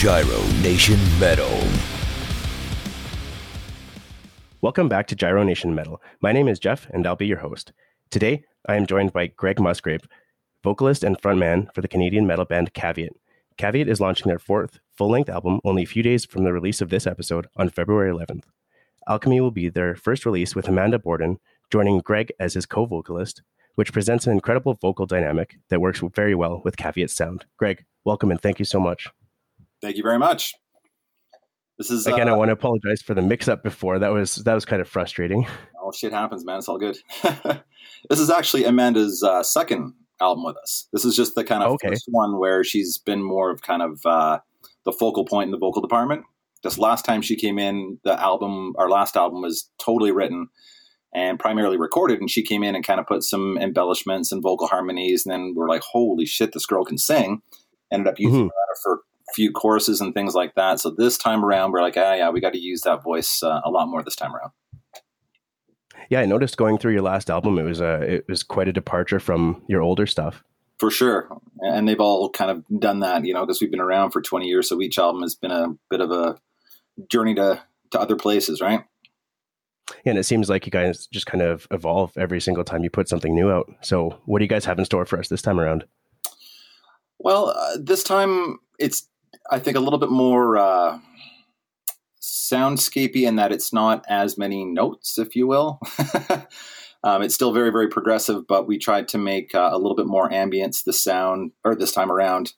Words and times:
Gyro 0.00 0.40
Nation 0.62 0.98
Metal. 1.18 1.62
Welcome 4.62 4.88
back 4.88 5.06
to 5.08 5.14
Gyro 5.14 5.42
Nation 5.42 5.74
Metal. 5.74 6.00
My 6.22 6.32
name 6.32 6.48
is 6.48 6.58
Jeff, 6.58 6.88
and 6.88 7.06
I'll 7.06 7.16
be 7.16 7.26
your 7.26 7.40
host. 7.40 7.72
Today, 8.08 8.44
I 8.66 8.76
am 8.76 8.86
joined 8.86 9.12
by 9.12 9.26
Greg 9.26 9.60
Musgrave, 9.60 10.08
vocalist 10.64 11.04
and 11.04 11.20
frontman 11.20 11.70
for 11.74 11.82
the 11.82 11.86
Canadian 11.86 12.26
metal 12.26 12.46
band 12.46 12.72
Caveat. 12.72 13.12
Caveat 13.58 13.88
is 13.88 14.00
launching 14.00 14.28
their 14.28 14.38
fourth 14.38 14.80
full 14.96 15.10
length 15.10 15.28
album 15.28 15.60
only 15.64 15.82
a 15.82 15.86
few 15.86 16.02
days 16.02 16.24
from 16.24 16.44
the 16.44 16.52
release 16.54 16.80
of 16.80 16.88
this 16.88 17.06
episode 17.06 17.46
on 17.56 17.68
February 17.68 18.10
11th. 18.10 18.44
Alchemy 19.06 19.42
will 19.42 19.50
be 19.50 19.68
their 19.68 19.94
first 19.94 20.24
release 20.24 20.56
with 20.56 20.66
Amanda 20.66 20.98
Bourdan 20.98 21.36
joining 21.70 21.98
Greg 21.98 22.32
as 22.40 22.54
his 22.54 22.64
co 22.64 22.86
vocalist, 22.86 23.42
which 23.74 23.92
presents 23.92 24.26
an 24.26 24.32
incredible 24.32 24.72
vocal 24.80 25.04
dynamic 25.04 25.58
that 25.68 25.82
works 25.82 26.00
very 26.14 26.34
well 26.34 26.62
with 26.64 26.78
Caveat's 26.78 27.12
sound. 27.12 27.44
Greg, 27.58 27.84
welcome 28.06 28.30
and 28.30 28.40
thank 28.40 28.58
you 28.58 28.64
so 28.64 28.80
much. 28.80 29.10
Thank 29.82 29.96
you 29.96 30.02
very 30.02 30.18
much. 30.18 30.54
This 31.78 31.90
is 31.90 32.06
again. 32.06 32.28
uh, 32.28 32.34
I 32.34 32.36
want 32.36 32.48
to 32.48 32.52
apologize 32.52 33.00
for 33.00 33.14
the 33.14 33.22
mix-up 33.22 33.62
before. 33.62 33.98
That 33.98 34.12
was 34.12 34.36
that 34.36 34.54
was 34.54 34.64
kind 34.66 34.82
of 34.82 34.88
frustrating. 34.88 35.46
Oh, 35.82 35.92
shit 35.92 36.12
happens, 36.12 36.44
man. 36.44 36.58
It's 36.58 36.68
all 36.68 36.78
good. 36.78 36.98
this 38.10 38.20
is 38.20 38.28
actually 38.28 38.64
Amanda's 38.64 39.22
uh, 39.22 39.42
second 39.42 39.94
album 40.20 40.44
with 40.44 40.56
us. 40.58 40.86
This 40.92 41.06
is 41.06 41.16
just 41.16 41.34
the 41.34 41.42
kind 41.44 41.62
of 41.62 41.72
Okay. 41.72 41.88
first 41.88 42.04
one 42.08 42.38
where 42.38 42.62
she's 42.62 42.98
been 42.98 43.22
more 43.22 43.50
of 43.50 43.62
kind 43.62 43.80
of 43.80 43.98
uh, 44.04 44.38
the 44.84 44.92
focal 44.92 45.24
point 45.24 45.46
in 45.48 45.52
the 45.52 45.58
vocal 45.58 45.80
department. 45.80 46.24
This 46.62 46.76
last 46.76 47.06
time 47.06 47.22
she 47.22 47.34
came 47.36 47.58
in, 47.58 47.98
the 48.04 48.20
album, 48.20 48.74
our 48.76 48.90
last 48.90 49.16
album, 49.16 49.40
was 49.40 49.70
totally 49.82 50.12
written 50.12 50.48
and 51.14 51.40
primarily 51.40 51.78
recorded, 51.78 52.20
and 52.20 52.30
she 52.30 52.42
came 52.42 52.62
in 52.62 52.74
and 52.74 52.84
kind 52.86 53.00
of 53.00 53.06
put 53.06 53.22
some 53.22 53.56
embellishments 53.56 54.30
and 54.30 54.42
vocal 54.42 54.66
harmonies, 54.66 55.24
and 55.24 55.32
then 55.32 55.54
we're 55.56 55.68
like, 55.70 55.80
"Holy 55.82 56.26
shit, 56.26 56.52
this 56.52 56.66
girl 56.66 56.84
can 56.84 56.98
sing!" 56.98 57.40
Ended 57.90 58.06
up 58.06 58.20
using 58.20 58.44
Mhm. 58.44 58.50
her 58.50 58.76
for 58.82 59.00
few 59.34 59.52
choruses 59.52 60.00
and 60.00 60.14
things 60.14 60.34
like 60.34 60.54
that. 60.54 60.80
So 60.80 60.90
this 60.90 61.18
time 61.18 61.44
around, 61.44 61.72
we're 61.72 61.82
like, 61.82 61.96
"Ah, 61.96 62.14
yeah, 62.14 62.30
we 62.30 62.40
got 62.40 62.52
to 62.52 62.58
use 62.58 62.82
that 62.82 63.02
voice 63.02 63.42
uh, 63.42 63.60
a 63.64 63.70
lot 63.70 63.88
more 63.88 64.02
this 64.02 64.16
time 64.16 64.34
around." 64.34 64.52
Yeah, 66.08 66.20
I 66.20 66.26
noticed 66.26 66.56
going 66.56 66.78
through 66.78 66.92
your 66.92 67.02
last 67.02 67.30
album, 67.30 67.58
it 67.58 67.62
was 67.62 67.80
a 67.80 68.00
it 68.02 68.24
was 68.28 68.42
quite 68.42 68.68
a 68.68 68.72
departure 68.72 69.20
from 69.20 69.62
your 69.68 69.82
older 69.82 70.06
stuff. 70.06 70.42
For 70.80 70.90
sure. 70.90 71.28
And 71.60 71.86
they've 71.86 72.00
all 72.00 72.30
kind 72.30 72.50
of 72.50 72.64
done 72.80 73.00
that, 73.00 73.26
you 73.26 73.34
know, 73.34 73.44
because 73.44 73.60
we've 73.60 73.70
been 73.70 73.80
around 73.80 74.12
for 74.12 74.22
20 74.22 74.46
years. 74.46 74.66
So 74.66 74.80
each 74.80 74.98
album 74.98 75.20
has 75.20 75.34
been 75.34 75.50
a 75.50 75.74
bit 75.90 76.00
of 76.00 76.10
a 76.10 76.38
journey 77.10 77.34
to, 77.34 77.62
to 77.90 78.00
other 78.00 78.16
places, 78.16 78.62
right? 78.62 78.84
And 80.06 80.16
it 80.16 80.24
seems 80.24 80.48
like 80.48 80.64
you 80.64 80.72
guys 80.72 81.06
just 81.06 81.26
kind 81.26 81.42
of 81.42 81.66
evolve 81.70 82.16
every 82.16 82.40
single 82.40 82.64
time 82.64 82.82
you 82.82 82.88
put 82.88 83.10
something 83.10 83.34
new 83.34 83.50
out. 83.50 83.70
So, 83.82 84.18
what 84.24 84.38
do 84.38 84.44
you 84.44 84.48
guys 84.48 84.64
have 84.64 84.78
in 84.78 84.86
store 84.86 85.04
for 85.04 85.18
us 85.18 85.28
this 85.28 85.42
time 85.42 85.60
around? 85.60 85.84
Well, 87.18 87.50
uh, 87.50 87.76
this 87.78 88.02
time 88.02 88.58
it's, 88.78 89.06
I 89.50 89.58
think, 89.58 89.76
a 89.76 89.80
little 89.80 89.98
bit 89.98 90.10
more 90.10 90.56
uh, 90.58 90.98
soundscapey 92.20 93.26
in 93.26 93.36
that 93.36 93.52
it's 93.52 93.72
not 93.72 94.04
as 94.08 94.36
many 94.38 94.64
notes, 94.64 95.18
if 95.18 95.34
you 95.36 95.46
will. 95.46 95.80
um, 97.04 97.22
it's 97.22 97.34
still 97.34 97.52
very, 97.52 97.70
very 97.70 97.88
progressive, 97.88 98.46
but 98.46 98.66
we 98.66 98.78
tried 98.78 99.08
to 99.08 99.18
make 99.18 99.54
uh, 99.54 99.70
a 99.72 99.78
little 99.78 99.96
bit 99.96 100.06
more 100.06 100.28
ambience 100.30 100.84
the 100.84 100.92
sound, 100.92 101.52
or 101.64 101.74
this 101.74 101.92
time 101.92 102.10
around. 102.10 102.52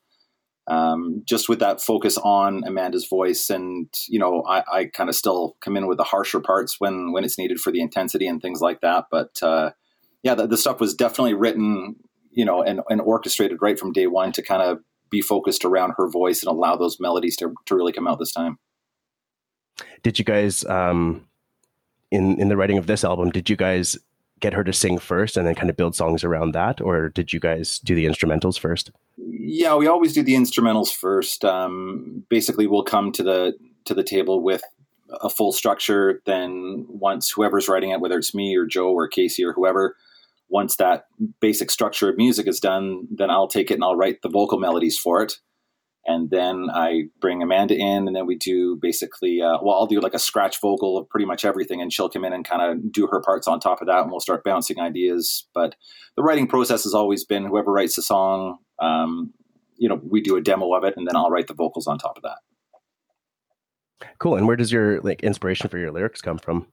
um, 0.69 1.23
just 1.25 1.49
with 1.49 1.59
that 1.59 1.81
focus 1.81 2.17
on 2.19 2.63
Amanda's 2.65 3.07
voice, 3.09 3.51
and 3.51 3.89
you 4.09 4.19
know, 4.19 4.45
I, 4.47 4.63
I 4.73 4.85
kind 4.87 5.09
of 5.11 5.17
still 5.17 5.57
come 5.61 5.77
in 5.77 5.87
with 5.89 5.99
the 5.99 6.05
harsher 6.05 6.41
parts 6.41 6.77
when 6.79 7.13
when 7.13 7.25
it's 7.25 7.39
needed 7.39 7.61
for 7.61 7.73
the 7.73 7.81
intensity 7.81 8.27
and 8.27 8.41
things 8.41 8.61
like 8.61 8.81
that. 8.81 9.07
But 9.11 9.43
uh, 9.43 9.73
yeah, 10.23 10.35
the, 10.35 10.47
the 10.47 10.57
stuff 10.57 10.81
was 10.81 10.95
definitely 10.95 11.35
written, 11.35 11.97
you 12.31 12.45
know, 12.45 12.63
and, 12.63 12.81
and 12.89 13.01
orchestrated 13.01 13.59
right 13.61 13.79
from 13.79 13.93
day 13.93 14.07
one 14.07 14.31
to 14.33 14.43
kind 14.43 14.63
of 14.63 14.79
be 15.13 15.21
focused 15.21 15.65
around 15.65 15.95
her 15.97 16.09
voice 16.09 16.43
and 16.43 16.51
allow 16.51 16.75
those 16.75 16.99
melodies 16.99 17.37
to 17.37 17.55
to 17.67 17.77
really 17.77 17.93
come 17.93 18.09
out 18.09 18.19
this 18.19 18.33
time. 18.33 18.59
Did 20.03 20.19
you 20.19 20.25
guys, 20.25 20.65
um, 20.65 21.25
in 22.11 22.41
in 22.41 22.49
the 22.49 22.57
writing 22.57 22.79
of 22.79 22.89
this 22.89 23.05
album, 23.05 23.31
did 23.31 23.49
you 23.49 23.55
guys 23.55 23.97
get 24.41 24.55
her 24.55 24.65
to 24.65 24.73
sing 24.73 24.99
first 24.99 25.37
and 25.37 25.47
then 25.47 25.55
kind 25.55 25.71
of 25.71 25.77
build 25.77 25.95
songs 25.95 26.25
around 26.25 26.53
that, 26.53 26.81
or 26.81 27.11
did 27.11 27.33
you 27.33 27.39
guys 27.39 27.79
do 27.79 27.95
the 27.95 28.07
instrumentals 28.07 28.59
first? 28.59 28.91
Yeah, 29.17 29.77
we 29.77 29.87
always 29.87 30.13
do 30.13 30.23
the 30.23 30.35
instrumentals 30.35 30.93
first. 30.93 31.45
Um, 31.45 32.25
basically, 32.29 32.67
we'll 32.67 32.83
come 32.83 33.13
to 33.13 33.23
the 33.23 33.55
to 33.85 33.95
the 33.95 34.03
table 34.03 34.43
with 34.43 34.63
a 35.23 35.31
full 35.31 35.53
structure. 35.53 36.21
Then, 36.25 36.87
once 36.89 37.31
whoever's 37.31 37.69
writing 37.69 37.91
it, 37.91 38.01
whether 38.01 38.19
it's 38.19 38.35
me 38.35 38.57
or 38.57 38.67
Joe 38.67 38.91
or 38.93 39.07
Casey 39.07 39.45
or 39.45 39.53
whoever, 39.53 39.97
once 40.53 40.77
that 40.77 41.07
basic 41.41 41.71
structure 41.71 42.11
of 42.11 42.19
music 42.19 42.47
is 42.47 42.61
done, 42.61 43.09
then 43.11 43.31
I'll 43.31 43.49
take 43.49 43.71
it 43.71 43.75
and 43.75 43.83
I'll 43.83 43.97
write 43.97 44.21
the 44.23 44.29
vocal 44.29 44.59
melodies 44.59 44.99
for 44.99 45.23
it. 45.23 45.39
And 46.05 46.31
then 46.31 46.69
I 46.73 47.05
bring 47.21 47.43
Amanda 47.43 47.75
in, 47.77 48.09
and 48.09 48.15
then 48.15 48.27
we 48.27 48.37
do 48.37 48.77
basically, 48.83 49.41
uh, 49.41 49.59
well, 49.63 49.77
I'll 49.77 49.87
do 49.87 50.01
like 50.01 50.15
a 50.15 50.19
scratch 50.19 50.61
vocal 50.61 50.99
of 50.99 51.09
pretty 51.09 51.27
much 51.27 51.45
everything, 51.45 51.81
and 51.81 51.93
she'll 51.93 52.09
come 52.09 52.25
in 52.25 52.33
and 52.33 52.45
kind 52.47 52.61
of 52.61 52.93
do 52.93 53.07
her 53.07 53.23
parts 53.23 53.47
on 53.47 53.61
top 53.61 53.81
of 53.81 53.87
that, 53.87 54.03
and 54.03 54.11
we'll 54.11 54.19
start 54.19 54.43
bouncing 54.43 54.81
ideas. 54.81 55.47
But 55.55 55.77
the 56.17 56.25
writing 56.25 56.49
process 56.49 56.83
has 56.83 56.93
always 56.93 57.25
been 57.25 57.47
whoever 57.47 57.71
writes 57.71 57.95
the 57.95 58.03
song, 58.03 58.59
um, 58.81 59.33
you 59.77 59.89
know, 59.89 60.01
we 60.03 60.21
do 60.21 60.37
a 60.37 60.43
demo 60.43 60.75
of 60.75 60.83
it, 60.83 60.95
and 60.97 61.07
then 61.07 61.15
I'll 61.15 61.31
write 61.31 61.47
the 61.47 61.55
vocals 61.55 61.87
on 61.87 61.99
top 61.99 62.17
of 62.17 62.25
that. 62.25 64.09
Cool. 64.19 64.37
And 64.37 64.49
where 64.49 64.57
does 64.57 64.73
your 64.73 65.01
like 65.03 65.23
inspiration 65.23 65.69
for 65.69 65.79
your 65.79 65.93
lyrics 65.93 66.21
come 66.21 66.39
from? 66.39 66.67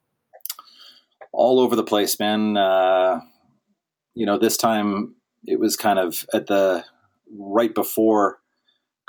All 1.32 1.60
over 1.60 1.76
the 1.76 1.84
place, 1.84 2.20
man. 2.20 2.58
Uh, 2.58 3.22
you 4.14 4.26
know, 4.26 4.38
this 4.38 4.58
time 4.58 5.16
it 5.46 5.60
was 5.60 5.76
kind 5.76 6.00
of 6.00 6.26
at 6.34 6.48
the 6.48 6.84
right 7.38 7.74
before 7.74 8.40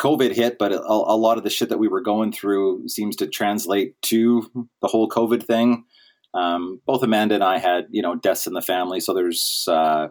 COVID 0.00 0.32
hit, 0.34 0.58
but 0.58 0.72
a, 0.72 0.80
a 0.80 1.16
lot 1.16 1.36
of 1.36 1.44
the 1.44 1.50
shit 1.50 1.68
that 1.68 1.78
we 1.78 1.88
were 1.88 2.00
going 2.00 2.32
through 2.32 2.88
seems 2.88 3.16
to 3.16 3.26
translate 3.26 4.00
to 4.02 4.50
the 4.80 4.88
whole 4.88 5.08
COVID 5.08 5.44
thing. 5.44 5.84
Um, 6.32 6.80
both 6.86 7.02
Amanda 7.02 7.34
and 7.34 7.44
I 7.44 7.58
had, 7.58 7.86
you 7.90 8.02
know, 8.02 8.14
deaths 8.14 8.46
in 8.46 8.54
the 8.54 8.62
family, 8.62 9.00
so 9.00 9.12
there's 9.12 9.66
uh, 9.68 10.08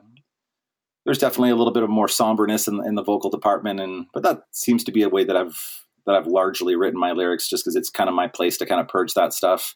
there's 1.06 1.18
definitely 1.18 1.52
a 1.52 1.56
little 1.56 1.74
bit 1.74 1.84
of 1.84 1.90
more 1.90 2.08
somberness 2.08 2.68
in, 2.68 2.86
in 2.86 2.96
the 2.96 3.04
vocal 3.04 3.30
department, 3.30 3.80
and 3.80 4.06
but 4.14 4.24
that 4.24 4.42
seems 4.52 4.84
to 4.84 4.92
be 4.92 5.02
a 5.02 5.10
way 5.10 5.24
that 5.24 5.38
I've 5.38 5.58
that 6.06 6.16
I've 6.16 6.28
largely 6.28 6.76
written 6.76 7.00
my 7.00 7.14
lyrics, 7.14 7.50
just 7.50 7.64
because 7.64 7.76
it's 7.76 7.90
kind 7.90 8.10
of 8.10 8.16
my 8.16 8.28
place 8.28 8.58
to 8.58 8.66
kind 8.66 8.82
of 8.82 8.90
purge 8.90 9.14
that 9.14 9.34
stuff. 9.34 9.76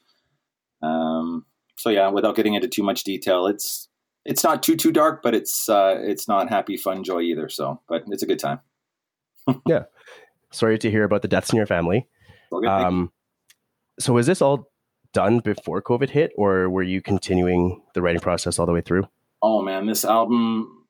Um, 0.81 1.45
so 1.77 1.89
yeah, 1.89 2.09
without 2.09 2.35
getting 2.35 2.55
into 2.55 2.67
too 2.67 2.83
much 2.83 3.03
detail, 3.03 3.47
it's 3.47 3.87
it's 4.25 4.43
not 4.43 4.63
too 4.63 4.75
too 4.75 4.91
dark, 4.91 5.21
but 5.21 5.33
it's 5.33 5.69
uh, 5.69 5.97
it's 5.99 6.27
not 6.27 6.49
happy, 6.49 6.77
fun, 6.77 7.03
joy 7.03 7.21
either. 7.21 7.49
So, 7.49 7.81
but 7.87 8.03
it's 8.07 8.23
a 8.23 8.27
good 8.27 8.39
time. 8.39 8.59
Yeah, 9.67 9.83
sorry 10.51 10.79
to 10.79 10.89
hear 10.89 11.03
about 11.03 11.21
the 11.21 11.27
deaths 11.27 11.51
in 11.51 11.57
your 11.57 11.65
family. 11.65 12.07
All 12.49 12.61
good. 12.61 12.69
Thank 12.69 12.79
you. 12.79 12.87
Um, 12.87 13.11
so, 13.99 14.13
was 14.13 14.25
this 14.25 14.41
all 14.41 14.71
done 15.11 15.39
before 15.39 15.81
COVID 15.81 16.09
hit, 16.09 16.31
or 16.37 16.69
were 16.69 16.81
you 16.81 17.01
continuing 17.01 17.81
the 17.93 18.01
writing 18.01 18.21
process 18.21 18.57
all 18.57 18.65
the 18.65 18.71
way 18.71 18.79
through? 18.79 19.05
oh 19.43 19.61
man, 19.61 19.85
this 19.85 20.05
album, 20.05 20.85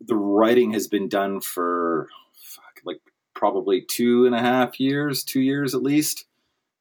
the 0.00 0.16
writing 0.16 0.72
has 0.72 0.88
been 0.88 1.08
done 1.08 1.40
for 1.40 2.08
fuck, 2.34 2.80
like 2.84 3.00
probably 3.34 3.80
two 3.80 4.26
and 4.26 4.34
a 4.34 4.40
half 4.40 4.78
years, 4.78 5.24
two 5.24 5.40
years 5.40 5.74
at 5.74 5.82
least. 5.82 6.26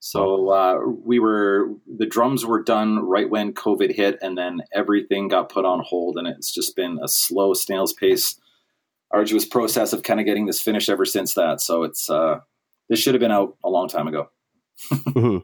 So 0.02 0.50
uh, 0.50 0.80
we 1.04 1.20
were 1.20 1.72
the 1.88 2.06
drums 2.06 2.46
were 2.46 2.64
done 2.64 3.00
right 3.00 3.30
when 3.30 3.54
COVID 3.54 3.94
hit, 3.94 4.18
and 4.22 4.38
then 4.38 4.62
everything 4.74 5.28
got 5.28 5.50
put 5.50 5.66
on 5.66 5.84
hold, 5.86 6.18
and 6.18 6.28
it's 6.28 6.54
just 6.54 6.76
been 6.76 7.00
a 7.04 7.08
slow 7.08 7.54
snail's 7.54 7.92
pace, 7.92 8.40
arduous 9.12 9.46
process 9.46 9.92
of 9.92 10.04
kind 10.04 10.20
of 10.20 10.26
getting 10.26 10.46
this 10.46 10.62
finished 10.62 10.90
ever 10.90 11.06
since 11.06 11.34
that. 11.34 11.60
So 11.60 11.84
it's 11.84 12.10
uh, 12.10 12.40
this 12.88 13.00
should 13.00 13.14
have 13.14 13.20
been 13.20 13.32
out 13.32 13.58
a 13.64 13.70
long 13.70 13.88
time 13.88 14.08
ago. 14.08 14.30
Mhm. 14.90 15.44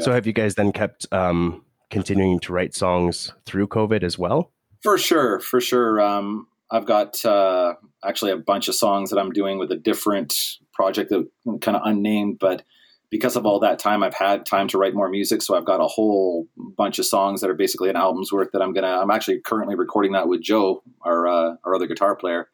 So, 0.00 0.12
have 0.12 0.26
you 0.26 0.32
guys 0.32 0.54
then 0.54 0.72
kept 0.72 1.06
um, 1.12 1.64
continuing 1.90 2.40
to 2.40 2.52
write 2.52 2.74
songs 2.74 3.32
through 3.46 3.68
COVID 3.68 4.02
as 4.02 4.18
well? 4.18 4.52
For 4.82 4.98
sure, 4.98 5.40
for 5.40 5.60
sure. 5.60 6.00
Um, 6.00 6.46
I've 6.70 6.84
got 6.84 7.24
uh, 7.24 7.74
actually 8.04 8.32
a 8.32 8.36
bunch 8.36 8.68
of 8.68 8.74
songs 8.74 9.10
that 9.10 9.18
I'm 9.18 9.32
doing 9.32 9.58
with 9.58 9.72
a 9.72 9.76
different 9.76 10.58
project 10.72 11.10
that 11.10 11.28
kind 11.62 11.76
of 11.76 11.82
unnamed, 11.84 12.38
but 12.38 12.62
because 13.10 13.36
of 13.36 13.46
all 13.46 13.60
that 13.60 13.78
time, 13.78 14.02
I've 14.02 14.14
had 14.14 14.44
time 14.44 14.68
to 14.68 14.78
write 14.78 14.94
more 14.94 15.08
music. 15.08 15.42
So 15.42 15.56
I've 15.56 15.64
got 15.64 15.80
a 15.80 15.86
whole 15.86 16.46
bunch 16.56 16.98
of 16.98 17.06
songs 17.06 17.40
that 17.40 17.50
are 17.50 17.54
basically 17.54 17.88
an 17.88 17.96
album's 17.96 18.32
worth 18.32 18.50
that 18.52 18.62
I'm 18.62 18.72
gonna. 18.72 18.98
I'm 19.00 19.10
actually 19.10 19.40
currently 19.40 19.74
recording 19.74 20.12
that 20.12 20.28
with 20.28 20.42
Joe, 20.42 20.82
our 21.02 21.26
uh, 21.26 21.54
our 21.64 21.74
other 21.74 21.86
guitar 21.86 22.16
player. 22.16 22.48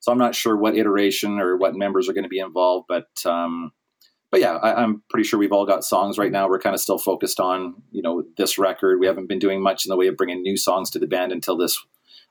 So 0.00 0.12
I'm 0.12 0.18
not 0.18 0.34
sure 0.34 0.56
what 0.56 0.76
iteration 0.76 1.40
or 1.40 1.56
what 1.56 1.74
members 1.74 2.08
are 2.08 2.12
going 2.12 2.24
to 2.24 2.28
be 2.28 2.38
involved, 2.38 2.86
but 2.88 3.08
um, 3.26 3.72
but 4.30 4.40
yeah, 4.40 4.56
I, 4.56 4.82
I'm 4.82 5.02
pretty 5.10 5.26
sure 5.26 5.38
we've 5.38 5.52
all 5.52 5.66
got 5.66 5.84
songs 5.84 6.18
right 6.18 6.30
now. 6.30 6.48
We're 6.48 6.60
kind 6.60 6.74
of 6.74 6.80
still 6.80 6.98
focused 6.98 7.40
on 7.40 7.74
you 7.90 8.02
know 8.02 8.24
this 8.36 8.58
record. 8.58 9.00
We 9.00 9.06
haven't 9.06 9.28
been 9.28 9.38
doing 9.38 9.62
much 9.62 9.84
in 9.84 9.90
the 9.90 9.96
way 9.96 10.06
of 10.06 10.16
bringing 10.16 10.42
new 10.42 10.56
songs 10.56 10.90
to 10.90 10.98
the 10.98 11.06
band 11.06 11.32
until 11.32 11.56
this 11.56 11.78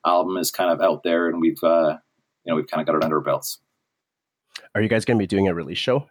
album 0.05 0.37
is 0.37 0.51
kind 0.51 0.71
of 0.71 0.81
out 0.81 1.03
there, 1.03 1.27
and 1.27 1.41
we've 1.41 1.61
uh, 1.63 1.97
you 2.43 2.51
know 2.51 2.55
we've 2.55 2.67
kind 2.67 2.81
of 2.81 2.87
got 2.87 2.95
it 2.95 3.03
under 3.03 3.17
our 3.17 3.23
belts. 3.23 3.59
Are 4.73 4.81
you 4.81 4.89
guys 4.89 5.05
going 5.05 5.17
to 5.17 5.21
be 5.21 5.27
doing 5.27 5.47
a 5.47 5.53
release 5.53 5.77
show? 5.77 6.07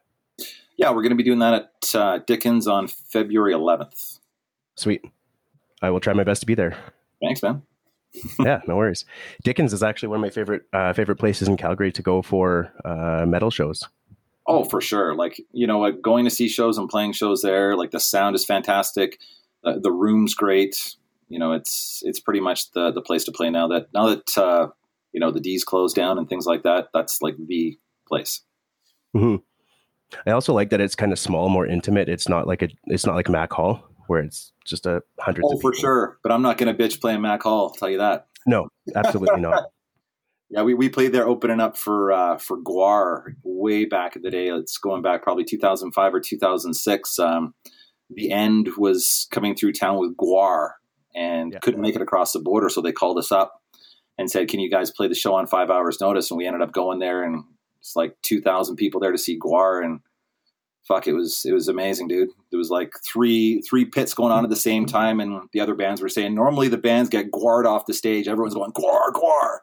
Yeah, 0.77 0.91
we're 0.91 1.03
going 1.03 1.11
to 1.11 1.17
be 1.17 1.23
doing 1.23 1.39
that 1.39 1.55
at 1.55 1.95
uh, 1.95 2.19
Dickens 2.27 2.67
on 2.67 2.87
February 2.87 3.55
11th. 3.55 4.21
Sweet. 4.77 5.05
I 5.81 5.91
will 5.91 6.01
try 6.01 6.13
my 6.13 6.25
best 6.25 6.41
to 6.41 6.47
be 6.47 6.55
there. 6.55 6.77
Thanks, 7.23 7.43
man. 7.43 7.63
yeah, 8.39 8.61
no 8.67 8.77
worries. 8.77 9.05
Dickens 9.43 9.73
is 9.73 9.83
actually 9.83 10.09
one 10.09 10.17
of 10.19 10.23
my 10.23 10.31
favorite 10.31 10.63
uh, 10.73 10.93
favorite 10.93 11.17
places 11.17 11.49
in 11.49 11.57
Calgary 11.57 11.93
to 11.93 12.03
go 12.03 12.23
for 12.23 12.73
uh, 12.85 13.27
metal 13.27 13.51
shows. 13.51 13.87
Oh, 14.47 14.65
for 14.65 14.81
sure. 14.81 15.15
Like 15.15 15.41
you 15.53 15.67
know, 15.67 15.81
like 15.81 16.01
going 16.01 16.25
to 16.25 16.31
see 16.31 16.49
shows 16.49 16.79
and 16.79 16.89
playing 16.89 17.13
shows 17.13 17.43
there. 17.43 17.77
Like 17.77 17.91
the 17.91 18.01
sound 18.01 18.37
is 18.37 18.45
fantastic. 18.45 19.19
The, 19.65 19.81
the 19.81 19.93
room's 19.93 20.35
great. 20.35 20.97
You 21.29 21.39
know, 21.39 21.53
it's 21.53 22.03
it's 22.05 22.21
pretty 22.21 22.41
much 22.41 22.71
the 22.73 22.91
the 22.91 23.03
place 23.03 23.25
to 23.25 23.33
play 23.33 23.51
now. 23.51 23.69
That 23.69 23.89
now 23.93 24.07
that 24.09 24.39
uh, 24.39 24.69
you 25.13 25.21
know 25.21 25.31
the 25.31 25.41
D's 25.41 25.65
closed 25.65 25.97
down 25.97 26.17
and 26.17 26.29
things 26.29 26.47
like 26.47 26.63
that. 26.63 26.89
That's 26.95 27.21
like 27.21 27.37
the 27.39 27.79
place. 28.09 28.43
hmm 29.15 29.37
I 30.27 30.33
also 30.33 30.53
like 30.53 30.71
that 30.71 30.81
it's 30.81 30.95
kind 30.95 31.13
of 31.13 31.19
small, 31.19 31.49
more 31.49 31.67
intimate. 31.67 32.09
It's 32.09 32.29
not 32.29 32.47
like 32.47 32.63
a 32.63 32.69
it's 32.87 33.07
not 33.07 33.15
like 33.15 33.29
Mac 33.29 33.53
Hall 33.53 33.83
where 34.09 34.21
it's 34.21 34.53
just 34.65 34.87
a 34.87 35.03
hundred. 35.21 35.45
Oh, 35.47 35.59
for 35.61 35.75
sure. 35.75 36.19
But 36.23 36.33
I'm 36.33 36.43
not 36.43 36.59
going 36.59 36.75
to 36.75 36.83
bitch 36.83 37.01
playing 37.01 37.21
Mac 37.23 37.43
Hall. 37.43 37.69
I'll 37.69 37.71
tell 37.75 37.91
you 37.91 37.99
that. 37.99 38.27
No, 38.47 38.69
absolutely 38.95 39.41
not. 39.41 39.65
Yeah, 40.49 40.63
we, 40.63 40.75
we 40.75 40.89
played 40.89 41.11
there 41.11 41.27
opening 41.27 41.59
up 41.59 41.77
for 41.77 42.13
uh, 42.13 42.39
for 42.39 42.59
GWAR 42.63 43.35
way 43.43 43.85
back 43.85 44.15
in 44.15 44.23
the 44.23 44.31
day. 44.31 44.47
It's 44.49 44.79
going 44.79 45.03
back 45.03 45.25
probably 45.25 45.43
2005 45.45 46.15
or 46.15 46.21
2006. 46.21 47.19
Um, 47.19 47.53
the 48.11 48.31
end 48.31 48.69
was 48.79 49.27
coming 49.33 49.57
through 49.57 49.73
town 49.73 49.99
with 49.99 50.17
GWAR 50.17 50.75
and 51.17 51.53
Yeah. 51.53 51.59
couldn't 51.59 51.81
make 51.81 51.97
it 51.97 52.01
across 52.01 52.33
the 52.33 52.39
border, 52.39 52.69
so 52.69 52.81
they 52.81 52.93
called 52.93 53.19
us 53.19 53.33
up 53.33 53.61
and 54.19 54.31
said, 54.31 54.47
"Can 54.49 54.61
you 54.61 54.71
guys 54.71 54.93
play 54.93 55.09
the 55.09 55.17
show 55.17 55.35
on 55.35 55.49
five 55.49 55.69
hours' 55.69 56.01
notice?" 56.01 56.31
And 56.31 56.39
we 56.39 56.47
ended 56.47 56.63
up 56.63 56.71
going 56.71 57.01
there, 57.01 57.25
and 57.25 57.43
it's 57.81 57.97
like 57.97 58.17
2,000 58.23 58.77
people 58.77 59.01
there 59.01 59.11
to 59.11 59.19
see 59.19 59.37
GWAR, 59.41 59.85
and 59.85 59.99
fuck, 60.87 61.07
it 61.07 61.13
was 61.13 61.45
it 61.45 61.53
was 61.53 61.69
amazing, 61.69 62.09
dude. 62.09 62.31
There 62.51 62.59
was 62.59 62.71
like 62.71 62.93
three 63.05 63.61
three 63.63 63.85
pits 63.85 64.15
going 64.15 64.33
on 64.33 64.45
at 64.45 64.51
the 64.51 64.57
same 64.57 64.87
time, 64.87 65.21
and 65.21 65.49
the 65.53 65.61
other 65.61 65.75
bands 65.75 66.01
were 66.01 66.09
saying 66.09 66.35
normally 66.35 66.69
the 66.69 66.79
bands 66.79 67.11
get 67.11 67.31
GWAR'd 67.31 67.67
off 67.67 67.87
the 67.87 67.95
stage. 67.95 68.29
Everyone's 68.29 68.55
going 68.55 68.73
GWAR, 68.73 69.13
GWAR. 69.13 69.59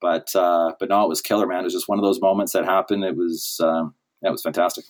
But 0.00 0.34
uh, 0.36 0.72
but 0.78 0.88
no, 0.90 1.04
it 1.04 1.08
was 1.08 1.20
killer, 1.20 1.46
man. 1.46 1.60
It 1.60 1.64
was 1.64 1.72
just 1.72 1.88
one 1.88 1.98
of 1.98 2.04
those 2.04 2.20
moments 2.20 2.52
that 2.52 2.64
happened. 2.64 3.04
It 3.04 3.16
was 3.16 3.60
um, 3.62 3.94
yeah, 4.22 4.28
it 4.28 4.32
was 4.32 4.42
fantastic. 4.42 4.84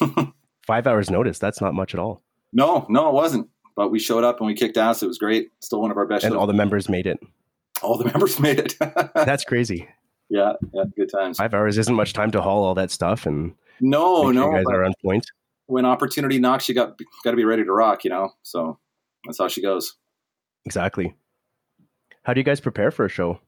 Five 0.66 0.86
hours 0.86 1.10
notice. 1.10 1.38
That's 1.38 1.60
not 1.60 1.74
much 1.74 1.94
at 1.94 2.00
all. 2.00 2.22
No, 2.52 2.86
no, 2.88 3.08
it 3.08 3.14
wasn't. 3.14 3.48
But 3.74 3.90
we 3.90 3.98
showed 3.98 4.24
up 4.24 4.38
and 4.38 4.46
we 4.46 4.54
kicked 4.54 4.76
ass. 4.76 5.02
It 5.02 5.06
was 5.06 5.18
great. 5.18 5.50
Still 5.60 5.80
one 5.80 5.90
of 5.90 5.96
our 5.96 6.06
best. 6.06 6.24
And 6.24 6.32
shows. 6.32 6.38
all 6.40 6.46
the 6.46 6.52
members 6.52 6.88
made 6.88 7.06
it. 7.06 7.18
all 7.82 7.96
the 7.96 8.04
members 8.12 8.38
made 8.38 8.58
it. 8.58 8.76
That's 9.14 9.44
crazy. 9.44 9.88
yeah, 10.28 10.52
yeah, 10.74 10.84
good 10.94 11.10
times. 11.10 11.38
Five 11.38 11.54
hours 11.54 11.78
isn't 11.78 11.94
much 11.94 12.12
time 12.12 12.30
to 12.32 12.42
haul 12.42 12.64
all 12.64 12.74
that 12.74 12.90
stuff 12.90 13.24
and 13.24 13.54
No, 13.82 14.22
sure 14.24 14.32
no. 14.32 14.46
you 14.50 14.56
guys 14.56 14.64
are 14.72 14.84
on 14.84 14.92
point. 15.04 15.26
when 15.66 15.84
opportunity 15.84 16.38
knocks, 16.38 16.68
you 16.68 16.74
got 16.74 16.98
got 17.24 17.32
to 17.32 17.36
be 17.36 17.44
ready 17.44 17.64
to 17.64 17.72
rock. 17.72 18.04
You 18.04 18.10
know, 18.10 18.30
so 18.42 18.78
that's 19.26 19.38
how 19.38 19.48
she 19.48 19.60
goes. 19.60 19.94
Exactly. 20.64 21.14
How 22.22 22.32
do 22.32 22.40
you 22.40 22.44
guys 22.44 22.60
prepare 22.60 22.90
for 22.92 23.04
a 23.04 23.08
show? 23.08 23.40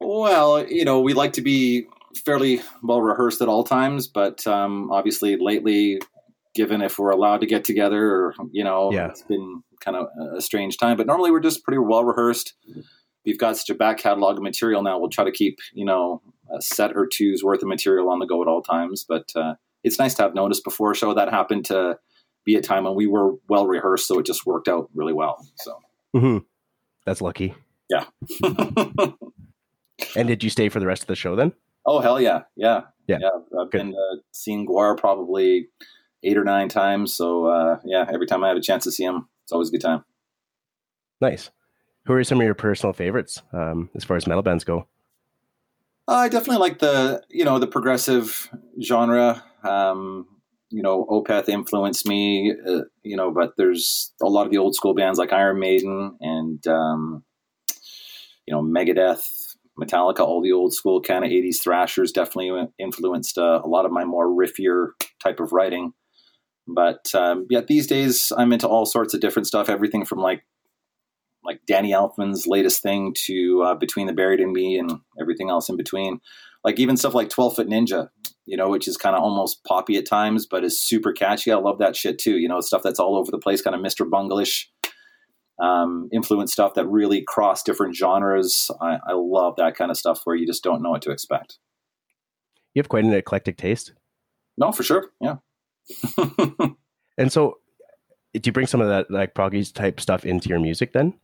Well, 0.00 0.66
you 0.68 0.84
know, 0.84 1.00
we 1.00 1.14
like 1.14 1.32
to 1.34 1.42
be 1.42 1.86
fairly 2.24 2.60
well 2.82 3.00
rehearsed 3.00 3.40
at 3.40 3.48
all 3.48 3.64
times, 3.64 4.06
but 4.08 4.46
um, 4.46 4.90
obviously 4.90 5.36
lately, 5.36 6.00
given 6.54 6.82
if 6.82 6.98
we're 6.98 7.10
allowed 7.10 7.40
to 7.40 7.46
get 7.46 7.64
together, 7.64 8.04
or 8.10 8.34
you 8.52 8.64
know, 8.64 8.92
Yeah. 8.92 9.08
it's 9.08 9.22
been 9.22 9.62
kind 9.80 9.96
of 9.96 10.08
a 10.36 10.40
strange 10.40 10.76
time. 10.78 10.96
But 10.96 11.06
normally, 11.06 11.30
we're 11.30 11.40
just 11.40 11.62
pretty 11.64 11.78
well 11.78 12.04
rehearsed. 12.04 12.54
We've 13.24 13.38
got 13.38 13.56
such 13.56 13.70
a 13.70 13.74
back 13.74 13.98
catalog 13.98 14.36
of 14.36 14.42
material 14.42 14.82
now. 14.82 14.98
We'll 14.98 15.10
try 15.10 15.24
to 15.24 15.32
keep 15.32 15.58
you 15.72 15.84
know 15.84 16.20
a 16.54 16.60
set 16.60 16.96
or 16.96 17.06
two's 17.06 17.42
worth 17.42 17.62
of 17.62 17.68
material 17.68 18.08
on 18.10 18.18
the 18.18 18.26
go 18.26 18.42
at 18.42 18.48
all 18.48 18.62
times. 18.62 19.04
But 19.08 19.30
uh, 19.34 19.54
it's 19.84 19.98
nice 19.98 20.14
to 20.14 20.22
have 20.22 20.34
notice 20.34 20.60
before 20.60 20.92
a 20.92 20.96
show. 20.96 21.14
That 21.14 21.30
happened 21.30 21.64
to 21.66 21.98
be 22.44 22.54
a 22.56 22.62
time 22.62 22.84
when 22.84 22.94
we 22.94 23.06
were 23.06 23.32
well 23.48 23.66
rehearsed, 23.66 24.06
so 24.06 24.18
it 24.18 24.26
just 24.26 24.46
worked 24.46 24.68
out 24.68 24.88
really 24.94 25.12
well. 25.12 25.44
So. 25.56 25.78
hmm 26.14 26.38
That's 27.04 27.20
lucky. 27.20 27.54
Yeah. 27.90 28.04
And 30.14 30.28
did 30.28 30.44
you 30.44 30.50
stay 30.50 30.68
for 30.68 30.78
the 30.80 30.86
rest 30.86 31.02
of 31.02 31.08
the 31.08 31.14
show 31.16 31.36
then? 31.36 31.52
Oh 31.86 32.00
hell 32.00 32.20
yeah, 32.20 32.42
yeah, 32.56 32.82
Yeah. 33.06 33.18
I've 33.58 33.70
Good. 33.70 33.78
been 33.78 33.94
uh, 33.94 34.16
seeing 34.32 34.66
GWAR 34.66 34.96
probably 34.98 35.68
eight 36.22 36.36
or 36.36 36.44
nine 36.44 36.68
times. 36.68 37.14
So 37.14 37.46
uh, 37.46 37.78
yeah, 37.84 38.04
every 38.12 38.26
time 38.26 38.42
I 38.44 38.48
have 38.48 38.56
a 38.56 38.60
chance 38.60 38.84
to 38.84 38.90
see 38.92 39.04
him, 39.04 39.28
it's 39.44 39.52
always 39.52 39.68
a 39.68 39.72
good 39.72 39.80
time. 39.80 40.04
Nice. 41.20 41.50
Who 42.06 42.12
are 42.12 42.24
some 42.24 42.40
of 42.40 42.44
your 42.44 42.54
personal 42.54 42.92
favorites 42.92 43.42
um, 43.52 43.88
as 43.96 44.04
far 44.04 44.16
as 44.16 44.26
metal 44.26 44.42
bands 44.42 44.64
go? 44.64 44.86
I 46.08 46.28
definitely 46.28 46.58
like 46.58 46.78
the 46.78 47.22
you 47.30 47.44
know 47.44 47.58
the 47.58 47.66
progressive 47.66 48.48
genre. 48.82 49.42
Um, 49.64 50.26
you 50.70 50.82
know, 50.82 51.06
Opeth 51.10 51.48
influenced 51.48 52.06
me. 52.06 52.54
Uh, 52.66 52.82
you 53.02 53.16
know, 53.16 53.30
but 53.30 53.52
there's 53.56 54.12
a 54.22 54.26
lot 54.26 54.46
of 54.46 54.52
the 54.52 54.58
old 54.58 54.74
school 54.74 54.94
bands 54.94 55.18
like 55.18 55.32
Iron 55.32 55.58
Maiden 55.58 56.16
and 56.20 56.64
um, 56.66 57.24
you 58.46 58.54
know 58.54 58.62
Megadeth, 58.62 59.56
Metallica, 59.80 60.20
all 60.20 60.42
the 60.42 60.52
old 60.52 60.74
school 60.74 61.00
kind 61.00 61.24
of 61.24 61.30
'80s 61.30 61.60
thrashers 61.62 62.12
definitely 62.12 62.68
influenced 62.78 63.38
uh, 63.38 63.60
a 63.64 63.68
lot 63.68 63.84
of 63.84 63.92
my 63.92 64.04
more 64.04 64.28
riffier 64.28 64.90
type 65.22 65.40
of 65.40 65.52
writing. 65.52 65.92
But 66.68 67.12
um, 67.14 67.46
yeah, 67.50 67.60
these 67.66 67.86
days 67.86 68.32
I'm 68.36 68.52
into 68.52 68.68
all 68.68 68.86
sorts 68.86 69.14
of 69.14 69.20
different 69.20 69.46
stuff. 69.46 69.68
Everything 69.68 70.04
from 70.04 70.18
like 70.18 70.44
like 71.46 71.60
Danny 71.66 71.92
Elfman's 71.92 72.46
latest 72.46 72.82
thing 72.82 73.14
to 73.26 73.62
uh, 73.62 73.74
Between 73.74 74.06
the 74.06 74.12
Buried 74.12 74.40
and 74.40 74.52
Me 74.52 74.78
and 74.78 75.00
everything 75.20 75.50
else 75.50 75.68
in 75.68 75.76
between. 75.76 76.20
Like 76.64 76.78
even 76.78 76.96
stuff 76.96 77.14
like 77.14 77.30
12 77.30 77.56
Foot 77.56 77.68
Ninja, 77.68 78.08
you 78.44 78.56
know, 78.56 78.68
which 78.68 78.88
is 78.88 78.96
kind 78.96 79.14
of 79.14 79.22
almost 79.22 79.64
poppy 79.64 79.96
at 79.96 80.06
times, 80.06 80.46
but 80.46 80.64
is 80.64 80.80
super 80.80 81.12
catchy. 81.12 81.52
I 81.52 81.56
love 81.56 81.78
that 81.78 81.96
shit 81.96 82.18
too. 82.18 82.38
You 82.38 82.48
know, 82.48 82.60
stuff 82.60 82.82
that's 82.82 82.98
all 82.98 83.16
over 83.16 83.30
the 83.30 83.38
place, 83.38 83.62
kind 83.62 83.76
of 83.76 83.82
Mr. 83.82 84.08
Bunglish 84.08 84.66
um, 85.62 86.08
influence 86.12 86.52
stuff 86.52 86.74
that 86.74 86.86
really 86.86 87.22
cross 87.22 87.62
different 87.62 87.94
genres. 87.94 88.70
I, 88.80 88.98
I 89.06 89.12
love 89.12 89.54
that 89.56 89.76
kind 89.76 89.90
of 89.90 89.96
stuff 89.96 90.22
where 90.24 90.36
you 90.36 90.46
just 90.46 90.64
don't 90.64 90.82
know 90.82 90.90
what 90.90 91.02
to 91.02 91.10
expect. 91.10 91.58
You 92.74 92.80
have 92.80 92.88
quite 92.88 93.04
an 93.04 93.12
eclectic 93.14 93.56
taste. 93.56 93.92
No, 94.58 94.72
for 94.72 94.82
sure. 94.82 95.10
Yeah. 95.20 95.36
And 97.18 97.32
so, 97.32 97.58
do 98.34 98.40
you 98.44 98.52
bring 98.52 98.66
some 98.66 98.80
of 98.80 98.88
that 98.88 99.10
like 99.10 99.34
proggy 99.34 99.72
type 99.72 100.00
stuff 100.00 100.24
into 100.24 100.48
your 100.48 100.60
music 100.60 100.92
then? 100.92 101.14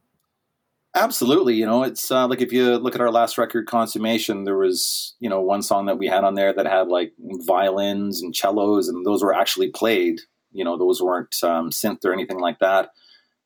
Absolutely. 0.94 1.54
You 1.54 1.64
know, 1.64 1.84
it's 1.84 2.10
uh, 2.10 2.26
like 2.28 2.42
if 2.42 2.52
you 2.52 2.76
look 2.76 2.94
at 2.94 3.00
our 3.00 3.10
last 3.10 3.38
record, 3.38 3.66
Consummation, 3.66 4.44
there 4.44 4.58
was, 4.58 5.14
you 5.20 5.30
know, 5.30 5.40
one 5.40 5.62
song 5.62 5.86
that 5.86 5.98
we 5.98 6.06
had 6.06 6.22
on 6.22 6.34
there 6.34 6.52
that 6.52 6.66
had 6.66 6.88
like 6.88 7.14
violins 7.18 8.20
and 8.20 8.36
cellos, 8.36 8.88
and 8.88 9.06
those 9.06 9.22
were 9.22 9.34
actually 9.34 9.70
played. 9.70 10.20
You 10.52 10.64
know, 10.64 10.76
those 10.76 11.00
weren't 11.00 11.34
um, 11.42 11.70
synth 11.70 12.04
or 12.04 12.12
anything 12.12 12.38
like 12.40 12.58
that. 12.58 12.90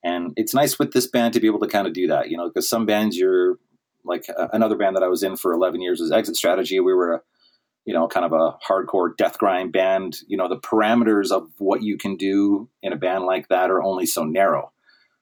And 0.03 0.33
it's 0.37 0.55
nice 0.55 0.79
with 0.79 0.93
this 0.93 1.07
band 1.07 1.35
to 1.35 1.41
be 1.41 1.47
able 1.47 1.61
to 1.61 1.69
kind 1.69 1.87
of 1.87 1.93
do 1.93 2.09
that, 2.09 2.31
you 2.31 2.37
know, 2.37 2.49
because 2.49 2.69
some 2.69 2.85
bands 2.85 3.17
you're 3.17 3.59
like 4.05 4.27
uh, 4.37 4.49
another 4.53 4.77
band 4.77 4.97
that 4.97 5.03
I 5.05 5.09
was 5.09 5.23
in 5.23 5.37
for 5.37 5.53
11 5.53 5.81
years 5.81 6.01
was 6.01 6.11
Exit 6.13 6.37
Strategy. 6.37 6.81
We 6.81 6.95
were 6.95 7.25
you 7.85 7.95
know, 7.95 8.09
kind 8.09 8.27
of 8.27 8.33
a 8.33 8.57
hardcore 8.69 9.17
death 9.17 9.39
grind 9.39 9.73
band. 9.73 10.19
You 10.27 10.37
know, 10.37 10.49
the 10.49 10.59
parameters 10.59 11.31
of 11.31 11.49
what 11.59 11.83
you 11.83 11.97
can 11.97 12.17
do 12.17 12.69
in 12.83 12.93
a 12.93 12.97
band 12.97 13.25
like 13.25 13.49
that 13.49 13.71
are 13.71 13.83
only 13.83 14.07
so 14.07 14.25
narrow. 14.25 14.73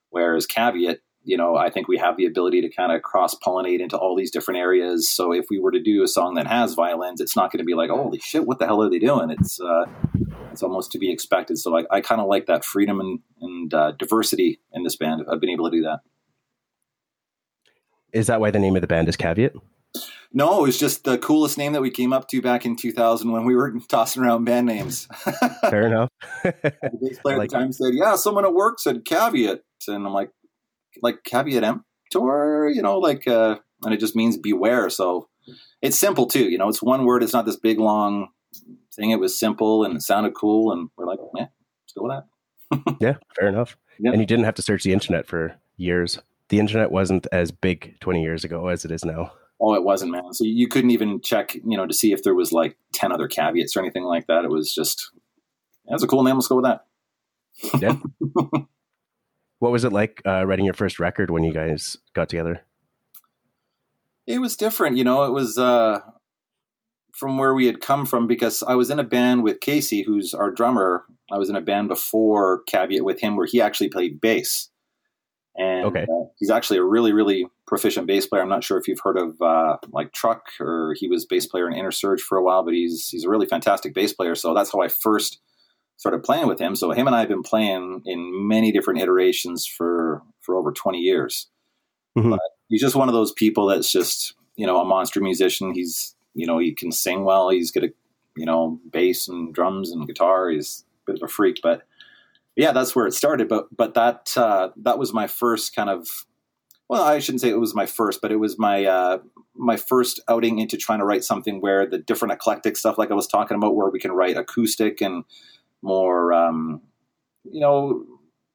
Whereas 0.09 0.47
Caveat, 0.47 1.01
you 1.25 1.37
know, 1.37 1.57
I 1.57 1.71
think 1.71 1.89
we 1.89 1.97
have 1.99 2.17
the 2.17 2.27
ability 2.27 2.61
to 2.61 2.69
kind 2.69 2.93
of 2.93 3.03
cross 3.03 3.35
pollinate 3.35 3.81
into 3.81 3.97
all 3.97 4.15
these 4.15 4.31
different 4.31 4.61
areas. 4.61 5.09
So 5.09 5.33
if 5.33 5.47
we 5.51 5.59
were 5.59 5.71
to 5.73 5.83
do 5.83 6.03
a 6.03 6.09
song 6.09 6.35
that 6.35 6.47
has 6.47 6.75
violins, 6.75 7.21
it's 7.21 7.35
not 7.35 7.51
going 7.51 7.59
to 7.59 7.65
be 7.65 7.75
like, 7.75 7.91
holy 7.91 8.19
shit, 8.19 8.47
what 8.47 8.59
the 8.59 8.67
hell 8.67 8.83
are 8.83 8.91
they 8.91 8.99
doing? 8.99 9.31
It's 9.31 9.59
uh, 9.61 9.87
it's 10.53 10.63
almost 10.63 10.93
to 10.93 10.99
be 10.99 11.11
expected. 11.11 11.59
So 11.59 11.79
I, 11.79 11.85
I 11.91 12.01
kind 12.01 12.21
of 12.21 12.29
like 12.29 12.47
that 12.47 12.65
freedom 12.65 13.01
and, 13.01 13.19
and 13.41 13.75
uh, 13.75 13.93
diversity 13.93 14.61
in 14.73 14.85
this 14.85 14.97
band. 14.97 15.23
I've 15.31 15.41
been 15.41 15.51
able 15.51 15.71
to 15.71 15.77
do 15.77 15.83
that. 15.83 16.01
Is 18.13 18.29
that 18.29 18.41
why 18.41 18.51
the 18.51 18.61
name 18.61 18.77
of 18.77 18.83
the 18.83 18.87
band 18.87 19.09
is 19.09 19.17
Caveat? 19.17 19.55
No, 20.33 20.61
it 20.61 20.63
was 20.63 20.79
just 20.79 21.05
the 21.05 21.17
coolest 21.17 21.57
name 21.59 21.73
that 21.75 21.81
we 21.81 21.91
came 21.91 22.13
up 22.13 22.29
to 22.29 22.43
back 22.43 22.67
in 22.67 22.75
2000 22.77 23.31
when 23.31 23.45
we 23.45 23.55
were 23.55 23.73
tossing 23.89 24.23
around 24.23 24.45
band 24.45 24.67
names. 24.67 25.09
Fair 25.71 25.87
enough. 25.87 26.11
the 26.43 26.99
bass 27.01 27.19
player 27.21 27.39
Like- 27.39 27.47
at 27.47 27.51
the 27.51 27.59
time 27.59 27.73
said, 27.73 27.95
"Yeah, 27.95 28.17
someone 28.17 28.45
at 28.45 28.53
work 28.53 28.81
said 28.81 29.05
caveat," 29.05 29.61
and 29.89 30.07
I'm 30.07 30.13
like, 30.13 30.31
"Like 31.03 31.25
caveat 31.25 31.65
emptor," 31.65 32.69
you 32.69 32.83
know, 32.83 32.99
like, 32.99 33.27
uh, 33.27 33.57
and 33.83 33.95
it 33.95 34.01
just 34.01 34.17
means 34.17 34.37
beware. 34.37 34.89
So 34.91 35.29
it's 35.83 35.99
simple 35.99 36.27
too, 36.27 36.51
you 36.51 36.59
know. 36.59 36.69
It's 36.69 36.83
one 36.83 37.05
word. 37.05 37.23
It's 37.23 37.33
not 37.33 37.47
this 37.47 37.57
big 37.57 37.79
long 37.79 38.29
thing. 38.95 39.11
It 39.11 39.21
was 39.21 39.39
simple 39.39 39.85
and 39.85 39.97
it 39.97 40.03
sounded 40.03 40.35
cool, 40.35 40.73
and 40.73 40.89
we're 40.97 41.07
like, 41.07 41.21
"Yeah, 41.37 41.47
let's 41.83 41.93
go 41.97 42.05
with 42.05 42.13
that." 42.13 42.97
yeah, 43.01 43.15
fair 43.39 43.49
enough. 43.49 43.77
Yeah. 43.99 44.13
And 44.13 44.21
you 44.21 44.27
didn't 44.27 44.45
have 44.45 44.55
to 44.55 44.63
search 44.63 44.83
the 44.83 44.93
internet 44.93 45.27
for 45.27 45.55
years. 45.77 46.19
The 46.49 46.59
internet 46.59 46.91
wasn't 46.91 47.27
as 47.33 47.51
big 47.51 47.99
20 48.01 48.23
years 48.23 48.45
ago 48.45 48.69
as 48.69 48.85
it 48.85 48.91
is 48.91 49.05
now. 49.05 49.33
Oh, 49.61 49.75
it 49.75 49.85
wasn't, 49.85 50.13
man. 50.13 50.33
So 50.33 50.45
you 50.45 50.69
couldn't 50.69 50.91
even 50.91 51.21
check, 51.21 51.55
you 51.55 51.77
know, 51.77 51.87
to 51.87 51.95
see 51.95 52.13
if 52.13 52.23
there 52.23 52.35
was 52.35 52.53
like 52.53 52.77
ten 52.93 53.13
other 53.13 53.29
caveats 53.29 53.77
or 53.77 53.81
anything 53.81 54.05
like 54.05 54.27
that. 54.27 54.45
It 54.45 54.51
was 54.51 54.75
just, 54.75 55.11
that's 55.87 56.03
a 56.03 56.07
cool 56.07 56.25
name. 56.25 56.35
Let's 56.35 56.49
go 56.49 56.57
with 56.57 56.65
that. 56.65 56.85
Yeah. 57.81 57.97
what 59.65 59.73
was 59.73 59.85
it 59.85 59.93
like 59.95 60.21
uh, 60.27 60.45
writing 60.47 60.67
your 60.67 60.75
first 60.75 61.01
record 61.01 61.31
when 61.31 61.43
you 61.43 61.51
guys 61.51 61.97
got 62.13 62.29
together? 62.29 62.61
it 64.27 64.39
was 64.39 64.57
different 64.57 64.97
you 64.99 65.05
know 65.05 65.25
it 65.25 65.33
was 65.33 65.57
uh 65.59 66.01
from 67.15 67.39
where 67.39 67.55
we 67.55 67.65
had 67.67 67.81
come 67.81 68.05
from 68.07 68.27
because 68.27 68.63
i 68.63 68.75
was 68.75 68.91
in 68.91 68.99
a 68.99 69.05
band 69.05 69.43
with 69.43 69.61
casey 69.61 70.03
who's 70.03 70.35
our 70.35 70.51
drummer 70.51 71.05
i 71.33 71.39
was 71.39 71.49
in 71.51 71.57
a 71.57 71.61
band 71.61 71.89
before 71.89 72.63
caveat 72.67 73.05
with 73.05 73.21
him 73.21 73.37
where 73.37 73.47
he 73.47 73.61
actually 73.61 73.89
played 73.89 74.21
bass 74.21 74.69
and 75.57 75.87
Okay. 75.87 76.03
uh, 76.03 76.25
he's 76.39 76.51
actually 76.51 76.79
a 76.79 76.85
really 76.85 77.13
really 77.13 77.47
proficient 77.67 78.07
bass 78.07 78.27
player. 78.27 78.43
I'm 78.43 78.49
not 78.49 78.65
sure 78.65 78.79
if 78.79 78.87
you've 78.87 79.01
heard 79.03 79.17
of 79.17 79.41
uh, 79.41 79.77
like 79.93 80.13
Truck 80.13 80.49
or 80.61 80.95
he 80.99 81.09
was 81.09 81.25
bass 81.25 81.47
player 81.47 81.67
in 81.69 81.75
Inner 81.75 81.93
Surge 81.93 82.21
for 82.21 82.37
a 82.37 82.43
while, 82.43 82.63
but 82.65 82.75
he's 82.75 83.09
he's 83.09 83.25
a 83.25 83.29
really 83.29 83.47
fantastic 83.47 83.95
bass 83.95 84.13
player. 84.13 84.35
So 84.35 84.53
that's 84.53 84.73
how 84.73 84.81
I 84.83 84.89
first 84.89 85.41
started 85.97 86.23
playing 86.23 86.49
with 86.49 86.61
him. 86.61 86.75
So 86.75 86.91
him 86.91 87.07
and 87.07 87.17
I 87.17 87.21
have 87.21 87.29
been 87.29 87.43
playing 87.43 88.03
in 88.05 88.49
many 88.49 88.73
different 88.73 89.01
iterations 89.01 89.67
for 89.67 90.23
for 90.41 90.57
over 90.57 90.73
20 90.73 90.99
years. 90.99 91.49
Mhm. 92.17 92.31
But 92.31 92.41
he's 92.69 92.81
just 92.81 92.97
one 92.97 93.09
of 93.09 93.15
those 93.15 93.33
people 93.33 93.67
that's 93.67 93.91
just 93.91 94.35
you 94.57 94.67
know 94.67 94.81
a 94.81 94.85
monster 94.85 95.21
musician. 95.21 95.75
He's 95.75 96.15
you 96.35 96.47
know 96.47 96.59
he 96.59 96.73
can 96.73 96.93
sing 96.93 97.25
well. 97.25 97.51
He's 97.51 97.71
good 97.71 97.85
at 97.85 97.93
you 98.37 98.47
know 98.47 98.81
bass 98.91 99.29
and 99.29 99.55
drums 99.55 99.91
and 99.91 100.07
guitar. 100.07 100.49
He's 100.51 100.85
a 101.07 101.13
bit 101.13 101.23
of 101.23 101.29
a 101.29 101.33
freak, 101.33 101.61
but 101.63 101.83
yeah, 102.57 102.73
that's 102.73 102.95
where 102.95 103.07
it 103.07 103.15
started. 103.15 103.49
But 103.49 103.67
but 103.77 103.95
that 103.95 104.33
uh, 104.37 104.71
that 104.77 104.99
was 104.99 105.13
my 105.13 105.27
first 105.27 105.75
kind 105.75 105.91
of 105.91 106.09
well, 106.89 107.03
I 107.03 107.19
shouldn't 107.19 107.41
say 107.41 107.49
it 107.49 107.59
was 107.59 107.75
my 107.75 107.87
first, 107.87 108.21
but 108.21 108.31
it 108.31 108.37
was 108.37 108.59
my 108.59 108.85
uh, 108.85 109.19
my 109.57 109.77
first 109.77 110.21
outing 110.29 110.59
into 110.59 110.77
trying 110.77 110.99
to 110.99 111.05
write 111.05 111.25
something 111.25 111.61
where 111.61 111.87
the 111.87 111.99
different 111.99 112.33
eclectic 112.33 112.77
stuff, 112.77 112.99
like 112.99 113.11
I 113.11 113.15
was 113.15 113.27
talking 113.27 113.57
about, 113.57 113.75
where 113.75 113.89
we 113.89 113.99
can 113.99 114.13
write 114.13 114.37
acoustic 114.37 115.01
and 115.01 115.25
more, 115.85 116.33
um, 116.33 116.81
you 117.45 117.61
know, 117.61 118.05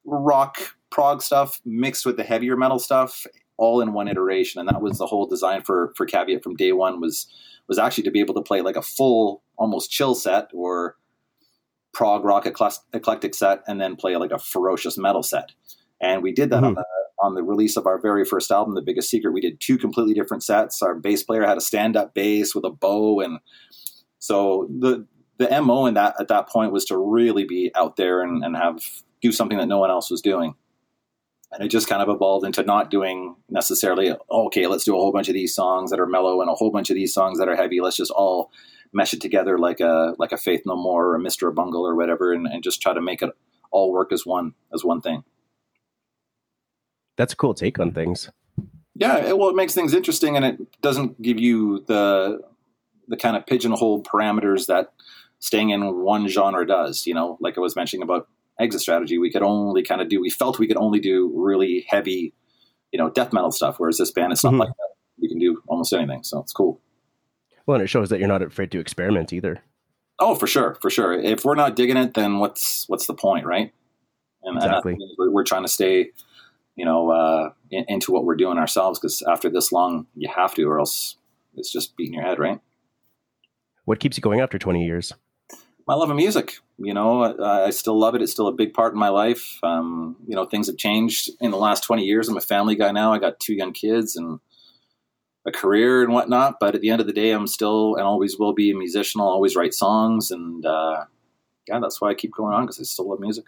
rock 0.03 0.57
prog 0.89 1.21
stuff 1.21 1.61
mixed 1.63 2.05
with 2.05 2.17
the 2.17 2.23
heavier 2.23 2.57
metal 2.57 2.79
stuff, 2.79 3.25
all 3.57 3.79
in 3.81 3.93
one 3.93 4.07
iteration. 4.07 4.59
And 4.59 4.67
that 4.67 4.81
was 4.81 4.97
the 4.97 5.05
whole 5.05 5.27
design 5.27 5.61
for 5.61 5.93
for 5.95 6.05
Caveat 6.05 6.43
from 6.43 6.55
day 6.55 6.71
one 6.71 6.99
was 6.99 7.27
was 7.67 7.77
actually 7.77 8.03
to 8.03 8.11
be 8.11 8.19
able 8.19 8.33
to 8.33 8.41
play 8.41 8.61
like 8.61 8.75
a 8.75 8.81
full, 8.81 9.43
almost 9.57 9.91
chill 9.91 10.15
set 10.15 10.49
or 10.53 10.97
prog 11.93 12.23
rock 12.23 12.47
eclectic 12.47 13.35
set, 13.35 13.61
and 13.67 13.79
then 13.79 13.95
play 13.95 14.15
like 14.17 14.31
a 14.31 14.39
ferocious 14.39 14.97
metal 14.97 15.21
set. 15.21 15.51
And 16.01 16.23
we 16.23 16.31
did 16.31 16.49
that 16.49 16.63
on 16.63 16.73
Mhm. 16.73 16.77
the 16.77 16.85
on 17.21 17.35
the 17.35 17.43
release 17.43 17.75
of 17.75 17.85
our 17.85 17.99
very 17.99 18.23
first 18.23 18.49
album, 18.49 18.75
The 18.75 18.81
Biggest 18.81 19.09
Secret. 19.09 19.33
We 19.33 19.41
did 19.41 19.59
two 19.59 19.77
completely 19.77 20.13
different 20.13 20.41
sets. 20.41 20.81
Our 20.81 20.95
bass 20.95 21.21
player 21.21 21.45
had 21.45 21.57
a 21.57 21.61
stand 21.61 21.97
up 21.97 22.13
bass 22.13 22.55
with 22.55 22.63
a 22.63 22.69
bow, 22.69 23.19
and 23.19 23.39
so 24.19 24.67
the 24.69 25.05
the 25.39 25.61
mo 25.61 25.85
in 25.87 25.95
that 25.95 26.15
at 26.19 26.27
that 26.27 26.49
point 26.49 26.71
was 26.71 26.85
to 26.85 26.97
really 26.97 27.45
be 27.45 27.71
out 27.73 27.95
there 27.95 28.21
and, 28.21 28.43
and 28.43 28.55
have 28.55 28.83
do 29.21 29.31
something 29.31 29.57
that 29.57 29.67
no 29.67 29.79
one 29.79 29.89
else 29.89 30.11
was 30.11 30.21
doing. 30.21 30.53
And 31.51 31.63
it 31.63 31.69
just 31.69 31.87
kind 31.87 32.01
of 32.01 32.09
evolved 32.09 32.45
into 32.45 32.61
not 32.61 32.91
doing 32.91 33.35
necessarily 33.49 34.15
okay, 34.29 34.67
let's 34.67 34.83
do 34.83 34.95
a 34.95 34.99
whole 34.99 35.11
bunch 35.11 35.29
of 35.29 35.33
these 35.33 35.55
songs 35.55 35.89
that 35.89 35.99
are 35.99 36.05
mellow 36.05 36.41
and 36.41 36.49
a 36.49 36.53
whole 36.53 36.69
bunch 36.69 36.91
of 36.91 36.95
these 36.95 37.13
songs 37.13 37.39
that 37.39 37.47
are 37.47 37.55
heavy. 37.55 37.81
Let's 37.81 37.97
just 37.97 38.11
all 38.11 38.51
mesh 38.91 39.13
it 39.13 39.21
together 39.21 39.57
like 39.57 39.79
a 39.79 40.13
like 40.19 40.31
a 40.31 40.37
Faith 40.37 40.61
No 40.65 40.75
More 40.75 41.07
or 41.07 41.15
a 41.15 41.19
Mr. 41.19 41.53
Bungle 41.53 41.87
or 41.87 41.95
whatever, 41.95 42.33
and, 42.33 42.45
and 42.45 42.61
just 42.61 42.81
try 42.81 42.93
to 42.93 43.01
make 43.01 43.21
it 43.21 43.31
all 43.71 43.91
work 43.91 44.11
as 44.11 44.25
one 44.25 44.53
as 44.73 44.83
one 44.83 45.01
thing. 45.01 45.23
That's 47.17 47.33
a 47.33 47.35
cool 47.35 47.53
take 47.53 47.79
on 47.79 47.93
things. 47.93 48.29
Yeah, 48.95 49.17
it, 49.17 49.37
well, 49.37 49.49
it 49.49 49.55
makes 49.55 49.73
things 49.73 49.93
interesting, 49.93 50.35
and 50.35 50.45
it 50.45 50.81
doesn't 50.81 51.21
give 51.21 51.39
you 51.39 51.83
the 51.87 52.41
the 53.07 53.17
kind 53.17 53.35
of 53.35 53.47
pigeonhole 53.47 54.03
parameters 54.03 54.67
that 54.67 54.93
staying 55.39 55.69
in 55.71 55.95
one 56.03 56.27
genre 56.27 56.65
does. 56.65 57.05
You 57.07 57.13
know, 57.13 57.37
like 57.39 57.57
I 57.57 57.61
was 57.61 57.75
mentioning 57.75 58.03
about 58.03 58.27
exit 58.59 58.81
strategy, 58.81 59.17
we 59.17 59.31
could 59.31 59.41
only 59.43 59.83
kind 59.83 60.01
of 60.01 60.09
do. 60.09 60.19
We 60.21 60.29
felt 60.29 60.59
we 60.59 60.67
could 60.67 60.77
only 60.77 60.99
do 60.99 61.31
really 61.35 61.85
heavy, 61.89 62.33
you 62.91 62.97
know, 62.99 63.09
death 63.09 63.33
metal 63.33 63.51
stuff. 63.51 63.75
Whereas 63.79 63.97
this 63.97 64.11
band, 64.11 64.31
it's 64.33 64.43
not 64.43 64.53
Mhm. 64.53 64.59
like 64.59 64.69
that. 64.69 64.89
We 65.21 65.27
can 65.29 65.39
do 65.39 65.61
almost 65.67 65.91
anything, 65.93 66.23
so 66.23 66.39
it's 66.39 66.53
cool. 66.53 66.79
Well, 67.65 67.75
and 67.75 67.83
it 67.83 67.87
shows 67.87 68.09
that 68.09 68.19
you're 68.19 68.27
not 68.27 68.41
afraid 68.41 68.71
to 68.71 68.79
experiment 68.79 69.31
either. 69.33 69.61
Oh, 70.17 70.35
for 70.35 70.47
sure, 70.47 70.75
for 70.81 70.89
sure. 70.89 71.13
If 71.13 71.45
we're 71.45 71.55
not 71.55 71.75
digging 71.75 71.97
it, 71.97 72.13
then 72.13 72.39
what's 72.39 72.87
what's 72.89 73.05
the 73.05 73.13
point, 73.13 73.45
right? 73.45 73.73
And, 74.43 74.57
Exactly. 74.57 74.97
we're, 75.17 75.29
we're 75.31 75.43
trying 75.43 75.63
to 75.63 75.67
stay, 75.69 76.11
you 76.75 76.85
know, 76.85 77.11
uh, 77.11 77.51
in, 77.71 77.85
into 77.87 78.11
what 78.11 78.23
we're 78.25 78.35
doing 78.35 78.57
ourselves 78.57 78.99
because 78.99 79.21
after 79.23 79.49
this 79.49 79.71
long, 79.71 80.07
you 80.15 80.29
have 80.29 80.53
to, 80.55 80.63
or 80.63 80.79
else 80.79 81.17
it's 81.55 81.71
just 81.71 81.95
beating 81.97 82.13
your 82.15 82.23
head, 82.23 82.39
right? 82.39 82.59
What 83.85 83.99
keeps 83.99 84.17
you 84.17 84.21
going 84.21 84.39
after 84.39 84.57
20 84.57 84.85
years? 84.85 85.13
My 85.89 85.95
love 85.95 86.11
of 86.11 86.15
music. 86.15 86.59
You 86.77 86.93
know, 86.93 87.23
I, 87.23 87.65
I 87.65 87.69
still 87.71 87.97
love 87.97 88.13
it. 88.13 88.21
It's 88.21 88.31
still 88.31 88.47
a 88.47 88.53
big 88.53 88.75
part 88.75 88.93
in 88.93 88.99
my 88.99 89.09
life. 89.09 89.57
Um, 89.63 90.17
you 90.27 90.35
know, 90.35 90.45
things 90.45 90.67
have 90.67 90.77
changed 90.77 91.31
in 91.41 91.49
the 91.49 91.57
last 91.57 91.83
20 91.83 92.03
years. 92.03 92.29
I'm 92.29 92.37
a 92.37 92.41
family 92.41 92.75
guy 92.75 92.91
now. 92.91 93.11
I 93.11 93.17
got 93.17 93.39
two 93.39 93.55
young 93.55 93.73
kids 93.73 94.15
and 94.15 94.39
a 95.47 95.51
career 95.51 96.03
and 96.03 96.13
whatnot. 96.13 96.57
But 96.59 96.75
at 96.75 96.81
the 96.81 96.91
end 96.91 97.01
of 97.01 97.07
the 97.07 97.13
day, 97.13 97.31
I'm 97.31 97.47
still 97.47 97.95
and 97.95 98.05
always 98.05 98.37
will 98.37 98.53
be 98.53 98.69
a 98.69 98.75
musician. 98.75 99.19
I'll 99.19 99.29
always 99.29 99.55
write 99.55 99.73
songs. 99.73 100.29
And 100.29 100.63
uh, 100.63 101.05
yeah, 101.67 101.79
that's 101.79 101.99
why 101.99 102.11
I 102.11 102.13
keep 102.13 102.35
going 102.35 102.53
on 102.53 102.67
because 102.67 102.79
I 102.79 102.83
still 102.83 103.09
love 103.09 103.19
music. 103.19 103.45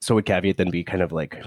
So 0.00 0.16
would 0.16 0.26
caveat 0.26 0.56
then 0.56 0.70
be 0.70 0.82
kind 0.82 1.02
of 1.04 1.12
like 1.12 1.40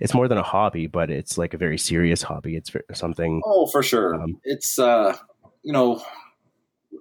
it's 0.00 0.14
more 0.14 0.26
than 0.26 0.38
a 0.38 0.42
hobby, 0.42 0.88
but 0.88 1.10
it's 1.10 1.38
like 1.38 1.54
a 1.54 1.58
very 1.58 1.78
serious 1.78 2.22
hobby. 2.22 2.56
It's 2.56 2.72
something. 2.92 3.40
Oh, 3.44 3.66
for 3.66 3.84
sure. 3.84 4.16
Um, 4.16 4.40
it's 4.42 4.80
uh, 4.80 5.16
you 5.62 5.72
know, 5.72 6.02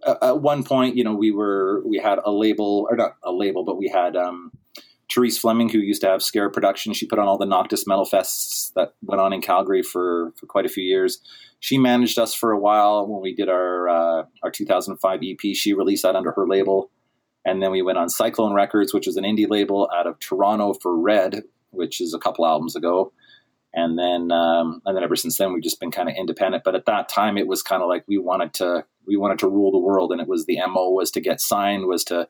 at, 0.06 0.42
one 0.42 0.64
point, 0.64 0.96
you 0.96 1.04
know, 1.04 1.14
we 1.14 1.32
were 1.32 1.84
we 1.86 1.98
had 1.98 2.20
a 2.24 2.32
label 2.32 2.88
or 2.90 2.96
not 2.96 3.16
a 3.24 3.32
label, 3.32 3.64
but 3.64 3.78
we 3.78 3.88
had 3.88 4.16
um, 4.16 4.52
Therese 5.14 5.38
Fleming, 5.38 5.70
who 5.70 5.80
used 5.80 6.02
to 6.02 6.08
have 6.08 6.22
Scare 6.22 6.50
Production. 6.50 6.94
She 6.94 7.08
put 7.08 7.20
on 7.20 7.28
all 7.28 7.38
the 7.38 7.46
Noctis 7.46 7.88
Metal 7.88 8.06
Fests 8.06 8.72
that 8.76 8.94
went 9.04 9.22
on 9.22 9.34
in 9.34 9.42
Calgary 9.42 9.84
for 9.84 10.34
for 10.40 10.46
quite 10.46 10.66
a 10.66 10.70
few 10.70 10.84
years. 10.84 11.22
She 11.60 11.78
managed 11.78 12.20
us 12.20 12.34
for 12.34 12.52
a 12.52 12.60
while 12.60 13.08
when 13.08 13.22
we 13.22 13.34
did 13.34 13.50
our 13.50 13.90
uh, 13.90 14.24
our 14.44 14.52
2005 14.52 15.20
EP. 15.24 15.56
She 15.56 15.74
released 15.74 16.04
that 16.04 16.16
under 16.16 16.32
her 16.32 16.48
label. 16.48 16.90
And 17.46 17.62
then 17.62 17.72
we 17.72 17.82
went 17.82 17.98
on 17.98 18.08
Cyclone 18.08 18.54
Records, 18.54 18.94
which 18.94 19.06
is 19.06 19.18
an 19.18 19.26
indie 19.26 19.50
label 19.50 19.90
out 19.94 20.08
of 20.08 20.18
Toronto 20.20 20.74
for 20.82 20.98
Red, 20.98 21.42
which 21.72 22.00
is 22.00 22.14
a 22.14 22.20
couple 22.20 22.46
albums 22.46 22.74
ago 22.74 23.12
and 23.74 23.98
then 23.98 24.32
um, 24.32 24.82
and 24.86 24.96
then 24.96 25.04
ever 25.04 25.16
since 25.16 25.38
then 25.38 25.54
we've 25.54 25.64
just 25.64 25.80
been 25.80 25.92
kind 25.92 26.10
of 26.10 26.16
independent. 26.16 26.64
But 26.64 26.76
at 26.76 26.86
that 26.86 27.10
time, 27.10 27.38
it 27.38 27.48
was 27.48 27.62
kind 27.62 27.82
of 27.82 27.90
like 27.90 28.04
we 28.08 28.18
wanted 28.18 28.54
to 28.56 28.86
we 29.08 29.18
wanted 29.18 29.40
to 29.40 29.50
rule 29.50 29.72
the 29.72 29.80
world, 29.80 30.12
and 30.12 30.22
it 30.22 30.28
was 30.28 30.46
the 30.46 30.60
mo 30.68 30.90
was 30.90 31.12
to 31.12 31.22
get 31.22 31.42
signed, 31.42 31.88
was 31.88 32.04
to 32.06 32.28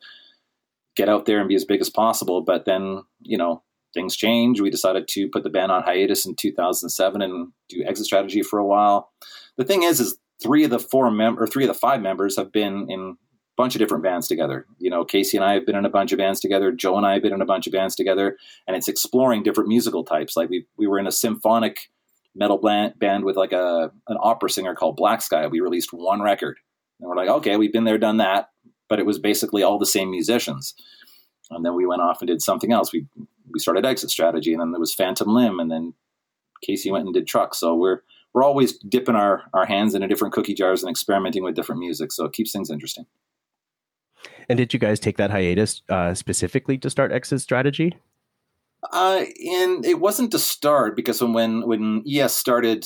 get 0.96 1.10
out 1.10 1.26
there 1.26 1.40
and 1.40 1.50
be 1.50 1.56
as 1.56 1.66
big 1.66 1.82
as 1.82 1.90
possible. 1.90 2.42
But 2.42 2.66
then 2.66 3.04
you 3.22 3.38
know 3.38 3.64
things 3.94 4.16
changed. 4.16 4.62
We 4.62 4.70
decided 4.70 5.08
to 5.10 5.30
put 5.30 5.44
the 5.44 5.50
band 5.50 5.72
on 5.72 5.84
hiatus 5.84 6.26
in 6.26 6.36
2007 6.36 7.22
and 7.22 7.52
do 7.70 7.84
exit 7.86 8.06
strategy 8.06 8.42
for 8.42 8.58
a 8.58 8.66
while. 8.66 9.12
The 9.58 9.66
thing 9.66 9.84
is, 9.84 10.00
is 10.00 10.18
three 10.42 10.64
of 10.64 10.72
the 10.72 10.80
four 10.80 11.12
mem 11.12 11.40
or 11.40 11.46
three 11.46 11.64
of 11.64 11.68
the 11.68 11.74
five 11.74 12.02
members 12.02 12.36
have 12.38 12.52
been 12.52 12.88
in 12.90 13.18
bunch 13.56 13.76
of 13.76 13.80
different 13.80 14.04
bands 14.04 14.28
together. 14.28 14.66
You 14.80 14.90
know, 14.90 15.06
Casey 15.06 15.38
and 15.38 15.46
I 15.46 15.54
have 15.54 15.66
been 15.66 15.76
in 15.76 15.86
a 15.86 15.90
bunch 15.90 16.12
of 16.12 16.18
bands 16.18 16.40
together. 16.40 16.72
Joe 16.72 16.98
and 16.98 17.06
I 17.06 17.14
have 17.14 17.22
been 17.22 17.34
in 17.34 17.42
a 17.42 17.46
bunch 17.46 17.68
of 17.68 17.74
bands 17.74 17.96
together, 17.96 18.38
and 18.68 18.76
it's 18.76 18.88
exploring 18.88 19.44
different 19.44 19.68
musical 19.68 20.04
types. 20.04 20.36
Like 20.36 20.50
we 20.50 20.66
we 20.78 20.88
were 20.88 21.00
in 21.00 21.08
a 21.08 21.12
symphonic 21.12 21.90
metal 22.36 22.58
band, 22.58 23.26
with 23.26 23.38
like 23.38 23.52
a 23.52 23.92
an 24.08 24.18
opera 24.22 24.50
singer 24.50 24.76
called 24.76 24.98
Black 24.98 25.22
Sky. 25.22 25.48
We 25.48 25.60
released 25.60 25.94
one 25.94 26.22
record, 26.22 26.58
and 27.00 27.10
we're 27.10 27.16
like, 27.16 27.30
okay, 27.30 27.58
we've 27.58 27.74
been 27.74 27.84
there, 27.84 27.98
done 27.98 28.18
that, 28.18 28.50
but 28.90 29.00
it 29.00 29.06
was 29.06 29.20
basically 29.20 29.64
all 29.64 29.78
the 29.78 29.86
same 29.86 30.10
musicians. 30.10 30.74
And 31.52 31.64
then 31.64 31.76
we 31.76 31.86
went 31.86 32.02
off 32.02 32.22
and 32.22 32.28
did 32.28 32.42
something 32.42 32.72
else. 32.72 32.92
We 32.92 33.06
we 33.52 33.60
started 33.60 33.86
Exit 33.86 34.10
Strategy, 34.10 34.54
and 34.54 34.62
then 34.62 34.72
there 34.72 34.80
was 34.80 34.96
Phantom 34.96 35.28
Limb, 35.28 35.60
and 35.60 35.70
then 35.70 35.94
Casey 36.64 36.90
went 36.90 37.06
and 37.06 37.14
did 37.14 37.28
Truck. 37.28 37.54
So 37.54 37.76
we're 37.76 38.02
we're 38.34 38.44
always 38.44 38.78
dipping 38.80 39.16
our, 39.16 39.44
our 39.54 39.66
hands 39.66 39.94
into 39.94 40.08
different 40.08 40.34
cookie 40.34 40.56
jars 40.56 40.82
and 40.82 40.90
experimenting 40.90 41.44
with 41.44 41.56
different 41.56 41.80
music. 41.80 42.12
So 42.12 42.26
it 42.26 42.34
keeps 42.34 42.52
things 42.52 42.72
interesting. 42.72 43.06
And 44.50 44.58
did 44.58 44.74
you 44.74 44.80
guys 44.80 45.00
take 45.00 45.18
that 45.18 45.32
hiatus 45.32 45.82
uh, 45.90 46.14
specifically 46.14 46.78
to 46.80 46.90
start 46.90 47.12
Exit 47.12 47.42
Strategy? 47.42 47.96
Uh, 48.92 49.24
and 49.52 49.86
it 49.86 50.00
wasn't 50.00 50.32
to 50.32 50.40
start 50.40 50.96
because 50.96 51.22
when 51.22 51.34
when, 51.34 51.68
when 51.68 52.04
ES 52.08 52.36
started, 52.36 52.86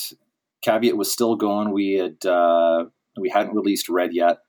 Caveat 0.62 0.98
was 0.98 1.12
still 1.12 1.36
going. 1.36 1.72
We 1.72 1.94
had 1.94 2.25
uh, 2.25 2.86
we 3.20 3.29
hadn't 3.29 3.56
released 3.56 3.89
Red 3.89 4.13
yet, 4.13 4.39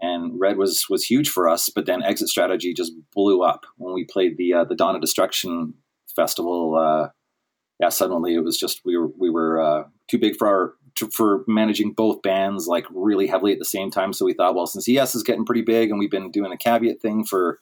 and 0.00 0.38
Red 0.40 0.56
was 0.56 0.86
was 0.88 1.04
huge 1.04 1.30
for 1.30 1.48
us. 1.48 1.68
But 1.68 1.86
then 1.86 2.02
Exit 2.02 2.28
Strategy 2.28 2.74
just 2.74 2.92
blew 3.14 3.42
up 3.42 3.66
when 3.76 3.94
we 3.94 4.04
played 4.04 4.36
the 4.36 4.54
uh, 4.54 4.64
the 4.64 4.74
Dawn 4.74 4.94
of 4.94 5.00
Destruction 5.00 5.74
festival. 6.16 6.76
Uh, 6.76 7.08
yeah, 7.78 7.88
suddenly 7.88 8.34
it 8.34 8.44
was 8.44 8.58
just 8.58 8.82
we 8.84 8.96
were 8.96 9.08
we 9.16 9.30
were 9.30 9.60
uh, 9.60 9.84
too 10.08 10.18
big 10.18 10.36
for 10.36 10.48
our 10.48 10.74
to, 10.96 11.08
for 11.10 11.44
managing 11.46 11.92
both 11.92 12.22
bands 12.22 12.66
like 12.66 12.86
really 12.90 13.26
heavily 13.26 13.52
at 13.52 13.58
the 13.58 13.64
same 13.64 13.90
time. 13.90 14.12
So 14.12 14.24
we 14.24 14.34
thought, 14.34 14.54
well, 14.54 14.66
since 14.66 14.88
ES 14.88 15.14
is 15.14 15.22
getting 15.22 15.44
pretty 15.44 15.62
big 15.62 15.90
and 15.90 15.98
we've 15.98 16.10
been 16.10 16.30
doing 16.30 16.50
the 16.50 16.56
Caveat 16.56 17.00
thing 17.00 17.24
for 17.24 17.58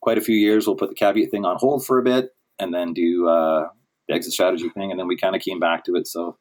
quite 0.00 0.18
a 0.18 0.22
few 0.22 0.36
years, 0.36 0.66
we'll 0.66 0.76
put 0.76 0.90
the 0.90 0.94
Caveat 0.94 1.30
thing 1.30 1.44
on 1.44 1.56
hold 1.58 1.84
for 1.84 1.98
a 1.98 2.02
bit 2.02 2.30
and 2.58 2.74
then 2.74 2.92
do 2.92 3.28
uh, 3.28 3.68
the 4.08 4.14
exit 4.14 4.32
strategy 4.32 4.68
thing, 4.70 4.90
and 4.90 4.98
then 4.98 5.06
we 5.06 5.16
kind 5.16 5.36
of 5.36 5.42
came 5.42 5.60
back 5.60 5.84
to 5.84 5.94
it. 5.94 6.06
So, 6.06 6.38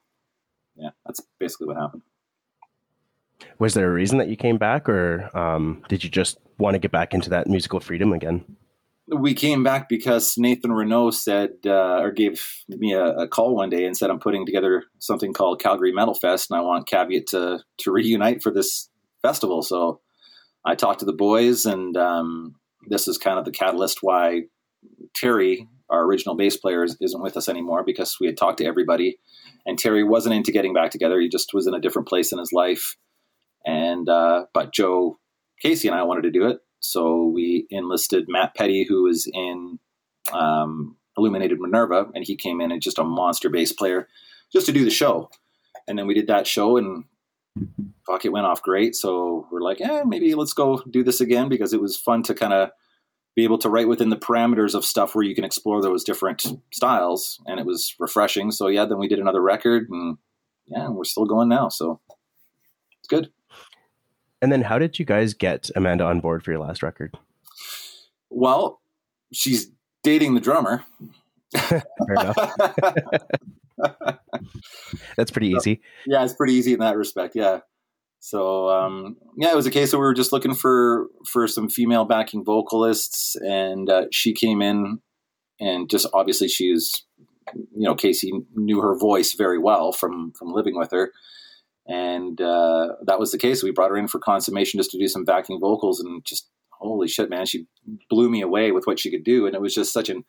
yeah, 0.76 0.90
that's 1.06 1.22
basically 1.40 1.68
what 1.68 1.78
happened. 1.78 2.02
Was 3.60 3.74
there 3.74 3.90
a 3.90 3.94
reason 3.94 4.18
that 4.18 4.30
you 4.30 4.36
came 4.36 4.58
back, 4.58 4.90
or 4.90 5.30
um, 5.38 5.84
did 5.90 6.04
you 6.04 6.10
just 6.10 6.40
want 6.58 6.74
to 6.74 6.80
get 6.80 6.92
back 6.92 7.14
into 7.14 7.30
that 7.30 7.48
musical 7.48 7.80
freedom 7.80 8.14
again? 8.14 8.58
We 9.10 9.34
came 9.34 9.64
back 9.64 9.88
because 9.88 10.38
Nathan 10.38 10.74
Renault 10.74 11.12
said, 11.12 11.52
uh, 11.66 12.00
or 12.02 12.12
gave 12.12 12.46
me 12.68 12.94
a, 12.94 13.06
a, 13.06 13.28
call 13.28 13.56
one 13.56 13.70
day 13.70 13.86
and 13.86 13.96
said, 13.96 14.10
"I'm 14.10 14.20
putting 14.20 14.46
together 14.46 14.84
something 15.00 15.32
called 15.32 15.62
Calgary 15.62 15.94
Metal 15.94 16.14
Fest, 16.14 16.52
and 16.52 16.60
I 16.60 16.62
want 16.62 16.88
Caveat 16.88 17.28
to 17.28 17.60
to 17.80 17.92
reunite 17.92 18.44
for 18.44 18.52
this 18.52 18.90
festival." 19.22 19.62
So, 19.62 20.02
I 20.66 20.76
talked 20.76 21.00
to 21.00 21.06
the 21.06 21.14
boys, 21.14 21.66
and 21.66 21.96
um, 21.96 22.56
this 22.90 23.08
is 23.08 23.18
kind 23.18 23.40
of 23.40 23.46
the 23.46 23.52
catalyst 23.52 24.00
why 24.02 24.44
Terry 25.14 25.68
our 25.90 26.04
original 26.04 26.36
bass 26.36 26.58
player, 26.58 26.84
is, 26.84 26.98
isn't 27.00 27.22
with 27.22 27.38
us 27.38 27.48
anymore 27.50 27.84
because 27.84 28.18
we 28.20 28.28
had 28.28 28.38
talked 28.38 28.58
to 28.60 28.66
everybody, 28.66 29.18
and 29.66 29.80
Terry 29.80 30.04
wasn't 30.04 30.36
into 30.36 30.52
getting 30.52 30.74
back 30.74 30.92
together. 30.92 31.20
He 31.20 31.30
just 31.30 31.54
was 31.54 31.68
in 31.68 31.74
a 31.74 31.80
different 31.80 32.08
place 32.08 32.32
in 32.32 32.40
his 32.40 32.52
life, 32.52 32.98
and 33.66 34.08
uh, 34.10 34.46
but 34.54 34.74
Joe 34.74 35.20
Casey 35.62 35.88
and 35.88 35.98
I 35.98 36.04
wanted 36.04 36.24
to 36.24 36.32
do 36.32 36.48
it, 36.48 36.60
so 36.88 37.26
we 37.26 37.68
enlisted 37.70 38.26
Matt 38.28 38.56
Petty, 38.56 38.86
who 38.88 39.04
was 39.04 39.30
in 39.32 39.80
um, 40.32 40.96
Illuminated 41.18 41.60
Minerva, 41.60 42.08
and 42.16 42.26
he 42.26 42.36
came 42.36 42.62
in 42.62 42.72
and 42.72 42.82
just 42.82 43.00
a 43.00 43.04
monster 43.04 43.50
bass 43.50 43.74
player, 43.74 44.08
just 44.54 44.66
to 44.68 44.72
do 44.72 44.86
the 44.86 44.92
show. 44.92 45.30
And 45.88 45.98
then 45.98 46.08
we 46.08 46.14
did 46.14 46.28
that 46.28 46.48
show, 46.48 46.78
and 46.78 47.06
fuck, 48.06 48.24
it 48.24 48.32
went 48.32 48.46
off 48.46 48.62
great. 48.62 48.96
So 48.96 49.48
we're 49.52 49.62
like, 49.62 49.82
eh, 49.82 50.04
maybe 50.06 50.34
let's 50.36 50.54
go 50.54 50.82
do 50.90 51.04
this 51.04 51.22
again 51.22 51.50
because 51.50 51.74
it 51.74 51.82
was 51.82 51.98
fun 51.98 52.24
to 52.24 52.34
kind 52.34 52.54
of 52.54 52.70
be 53.36 53.44
able 53.44 53.58
to 53.60 53.70
write 53.70 53.88
within 53.88 54.10
the 54.10 54.16
parameters 54.18 54.74
of 54.74 54.86
stuff 54.86 55.14
where 55.14 55.26
you 55.26 55.36
can 55.36 55.44
explore 55.44 55.82
those 55.82 56.04
different 56.04 56.46
styles, 56.74 57.42
and 57.46 57.60
it 57.60 57.66
was 57.66 57.96
refreshing. 58.00 58.52
So 58.52 58.68
yeah, 58.68 58.86
then 58.86 58.98
we 58.98 59.08
did 59.08 59.20
another 59.20 59.42
record, 59.42 59.90
and 59.90 60.18
yeah, 60.68 60.90
we're 60.90 61.04
still 61.04 61.26
going 61.26 61.50
now. 61.50 61.70
So 61.70 62.00
it's 63.00 63.08
good. 63.08 63.32
And 64.42 64.52
then, 64.52 64.62
how 64.62 64.78
did 64.78 65.00
you 65.00 65.06
guys 65.06 65.34
get 65.34 65.70
Amanda 65.76 66.06
on 66.06 66.20
board 66.20 66.44
for 66.44 66.52
your 66.52 66.60
last 66.60 66.84
record? 66.84 67.18
Well, 68.30 68.82
she's 69.34 69.72
dating 70.04 70.36
the 70.36 70.42
drummer. 70.42 70.84
Fair 71.56 71.84
enough. 72.10 72.54
That's 75.18 75.32
pretty 75.32 75.50
easy. 75.50 75.82
yeah, 76.06 76.24
it's 76.24 76.34
pretty 76.34 76.54
easy 76.54 76.74
in 76.74 76.80
that 76.80 76.98
respect. 76.98 77.36
Yeah. 77.36 77.60
So 78.20 78.70
um, 78.70 79.18
yeah, 79.38 79.52
it 79.52 79.56
was 79.56 79.66
a 79.68 79.72
case 79.72 79.92
that 79.92 79.98
we 79.98 80.04
were 80.04 80.14
just 80.14 80.34
looking 80.34 80.56
for 80.56 81.08
for 81.26 81.48
some 81.48 81.70
female 81.70 82.06
backing 82.06 82.44
vocalists, 82.44 83.36
and 83.38 83.90
uh, 83.90 84.06
she 84.12 84.34
came 84.34 84.62
in, 84.62 85.00
and 85.60 85.90
just 85.90 86.08
obviously 86.14 86.48
she's, 86.48 87.04
you 87.56 87.84
know, 87.84 87.96
Casey 87.96 88.34
knew 88.56 88.82
her 88.82 88.98
voice 88.98 89.34
very 89.34 89.60
well 89.60 89.92
from 89.92 90.32
from 90.34 90.52
living 90.52 90.76
with 90.76 90.92
her, 90.92 91.12
and 91.88 92.40
uh, 92.42 92.94
that 93.06 93.20
was 93.20 93.32
the 93.32 93.38
case. 93.38 93.64
We 93.64 93.72
brought 93.72 93.92
her 93.92 93.98
in 93.98 94.08
for 94.08 94.20
consummation 94.20 94.80
just 94.80 94.92
to 94.92 95.00
do 95.00 95.08
some 95.08 95.26
backing 95.26 95.60
vocals, 95.60 96.00
and 96.00 96.24
just 96.26 96.50
holy 96.70 97.08
shit, 97.08 97.30
man, 97.30 97.46
she 97.46 97.66
blew 98.10 98.30
me 98.30 98.42
away 98.42 98.72
with 98.72 98.86
what 98.86 99.00
she 99.00 99.12
could 99.12 99.24
do, 99.24 99.46
and 99.46 99.56
it 99.56 99.62
was 99.62 99.74
just 99.74 99.94
such 99.94 100.10
an 100.10 100.24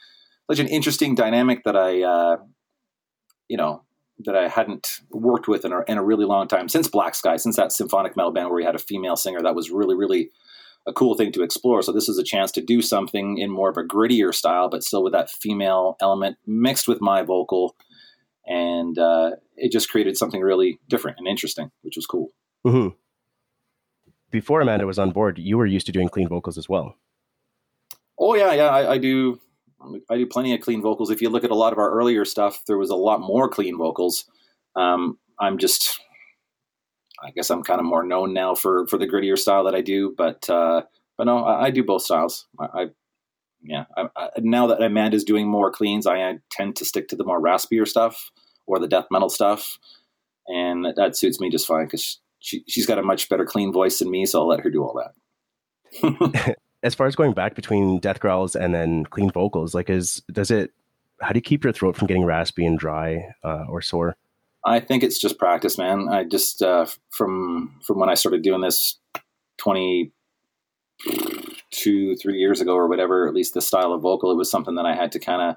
such 0.50 0.60
an 0.60 0.68
interesting 0.68 1.14
dynamic 1.14 1.64
that 1.64 1.76
I, 1.76 2.02
uh, 2.02 2.36
you 3.48 3.56
know, 3.56 3.82
that 4.24 4.34
I 4.34 4.48
hadn't 4.48 5.00
worked 5.10 5.46
with 5.46 5.64
in 5.64 5.72
a, 5.72 5.82
in 5.86 5.98
a 5.98 6.02
really 6.02 6.24
long 6.24 6.48
time 6.48 6.68
since 6.68 6.88
Black 6.88 7.14
Sky, 7.14 7.36
since 7.36 7.56
that 7.56 7.72
symphonic 7.72 8.16
metal 8.16 8.32
band 8.32 8.48
where 8.48 8.56
we 8.56 8.64
had 8.64 8.74
a 8.74 8.78
female 8.78 9.16
singer. 9.16 9.42
That 9.42 9.54
was 9.54 9.70
really, 9.70 9.94
really 9.94 10.30
a 10.86 10.92
cool 10.92 11.14
thing 11.14 11.32
to 11.32 11.42
explore. 11.42 11.82
So 11.82 11.92
this 11.92 12.08
is 12.08 12.18
a 12.18 12.24
chance 12.24 12.50
to 12.52 12.62
do 12.62 12.80
something 12.80 13.38
in 13.38 13.50
more 13.50 13.68
of 13.68 13.76
a 13.76 13.82
grittier 13.82 14.34
style, 14.34 14.68
but 14.68 14.82
still 14.82 15.04
with 15.04 15.12
that 15.12 15.30
female 15.30 15.96
element 16.00 16.38
mixed 16.46 16.88
with 16.88 17.00
my 17.00 17.22
vocal, 17.22 17.76
and 18.48 18.98
uh, 18.98 19.32
it 19.56 19.70
just 19.70 19.90
created 19.90 20.16
something 20.16 20.40
really 20.40 20.80
different 20.88 21.18
and 21.18 21.28
interesting, 21.28 21.70
which 21.82 21.96
was 21.96 22.06
cool. 22.06 22.30
Mm-hmm. 22.66 22.96
Before 24.30 24.60
Amanda 24.60 24.86
was 24.86 24.98
on 24.98 25.10
board, 25.10 25.38
you 25.38 25.58
were 25.58 25.66
used 25.66 25.86
to 25.86 25.92
doing 25.92 26.08
clean 26.08 26.28
vocals 26.28 26.58
as 26.58 26.68
well. 26.68 26.96
Oh 28.18 28.34
yeah, 28.34 28.52
yeah, 28.52 28.68
I, 28.68 28.92
I 28.92 28.98
do. 28.98 29.38
I 30.10 30.16
do 30.16 30.26
plenty 30.26 30.52
of 30.54 30.60
clean 30.60 30.82
vocals. 30.82 31.10
If 31.10 31.22
you 31.22 31.30
look 31.30 31.44
at 31.44 31.52
a 31.52 31.54
lot 31.54 31.72
of 31.72 31.78
our 31.78 31.90
earlier 31.92 32.24
stuff, 32.24 32.64
there 32.66 32.78
was 32.78 32.90
a 32.90 32.96
lot 32.96 33.20
more 33.20 33.48
clean 33.48 33.78
vocals. 33.78 34.24
Um, 34.74 35.18
I'm 35.38 35.56
just, 35.56 36.00
I 37.22 37.30
guess 37.30 37.48
I'm 37.48 37.62
kind 37.62 37.78
of 37.78 37.86
more 37.86 38.02
known 38.02 38.34
now 38.34 38.56
for 38.56 38.86
for 38.88 38.98
the 38.98 39.06
grittier 39.06 39.38
style 39.38 39.64
that 39.64 39.74
I 39.74 39.82
do. 39.82 40.14
But 40.16 40.50
uh, 40.50 40.82
but 41.16 41.24
no, 41.24 41.44
I, 41.44 41.66
I 41.66 41.70
do 41.70 41.84
both 41.84 42.02
styles. 42.02 42.46
I, 42.58 42.64
I 42.64 42.86
yeah. 43.62 43.84
I, 43.96 44.08
I, 44.16 44.28
now 44.38 44.66
that 44.68 44.82
Amanda's 44.82 45.24
doing 45.24 45.48
more 45.48 45.70
cleans, 45.70 46.06
I, 46.06 46.38
tend 46.50 46.76
to 46.76 46.84
stick 46.84 47.08
to 47.08 47.16
the 47.16 47.24
more 47.24 47.40
raspier 47.40 47.86
stuff 47.86 48.30
or 48.66 48.78
the 48.78 48.88
death 48.88 49.06
metal 49.10 49.28
stuff, 49.28 49.78
and 50.46 50.84
that, 50.84 50.96
that 50.96 51.16
suits 51.16 51.40
me 51.40 51.50
just 51.50 51.66
fine 51.66 51.86
because 51.86 52.20
she 52.40 52.62
she's 52.68 52.86
got 52.86 52.98
a 52.98 53.02
much 53.02 53.28
better 53.28 53.44
clean 53.44 53.72
voice 53.72 53.98
than 53.98 54.10
me, 54.10 54.26
so 54.26 54.40
I'll 54.40 54.48
let 54.48 54.60
her 54.60 54.70
do 54.70 54.82
all 54.82 55.02
that. 56.02 56.56
as 56.82 56.94
far 56.94 57.06
as 57.06 57.16
going 57.16 57.32
back 57.32 57.54
between 57.54 57.98
death 57.98 58.20
growls 58.20 58.54
and 58.54 58.74
then 58.74 59.04
clean 59.06 59.30
vocals, 59.30 59.74
like 59.74 59.90
is 59.90 60.22
does 60.32 60.50
it? 60.50 60.72
How 61.20 61.30
do 61.30 61.38
you 61.38 61.42
keep 61.42 61.64
your 61.64 61.72
throat 61.72 61.96
from 61.96 62.06
getting 62.06 62.24
raspy 62.24 62.64
and 62.64 62.78
dry 62.78 63.34
uh, 63.42 63.64
or 63.68 63.82
sore? 63.82 64.16
I 64.64 64.78
think 64.78 65.02
it's 65.02 65.18
just 65.18 65.38
practice, 65.38 65.76
man. 65.76 66.08
I 66.08 66.24
just 66.24 66.62
uh, 66.62 66.86
from 67.10 67.78
from 67.84 67.98
when 67.98 68.08
I 68.08 68.14
started 68.14 68.42
doing 68.42 68.60
this 68.60 68.98
twenty 69.56 70.12
two 71.70 72.16
three 72.16 72.38
years 72.38 72.60
ago 72.60 72.74
or 72.74 72.88
whatever. 72.88 73.26
At 73.28 73.34
least 73.34 73.54
the 73.54 73.60
style 73.60 73.92
of 73.92 74.02
vocal, 74.02 74.30
it 74.30 74.36
was 74.36 74.50
something 74.50 74.74
that 74.76 74.86
I 74.86 74.94
had 74.94 75.12
to 75.12 75.18
kind 75.18 75.42
of 75.42 75.56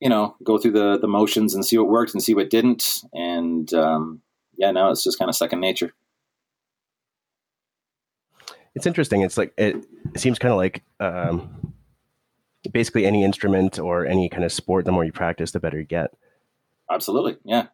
you 0.00 0.08
know 0.08 0.36
go 0.44 0.58
through 0.58 0.72
the 0.72 0.98
the 0.98 1.08
motions 1.08 1.54
and 1.54 1.64
see 1.64 1.78
what 1.78 1.88
worked 1.88 2.14
and 2.14 2.22
see 2.22 2.34
what 2.34 2.50
didn't. 2.50 3.02
And 3.12 3.72
um, 3.74 4.22
yeah, 4.56 4.70
now 4.70 4.90
it's 4.90 5.04
just 5.04 5.18
kind 5.18 5.28
of 5.28 5.36
second 5.36 5.60
nature 5.60 5.92
it's 8.76 8.86
interesting. 8.86 9.22
It's 9.22 9.38
like 9.38 9.52
it, 9.56 9.74
it 10.14 10.20
seems 10.20 10.38
kind 10.38 10.52
of 10.52 10.58
like 10.58 10.84
um, 11.00 11.72
basically 12.70 13.06
any 13.06 13.24
instrument 13.24 13.78
or 13.78 14.06
any 14.06 14.28
kind 14.28 14.44
of 14.44 14.52
sport. 14.52 14.84
The 14.84 14.92
more 14.92 15.04
you 15.04 15.12
practice, 15.12 15.50
the 15.50 15.58
better 15.58 15.78
you 15.78 15.86
get. 15.86 16.10
Absolutely, 16.92 17.38
yeah. 17.44 17.68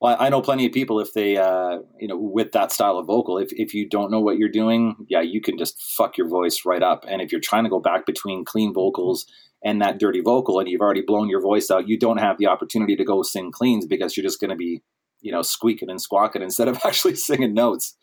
Well, 0.00 0.16
I 0.18 0.28
know 0.28 0.42
plenty 0.42 0.66
of 0.66 0.72
people 0.72 1.00
if 1.00 1.14
they, 1.14 1.38
uh, 1.38 1.78
you 1.98 2.06
know, 2.06 2.18
with 2.18 2.52
that 2.52 2.70
style 2.70 2.98
of 2.98 3.06
vocal, 3.06 3.38
if 3.38 3.48
if 3.52 3.72
you 3.72 3.88
don't 3.88 4.10
know 4.10 4.20
what 4.20 4.36
you're 4.36 4.50
doing, 4.50 4.94
yeah, 5.08 5.22
you 5.22 5.40
can 5.40 5.56
just 5.56 5.80
fuck 5.96 6.18
your 6.18 6.28
voice 6.28 6.62
right 6.66 6.82
up. 6.82 7.04
And 7.08 7.22
if 7.22 7.32
you're 7.32 7.40
trying 7.40 7.64
to 7.64 7.70
go 7.70 7.80
back 7.80 8.04
between 8.04 8.44
clean 8.44 8.74
vocals 8.74 9.24
and 9.64 9.80
that 9.80 9.98
dirty 9.98 10.20
vocal, 10.20 10.60
and 10.60 10.68
you've 10.68 10.82
already 10.82 11.02
blown 11.06 11.30
your 11.30 11.40
voice 11.40 11.70
out, 11.70 11.88
you 11.88 11.98
don't 11.98 12.18
have 12.18 12.36
the 12.36 12.46
opportunity 12.46 12.94
to 12.94 13.04
go 13.04 13.22
sing 13.22 13.50
cleans 13.50 13.86
because 13.86 14.16
you're 14.16 14.24
just 14.24 14.38
going 14.38 14.50
to 14.50 14.56
be, 14.56 14.82
you 15.22 15.32
know, 15.32 15.40
squeaking 15.40 15.88
and 15.88 16.00
squawking 16.00 16.42
instead 16.42 16.68
of 16.68 16.78
actually 16.84 17.14
singing 17.14 17.54
notes. 17.54 17.96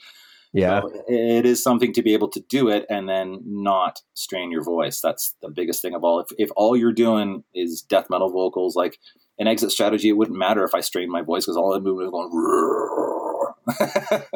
Yeah. 0.52 0.82
So 0.82 1.04
it 1.08 1.46
is 1.46 1.64
something 1.64 1.94
to 1.94 2.02
be 2.02 2.14
able 2.14 2.30
to 2.30 2.40
do 2.48 2.70
it 2.70 2.86
and 2.90 3.10
then 3.10 3.40
not 3.46 4.02
strain 4.14 4.52
your 4.52 4.64
voice. 4.64 5.00
That's 5.02 5.36
the 5.42 5.50
biggest 5.50 5.82
thing 5.82 5.96
of 5.96 6.04
all. 6.04 6.20
If, 6.20 6.28
if 6.38 6.50
all 6.56 6.78
you're 6.78 6.94
doing 6.94 7.44
is 7.56 7.82
death 7.82 8.06
metal 8.10 8.30
vocals, 8.30 8.76
like 8.76 9.00
an 9.40 9.48
exit 9.48 9.72
strategy, 9.72 10.10
it 10.10 10.18
wouldn't 10.18 10.38
matter 10.38 10.64
if 10.64 10.76
I 10.76 10.82
strained 10.82 11.12
my 11.12 11.22
voice 11.22 11.46
because 11.46 11.58
all 11.58 11.74
I'm 11.74 11.84
moving 11.84 12.06
is 12.06 12.12
going. 12.12 12.30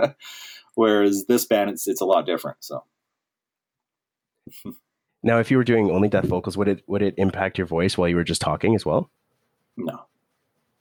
Whereas 0.76 1.26
this 1.28 1.46
band, 1.46 1.70
it's 1.72 1.88
it's 1.88 2.02
a 2.02 2.06
lot 2.06 2.26
different. 2.26 2.58
So. 2.62 2.84
now, 5.24 5.40
if 5.40 5.52
you 5.52 5.58
were 5.58 5.64
doing 5.64 5.92
only 5.92 6.08
death 6.08 6.26
vocals, 6.26 6.58
would 6.58 6.68
it 6.68 6.84
would 6.88 7.02
it 7.02 7.16
impact 7.18 7.58
your 7.58 7.68
voice 7.68 7.98
while 7.98 8.08
you 8.08 8.16
were 8.16 8.24
just 8.24 8.42
talking 8.42 8.76
as 8.76 8.86
well? 8.86 9.10
No. 9.76 10.06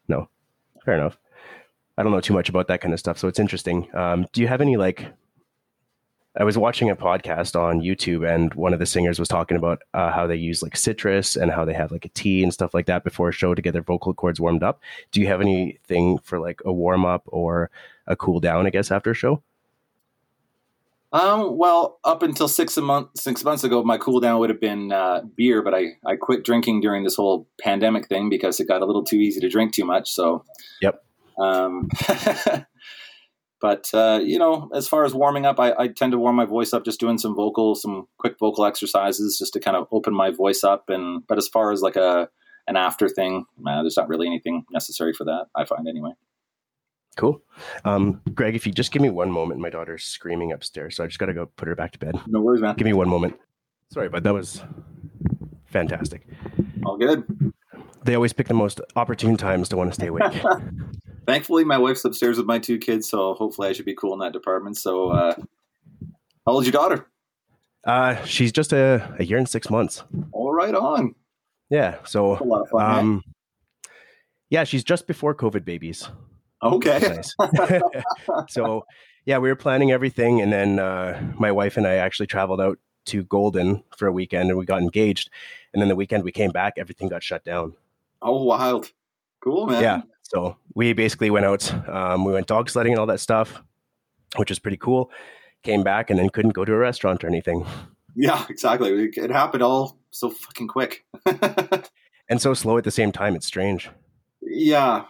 No. 0.09 0.29
Fair 0.85 0.95
enough. 0.95 1.19
I 1.99 2.03
don't 2.03 2.13
know 2.13 2.21
too 2.21 2.35
much 2.35 2.49
about 2.49 2.69
that 2.69 2.81
kind 2.81 2.93
of 2.93 3.01
stuff, 3.01 3.19
so 3.19 3.27
it's 3.27 3.39
interesting. 3.39 3.89
Um, 3.95 4.27
do 4.33 4.43
you 4.43 4.49
have 4.49 4.61
any 4.61 4.77
like 4.77 5.07
I 6.39 6.45
was 6.45 6.59
watching 6.59 6.91
a 6.91 6.97
podcast 6.97 7.59
on 7.59 7.81
YouTube, 7.81 8.29
and 8.29 8.53
one 8.55 8.75
of 8.75 8.79
the 8.79 8.85
singers 8.85 9.19
was 9.19 9.29
talking 9.29 9.57
about 9.57 9.83
uh, 9.95 10.13
how 10.13 10.27
they 10.27 10.37
use 10.37 10.63
like 10.63 10.77
citrus 10.77 11.35
and 11.35 11.51
how 11.51 11.65
they 11.65 11.73
have 11.73 11.91
like 11.91 12.05
a 12.05 12.11
tea 12.11 12.43
and 12.43 12.53
stuff 12.53 12.75
like 12.75 12.87
that 12.87 13.05
before 13.05 13.31
a 13.31 13.33
show 13.33 13.55
to 13.55 13.63
get 13.63 13.73
their 13.73 13.83
vocal 13.83 14.13
cords 14.13 14.39
warmed 14.39 14.63
up. 14.63 14.81
Do 15.13 15.21
you 15.21 15.29
have 15.29 15.41
anything 15.41 16.19
for 16.19 16.39
like 16.39 16.61
a 16.67 16.73
warm 16.73 17.07
up 17.07 17.23
or 17.27 17.71
a 18.07 18.17
cool 18.17 18.41
down? 18.41 18.67
I 18.67 18.71
guess 18.71 18.91
after 18.91 19.13
a 19.13 19.15
show. 19.15 19.43
Um, 21.13 21.57
well, 21.57 22.01
up 22.05 22.23
until 22.23 22.49
six 22.49 22.77
a 22.77 22.83
month, 22.83 23.09
six 23.15 23.43
months 23.43 23.65
ago, 23.65 23.83
my 23.83 23.97
cool 23.97 24.21
down 24.21 24.39
would 24.41 24.51
have 24.51 24.61
been 24.61 24.93
uh, 24.93 25.23
beer, 25.37 25.63
but 25.63 25.73
I, 25.73 25.93
I 26.05 26.17
quit 26.17 26.45
drinking 26.45 26.83
during 26.83 27.05
this 27.05 27.17
whole 27.17 27.49
pandemic 27.59 28.09
thing 28.09 28.29
because 28.29 28.61
it 28.61 28.69
got 28.69 28.83
a 28.83 28.85
little 28.85 29.05
too 29.05 29.17
easy 29.17 29.41
to 29.41 29.49
drink 29.49 29.73
too 29.73 29.87
much. 29.87 30.11
So, 30.11 30.45
yep. 30.83 31.03
Um, 31.39 31.89
But 33.61 33.91
uh, 33.95 34.21
you 34.23 34.39
know, 34.39 34.69
as 34.75 34.87
far 34.87 35.05
as 35.05 35.15
warming 35.15 35.47
up, 35.47 35.59
I, 35.59 35.73
I, 35.79 35.89
tend 35.89 36.13
to 36.13 36.19
warm 36.19 36.37
my 36.37 36.45
voice 36.45 36.75
up 36.75 36.85
just 36.85 37.01
doing 37.01 37.17
some 37.17 37.35
vocal, 37.35 37.75
some 37.75 38.07
quick 38.19 38.39
vocal 38.39 38.67
exercises, 38.67 39.39
just 39.39 39.55
to 39.55 39.61
kind 39.61 39.77
of 39.77 39.87
open 39.91 40.15
my 40.15 40.31
voice 40.31 40.63
up. 40.63 40.91
And 40.91 41.27
but 41.27 41.39
as 41.39 41.49
far 41.49 41.73
as 41.73 41.81
like 41.81 41.97
a 41.97 42.29
an 42.67 42.77
after 42.77 43.09
thing, 43.09 43.47
there's 43.65 43.97
not 43.97 44.09
really 44.09 44.27
anything 44.27 44.65
necessary 44.71 45.15
for 45.15 45.25
that. 45.25 45.47
I 45.55 45.65
find 45.65 45.89
anyway. 45.89 46.11
Cool, 47.17 47.41
um, 47.87 48.21
Greg. 48.35 48.55
If 48.55 48.67
you 48.67 48.73
just 48.73 48.93
give 48.93 49.01
me 49.01 49.09
one 49.09 49.31
moment, 49.31 49.59
my 49.59 49.71
daughter's 49.71 50.05
screaming 50.05 50.53
upstairs, 50.53 50.97
so 50.97 51.05
I 51.05 51.07
just 51.07 51.19
got 51.19 51.27
to 51.27 51.35
go 51.35 51.47
put 51.47 51.67
her 51.67 51.75
back 51.75 51.93
to 51.93 51.99
bed. 51.99 52.15
No 52.27 52.43
worries, 52.43 52.61
man. 52.61 52.77
Give 52.77 52.85
me 52.85 52.93
one 52.93 53.09
moment. 53.09 53.39
Sorry, 53.91 54.11
but 54.11 54.23
that 54.25 54.35
was 54.35 54.63
fantastic. 55.65 56.27
All 56.85 56.99
good. 56.99 57.25
They 58.05 58.15
always 58.15 58.35
pick 58.35 58.49
the 58.49 58.55
most 58.55 58.83
opportune 58.95 59.39
times 59.39 59.71
to 59.71 59.77
want 59.79 59.91
to 59.91 59.95
stay 59.95 60.09
awake. 60.09 60.25
thankfully, 61.27 61.65
my 61.65 61.79
wife's 61.79 62.05
upstairs 62.05 62.39
with 62.39 62.47
my 62.47 62.59
two 62.59 62.79
kids, 62.79 63.09
so 63.09 63.35
hopefully 63.35 63.69
I 63.69 63.73
should 63.73 63.85
be 63.85 63.95
cool 63.95 64.13
in 64.13 64.21
that 64.21 64.33
department. 64.33 64.77
So, 64.77 65.11
uh, 65.11 65.35
how 66.47 66.53
old's 66.53 66.67
your 66.67 66.73
daughter? 66.73 67.07
Uh, 67.85 68.23
she's 68.25 68.53
just 68.53 68.73
a, 68.73 69.15
a 69.19 69.25
year 69.25 69.39
and 69.39 69.49
six 69.49 69.71
months. 69.71 70.03
All 70.33 70.53
right, 70.53 70.75
on. 70.75 71.15
Yeah. 71.71 71.97
So, 72.05 72.37
fun, 72.71 72.99
um, 72.99 73.25
yeah, 74.51 74.65
she's 74.65 74.85
just 74.85 75.07
before 75.07 75.35
COVID 75.35 75.65
babies. 75.65 76.09
Okay. 76.63 76.99
Nice. 76.99 77.35
so, 78.49 78.87
yeah, 79.25 79.39
we 79.39 79.49
were 79.49 79.57
planning 79.57 79.93
everything, 79.93 80.41
and 80.41 80.53
then 80.53 80.79
uh, 80.79 81.35
my 81.39 81.53
wife 81.53 81.77
and 81.77 81.87
I 81.87 81.97
actually 81.97 82.27
traveled 82.27 82.61
out 82.61 82.79
to 83.07 83.25
Golden 83.25 83.83
for 83.97 84.07
a 84.07 84.13
weekend, 84.13 84.51
and 84.51 84.59
we 84.59 84.65
got 84.65 84.81
engaged. 84.81 85.31
And 85.73 85.81
then 85.81 85.89
the 85.89 85.97
weekend 85.97 86.25
we 86.25 86.33
came 86.33 86.51
back, 86.51 86.75
everything 86.77 87.09
got 87.09 87.23
shut 87.23 87.45
down. 87.45 87.75
Oh, 88.23 88.43
wild. 88.43 88.91
Cool, 89.43 89.67
man. 89.67 89.83
Yeah. 89.83 90.03
So 90.29 90.57
we 90.75 90.93
basically 90.93 91.31
went 91.31 91.47
out, 91.47 91.89
um, 91.89 92.25
we 92.25 92.33
went 92.33 92.47
dog 92.47 92.69
sledding 92.69 92.93
and 92.93 93.01
all 93.01 93.07
that 93.07 93.21
stuff, 93.21 93.63
which 94.37 94.51
was 94.51 94.59
pretty 94.59 94.77
cool. 94.77 95.11
Came 95.63 95.83
back 95.83 96.11
and 96.11 96.19
then 96.19 96.31
couldn't 96.31 96.53
go 96.53 96.65
to 96.65 96.73
a 96.73 96.77
restaurant 96.77 97.23
or 97.23 97.29
anything. 97.29 97.65
Yeah, 98.15 98.45
exactly. 98.49 99.11
It 99.15 99.31
happened 99.31 99.63
all 99.63 99.99
so 100.11 100.31
fucking 100.31 100.69
quick. 100.69 101.05
and 102.29 102.41
so 102.41 102.55
slow 102.55 102.79
at 102.79 102.85
the 102.85 102.91
same 102.91 103.13
time. 103.13 103.37
It's 103.37 103.47
strange. 103.47 103.91
Yeah. 104.43 105.05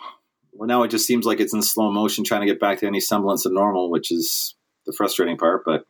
Well, 0.52 0.68
now 0.68 0.82
it 0.82 0.88
just 0.88 1.06
seems 1.06 1.24
like 1.24 1.40
it's 1.40 1.54
in 1.54 1.62
slow 1.62 1.90
motion 1.90 2.24
trying 2.24 2.40
to 2.40 2.46
get 2.46 2.60
back 2.60 2.78
to 2.80 2.86
any 2.86 3.00
semblance 3.00 3.46
of 3.46 3.52
normal, 3.52 3.90
which 3.90 4.10
is 4.10 4.54
the 4.86 4.92
frustrating 4.92 5.36
part, 5.36 5.62
but 5.64 5.86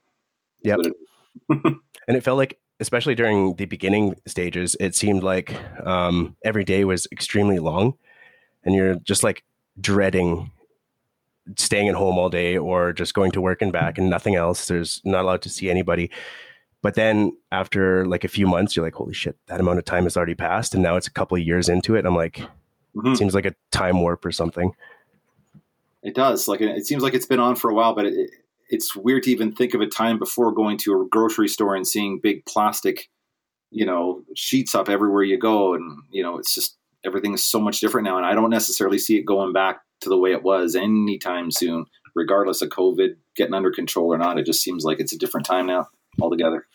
yeah. 0.62 0.76
and 1.48 1.80
it 2.08 2.22
felt 2.22 2.38
like 2.38 2.58
especially 2.80 3.14
during 3.14 3.54
the 3.56 3.64
beginning 3.64 4.16
stages, 4.26 4.76
it 4.80 4.94
seemed 4.94 5.22
like 5.22 5.54
um, 5.86 6.36
every 6.44 6.64
day 6.64 6.84
was 6.84 7.06
extremely 7.10 7.58
long, 7.58 7.94
and 8.66 8.74
you're 8.74 8.96
just 8.96 9.22
like 9.22 9.44
dreading 9.80 10.50
staying 11.56 11.88
at 11.88 11.94
home 11.94 12.18
all 12.18 12.28
day 12.28 12.58
or 12.58 12.92
just 12.92 13.14
going 13.14 13.30
to 13.30 13.40
work 13.40 13.62
and 13.62 13.72
back 13.72 13.98
and 13.98 14.10
nothing 14.10 14.34
else. 14.34 14.66
There's 14.66 15.00
not 15.04 15.22
allowed 15.22 15.42
to 15.42 15.48
see 15.48 15.70
anybody. 15.70 16.10
But 16.82 16.94
then 16.94 17.36
after 17.52 18.04
like 18.06 18.24
a 18.24 18.28
few 18.28 18.46
months, 18.46 18.74
you're 18.74 18.84
like, 18.84 18.94
holy 18.94 19.14
shit, 19.14 19.36
that 19.46 19.60
amount 19.60 19.78
of 19.78 19.84
time 19.84 20.04
has 20.04 20.16
already 20.16 20.34
passed. 20.34 20.74
And 20.74 20.82
now 20.82 20.96
it's 20.96 21.06
a 21.06 21.12
couple 21.12 21.36
of 21.36 21.42
years 21.42 21.68
into 21.68 21.94
it. 21.94 22.04
I'm 22.04 22.16
like, 22.16 22.38
mm-hmm. 22.96 23.12
it 23.12 23.16
seems 23.16 23.34
like 23.34 23.46
a 23.46 23.54
time 23.70 24.00
warp 24.00 24.24
or 24.24 24.32
something. 24.32 24.72
It 26.02 26.14
does. 26.14 26.48
Like 26.48 26.60
it 26.60 26.86
seems 26.86 27.02
like 27.02 27.14
it's 27.14 27.26
been 27.26 27.40
on 27.40 27.56
for 27.56 27.70
a 27.70 27.74
while, 27.74 27.94
but 27.94 28.06
it, 28.06 28.30
it's 28.68 28.96
weird 28.96 29.22
to 29.24 29.30
even 29.30 29.54
think 29.54 29.74
of 29.74 29.80
a 29.80 29.86
time 29.86 30.18
before 30.18 30.52
going 30.52 30.78
to 30.78 31.00
a 31.00 31.06
grocery 31.08 31.48
store 31.48 31.76
and 31.76 31.86
seeing 31.86 32.20
big 32.20 32.44
plastic, 32.44 33.08
you 33.70 33.86
know, 33.86 34.22
sheets 34.34 34.74
up 34.74 34.88
everywhere 34.88 35.22
you 35.22 35.38
go. 35.38 35.74
And, 35.74 36.02
you 36.10 36.22
know, 36.22 36.38
it's 36.38 36.54
just 36.54 36.75
everything 37.06 37.34
is 37.34 37.44
so 37.44 37.60
much 37.60 37.80
different 37.80 38.04
now. 38.04 38.16
And 38.16 38.26
I 38.26 38.34
don't 38.34 38.50
necessarily 38.50 38.98
see 38.98 39.16
it 39.16 39.22
going 39.22 39.52
back 39.52 39.80
to 40.00 40.08
the 40.08 40.18
way 40.18 40.32
it 40.32 40.42
was 40.42 40.74
anytime 40.76 41.50
soon, 41.50 41.86
regardless 42.14 42.62
of 42.62 42.70
COVID 42.70 43.16
getting 43.36 43.54
under 43.54 43.70
control 43.70 44.12
or 44.12 44.18
not. 44.18 44.38
It 44.38 44.46
just 44.46 44.62
seems 44.62 44.84
like 44.84 45.00
it's 45.00 45.12
a 45.12 45.18
different 45.18 45.46
time 45.46 45.66
now 45.66 45.88
altogether. 46.20 46.66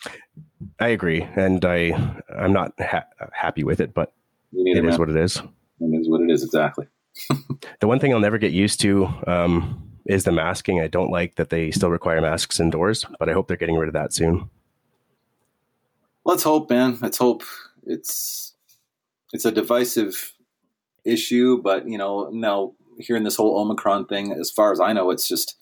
I 0.79 0.89
agree. 0.89 1.21
And 1.35 1.63
I, 1.65 2.15
I'm 2.35 2.53
not 2.53 2.73
ha- 2.79 3.05
happy 3.33 3.63
with 3.63 3.79
it, 3.79 3.93
but 3.93 4.13
it 4.53 4.85
is 4.85 4.97
what 4.97 5.09
it 5.09 5.15
is. 5.15 5.37
It 5.79 5.99
is 5.99 6.09
what 6.09 6.21
it 6.21 6.29
is. 6.29 6.43
Exactly. 6.43 6.87
the 7.79 7.87
one 7.87 7.99
thing 7.99 8.13
I'll 8.13 8.19
never 8.19 8.37
get 8.37 8.51
used 8.51 8.79
to, 8.81 9.07
um, 9.27 9.91
is 10.05 10.23
the 10.23 10.31
masking. 10.31 10.81
I 10.81 10.87
don't 10.87 11.11
like 11.11 11.35
that 11.35 11.49
they 11.49 11.71
still 11.71 11.89
require 11.89 12.21
masks 12.21 12.59
indoors, 12.59 13.05
but 13.19 13.29
I 13.29 13.33
hope 13.33 13.47
they're 13.47 13.57
getting 13.57 13.75
rid 13.75 13.87
of 13.87 13.93
that 13.93 14.13
soon. 14.13 14.49
Let's 16.25 16.43
hope, 16.43 16.69
man. 16.69 16.97
Let's 17.01 17.17
hope 17.17 17.43
it's 17.85 18.50
it's 19.33 19.45
a 19.45 19.51
divisive 19.51 20.33
issue, 21.05 21.61
but 21.61 21.87
you 21.87 21.97
know, 21.97 22.29
now 22.31 22.73
hearing 22.97 23.23
this 23.23 23.35
whole 23.35 23.59
Omicron 23.59 24.05
thing, 24.05 24.31
as 24.33 24.51
far 24.51 24.71
as 24.71 24.79
I 24.79 24.93
know, 24.93 25.09
it's 25.09 25.27
just 25.27 25.55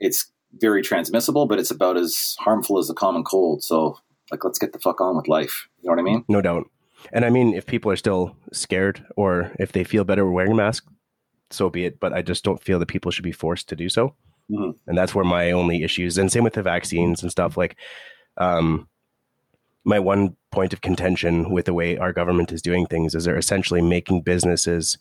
it's 0.00 0.30
very 0.54 0.82
transmissible, 0.82 1.46
but 1.46 1.58
it's 1.58 1.70
about 1.70 1.96
as 1.96 2.36
harmful 2.40 2.78
as 2.78 2.88
a 2.88 2.94
common 2.94 3.24
cold. 3.24 3.62
So, 3.62 3.98
like, 4.30 4.44
let's 4.44 4.58
get 4.58 4.72
the 4.72 4.78
fuck 4.78 5.00
on 5.00 5.16
with 5.16 5.28
life. 5.28 5.68
You 5.82 5.88
know 5.88 5.96
what 5.96 6.00
I 6.00 6.02
mean? 6.02 6.24
No 6.28 6.40
doubt. 6.40 6.70
And 7.12 7.24
I 7.24 7.30
mean, 7.30 7.54
if 7.54 7.66
people 7.66 7.90
are 7.90 7.96
still 7.96 8.36
scared 8.52 9.04
or 9.16 9.52
if 9.58 9.72
they 9.72 9.84
feel 9.84 10.04
better 10.04 10.28
wearing 10.30 10.52
a 10.52 10.56
mask, 10.56 10.86
so 11.50 11.70
be 11.70 11.84
it. 11.84 12.00
But 12.00 12.12
I 12.12 12.22
just 12.22 12.44
don't 12.44 12.62
feel 12.62 12.78
that 12.78 12.86
people 12.86 13.10
should 13.10 13.24
be 13.24 13.32
forced 13.32 13.68
to 13.68 13.76
do 13.76 13.88
so. 13.88 14.14
Mm-hmm. 14.50 14.70
And 14.86 14.98
that's 14.98 15.14
where 15.14 15.24
my 15.24 15.50
only 15.52 15.82
issues, 15.82 16.16
and 16.16 16.32
same 16.32 16.44
with 16.44 16.54
the 16.54 16.62
vaccines 16.62 17.22
and 17.22 17.30
stuff. 17.30 17.56
Like, 17.56 17.76
um, 18.38 18.88
my 19.88 19.98
one 19.98 20.36
point 20.52 20.74
of 20.74 20.82
contention 20.82 21.50
with 21.50 21.64
the 21.64 21.72
way 21.72 21.96
our 21.96 22.12
government 22.12 22.52
is 22.52 22.60
doing 22.60 22.86
things 22.86 23.14
is 23.14 23.24
they're 23.24 23.38
essentially 23.38 23.80
making 23.80 24.20
businesses 24.20 24.98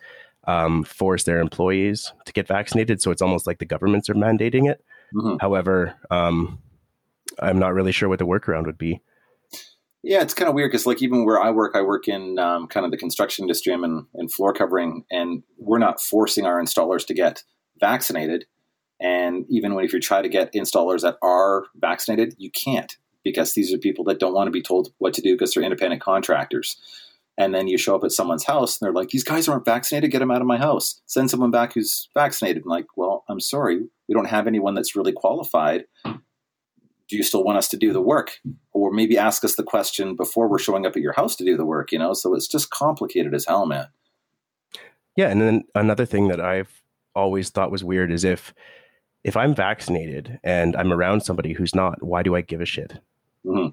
um, 0.48 0.86
force 0.86 1.26
their 1.26 1.40
employees 1.40 2.14
to 2.26 2.32
get 2.32 2.48
vaccinated. 2.48 3.02
So 3.02 3.12
it's 3.12 3.22
almost 3.22 3.46
like 3.46 3.60
the 3.60 3.66
governments 3.66 4.10
are 4.10 4.16
mandating 4.16 4.72
it. 4.72 4.84
Mm-hmm. 5.14 5.38
However, 5.42 5.96
um, 6.10 6.60
I'm 7.38 7.60
not 7.60 7.74
really 7.74 7.92
sure 7.92 8.08
what 8.08 8.20
the 8.20 8.26
workaround 8.26 8.66
would 8.66 8.78
be. 8.78 9.02
Yeah, 10.04 10.22
it's 10.22 10.34
kind 10.34 10.48
of 10.48 10.56
weird 10.56 10.72
because, 10.72 10.86
like, 10.86 11.02
even 11.02 11.26
where 11.26 11.42
I 11.42 11.52
work, 11.52 11.76
I 11.76 11.82
work 11.82 12.08
in 12.08 12.40
um, 12.40 12.68
kind 12.68 12.86
of 12.86 12.92
the 12.92 12.98
construction 12.98 13.44
industry. 13.44 13.74
I'm 13.74 13.84
in, 13.84 14.06
in 14.16 14.30
floor 14.30 14.54
covering, 14.54 15.04
and 15.12 15.44
we're 15.58 15.80
not 15.80 16.00
forcing 16.00 16.46
our 16.46 16.62
installers 16.62 17.06
to 17.08 17.14
get 17.14 17.44
vaccinated. 17.78 18.46
And 19.02 19.46
even 19.50 19.76
when 19.76 19.84
if 19.84 19.92
you 19.92 20.00
try 20.00 20.22
to 20.22 20.30
get 20.30 20.54
installers 20.54 21.02
that 21.02 21.18
are 21.22 21.66
vaccinated, 21.76 22.36
you 22.38 22.52
can't 22.52 22.96
because 23.30 23.54
these 23.54 23.74
are 23.74 23.78
people 23.78 24.04
that 24.06 24.20
don't 24.20 24.34
want 24.34 24.48
to 24.48 24.52
be 24.52 24.62
told 24.62 24.92
what 24.98 25.14
to 25.14 25.22
do 25.22 25.34
because 25.36 25.54
they're 25.54 25.64
independent 25.64 26.02
contractors. 26.02 26.78
And 27.38 27.54
then 27.54 27.68
you 27.68 27.78
show 27.78 27.96
up 27.96 28.04
at 28.04 28.12
someone's 28.12 28.46
house 28.46 28.80
and 28.80 28.86
they're 28.86 28.94
like, 28.94 29.10
"These 29.10 29.24
guys 29.24 29.48
aren't 29.48 29.66
vaccinated. 29.66 30.12
Get 30.12 30.20
them 30.20 30.32
out 30.32 30.42
of 30.42 30.48
my 30.48 30.58
house. 30.58 31.02
Send 31.06 31.30
someone 31.30 31.52
back 31.52 31.74
who's 31.74 32.10
vaccinated." 32.14 32.64
I'm 32.64 32.70
like, 32.70 32.88
"Well, 32.96 33.24
I'm 33.30 33.40
sorry, 33.40 33.80
we 34.08 34.16
don't 34.16 34.26
have 34.26 34.48
anyone 34.48 34.74
that's 34.74 34.96
really 34.96 35.12
qualified 35.12 35.86
do 37.08 37.16
you 37.16 37.24
still 37.24 37.44
want 37.44 37.58
us 37.58 37.68
to 37.70 37.78
do 37.78 37.94
the 37.94 38.02
work 38.02 38.40
or 38.74 38.92
maybe 38.92 39.18
ask 39.18 39.44
us 39.44 39.56
the 39.56 39.64
question 39.64 40.16
before 40.16 40.48
we're 40.48 40.60
showing 40.60 40.86
up 40.86 40.96
at 40.96 41.02
your 41.02 41.14
house 41.14 41.36
to 41.36 41.46
do 41.46 41.58
the 41.58 41.66
work 41.66 41.92
you 41.92 42.00
know 42.00 42.14
so 42.14 42.34
it's 42.34 42.48
just 42.48 42.70
complicated 42.70 43.34
as 43.34 43.46
hell 43.46 43.66
man 43.66 43.88
yeah 45.16 45.30
and 45.30 45.42
then 45.42 45.64
another 45.76 46.06
thing 46.06 46.28
that 46.28 46.42
i've 46.42 46.82
always 47.16 47.50
thought 47.50 47.72
was 47.72 47.84
weird 47.84 48.12
is 48.12 48.24
if 48.24 48.54
if 49.24 49.36
i'm 49.36 49.56
vaccinated 49.56 50.40
and 50.44 50.76
i'm 50.76 50.94
around 50.94 51.22
somebody 51.22 51.54
who's 51.54 51.76
not 51.76 52.02
why 52.04 52.22
do 52.22 52.36
i 52.36 52.42
give 52.42 52.62
a 52.62 52.66
shit 52.66 53.00
mm-hmm. 53.46 53.70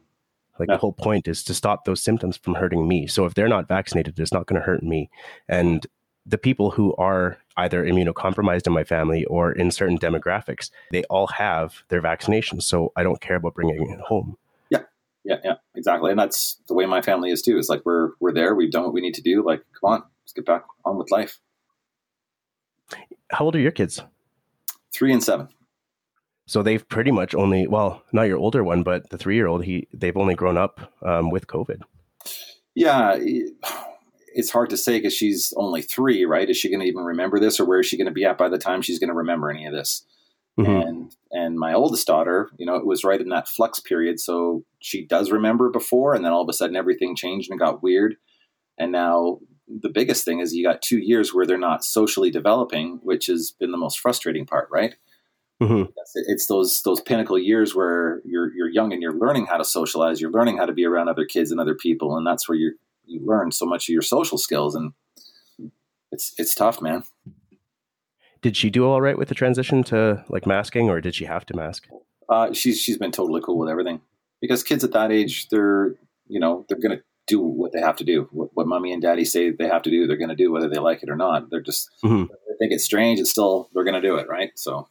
like 0.59 0.69
yeah. 0.69 0.75
the 0.75 0.79
whole 0.79 0.93
point 0.93 1.29
is 1.29 1.43
to 1.43 1.55
stop 1.55 1.85
those 1.85 2.03
symptoms 2.03 2.37
from 2.37 2.55
hurting 2.55 2.87
me 2.89 3.07
so 3.07 3.25
if 3.27 3.35
they're 3.35 3.49
not 3.49 3.69
vaccinated 3.69 4.19
it's 4.19 4.33
not 4.33 4.47
going 4.47 4.61
to 4.61 4.67
hurt 4.67 4.83
me 4.83 5.11
and 5.49 5.87
the 6.27 6.39
people 6.39 6.71
who 6.71 6.95
are 6.97 7.39
either 7.57 7.85
immunocompromised 7.85 8.67
in 8.67 8.73
my 8.73 8.85
family 8.85 9.25
or 9.27 9.53
in 9.53 9.71
certain 9.71 9.99
demographics, 9.99 10.71
they 10.91 11.05
all 11.05 11.27
have 11.27 11.83
their 11.89 12.03
vaccinations. 12.03 12.63
So 12.63 12.93
I 12.97 13.03
don't 13.03 13.21
care 13.21 13.37
about 13.37 13.55
bringing 13.55 13.91
it 13.91 14.01
home. 14.01 14.37
Yeah, 14.71 14.83
yeah, 15.25 15.37
yeah, 15.45 15.55
exactly. 15.75 16.11
And 16.11 16.19
that's 16.19 16.61
the 16.67 16.75
way 16.75 16.87
my 16.87 17.03
family 17.03 17.31
is 17.31 17.43
too. 17.43 17.59
It's 17.59 17.69
like 17.69 17.83
we're 17.85 18.11
we're 18.21 18.33
there. 18.33 18.55
We've 18.55 18.71
done 18.71 18.85
what 18.85 18.95
we 18.95 19.01
need 19.01 19.15
to 19.15 19.23
do. 19.23 19.45
Like, 19.45 19.63
come 19.81 19.93
on, 19.93 20.03
let's 20.23 20.33
get 20.33 20.47
back 20.47 20.65
on 20.85 20.97
with 20.97 21.11
life. 21.11 21.39
How 23.31 23.45
old 23.45 23.57
are 23.57 23.61
your 23.61 23.73
kids? 23.73 24.03
Three 24.93 25.13
and 25.13 25.23
seven. 25.23 25.49
So 26.47 26.63
they've 26.63 26.87
pretty 26.89 27.11
much 27.11 27.35
only 27.35 27.67
well, 27.67 28.03
not 28.13 28.25
your 28.25 28.39
older 28.39 28.63
one, 28.63 28.83
but 28.83 29.11
the 29.11 29.19
three 29.19 29.35
year 29.37 29.47
old. 29.47 29.65
He 29.65 29.89
they've 29.93 30.17
only 30.17 30.35
grown 30.35 30.57
up 30.57 30.93
um, 31.03 31.31
with 31.31 31.47
COVID. 31.47 31.83
Yeah 32.75 33.17
it's 34.35 34.51
hard 34.51 34.69
to 34.71 34.77
say 34.77 34.99
because 34.99 35.15
she's 35.15 35.55
only 35.57 35.81
three, 35.81 36.25
right? 36.25 36.51
Is 36.51 36.57
she 36.57 36.69
going 36.69 36.81
to 36.81 36.87
even 36.87 37.05
remember 37.05 37.39
this, 37.39 37.59
or 37.59 37.65
where 37.65 37.81
is 37.81 37.87
she 37.87 37.97
going 37.97 38.07
to 38.07 38.13
be 38.13 38.25
at 38.25 38.37
by 38.37 38.49
the 38.49 38.59
time 38.59 38.83
she's 38.83 38.99
going 38.99 39.09
to 39.09 39.15
remember 39.15 39.49
any 39.49 39.65
of 39.65 39.73
this? 39.73 40.05
Mm-hmm. 40.59 40.71
And 40.71 41.17
and 41.31 41.59
my 41.59 41.73
oldest 41.73 42.07
daughter, 42.07 42.51
you 42.59 42.67
know, 42.67 42.75
it 42.75 42.87
was 42.87 43.05
right 43.05 43.21
in 43.21 43.29
that 43.31 43.49
flux 43.49 43.81
period, 43.81 44.21
so 44.21 44.65
she 44.81 45.05
does 45.07 45.31
remember 45.31 45.71
before, 45.71 46.15
and 46.15 46.25
then 46.25 46.33
all 46.33 46.43
of 46.43 46.49
a 46.49 46.53
sudden 46.53 46.77
everything 46.77 47.17
changed 47.17 47.51
and 47.51 47.59
got 47.59 47.83
weird. 47.83 48.17
And 48.79 48.93
now 48.93 49.39
the 49.69 49.89
biggest 49.89 50.25
thing 50.25 50.41
is 50.41 50.55
you 50.55 50.65
got 50.65 50.83
two 50.83 50.99
years 50.99 51.33
where 51.33 51.47
they're 51.47 51.57
not 51.57 51.85
socially 51.85 52.31
developing, 52.31 53.01
which 53.03 53.27
has 53.27 53.53
been 53.53 53.71
the 53.71 53.79
most 53.79 53.99
frustrating 53.99 54.47
part, 54.47 54.69
right? 54.71 54.97
Mm-hmm. 55.63 55.91
It's 56.15 56.47
those 56.47 56.83
those 56.83 57.01
pinnacle 57.01 57.39
years 57.39 57.75
where 57.75 58.21
you're 58.25 58.53
you're 58.55 58.69
young 58.69 58.93
and 58.93 59.01
you're 59.01 59.17
learning 59.17 59.47
how 59.47 59.57
to 59.57 59.65
socialize, 59.65 60.21
you're 60.21 60.33
learning 60.33 60.59
how 60.59 60.67
to 60.67 60.73
be 60.73 60.85
around 60.85 61.09
other 61.09 61.25
kids 61.25 61.51
and 61.53 61.61
other 61.61 61.75
people, 61.75 62.17
and 62.17 62.27
that's 62.27 62.49
where 62.49 62.59
you're 62.59 62.73
you 63.07 63.21
learn 63.25 63.53
so 63.53 63.67
much 63.67 63.89
of 63.89 63.93
your 63.93 64.03
social 64.03 64.39
skills, 64.39 64.75
and 64.75 64.93
it's 66.11 66.35
it's 66.39 66.55
tough, 66.55 66.83
man. 66.83 67.05
Did 68.43 68.57
she 68.57 68.69
do 68.69 68.85
all 68.87 69.01
right 69.01 69.17
with 69.17 69.29
the 69.29 69.35
transition 69.35 69.83
to 69.85 70.25
like 70.29 70.47
masking, 70.47 70.91
or 70.91 71.01
did 71.01 71.15
she 71.15 71.25
have 71.25 71.47
to 71.47 71.57
mask? 71.57 71.89
Uh, 72.29 72.53
she's 72.53 72.81
she's 72.81 72.99
been 72.99 73.13
totally 73.13 73.41
cool 73.41 73.59
with 73.59 73.71
everything 73.71 74.01
because 74.41 74.63
kids 74.63 74.85
at 74.85 74.93
that 74.93 75.13
age, 75.13 75.49
they're 75.49 75.95
you 76.27 76.41
know 76.41 76.67
they're 76.69 76.81
gonna 76.81 77.01
do 77.27 77.41
what 77.41 77.73
they 77.73 77.81
have 77.81 77.97
to 77.97 78.05
do. 78.05 78.29
What, 78.33 78.51
what 78.55 78.67
mommy 78.67 78.93
and 78.93 79.01
daddy 79.01 79.25
say 79.25 79.51
they 79.51 79.69
have 79.69 79.83
to 79.83 79.91
do, 79.91 80.07
they're 80.07 80.17
gonna 80.17 80.37
do 80.37 80.53
whether 80.53 80.69
they 80.69 80.79
like 80.79 81.03
it 81.03 81.11
or 81.11 81.17
not. 81.17 81.51
They're 81.51 81.63
just 81.63 81.91
mm-hmm. 82.05 82.25
they 82.25 82.57
think 82.59 82.73
it's 82.73 82.85
strange. 82.85 83.21
It's 83.21 83.31
still 83.31 83.71
they're 83.73 83.85
gonna 83.85 84.03
do 84.03 84.17
it, 84.17 84.29
right? 84.29 84.51
So 84.57 84.89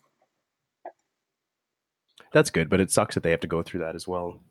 that's 2.34 2.50
good, 2.50 2.70
but 2.70 2.82
it 2.82 2.92
sucks 2.92 3.16
that 3.16 3.24
they 3.24 3.32
have 3.32 3.40
to 3.42 3.48
go 3.48 3.64
through 3.64 3.82
that 3.82 3.96
as 3.96 4.08
well. 4.08 4.42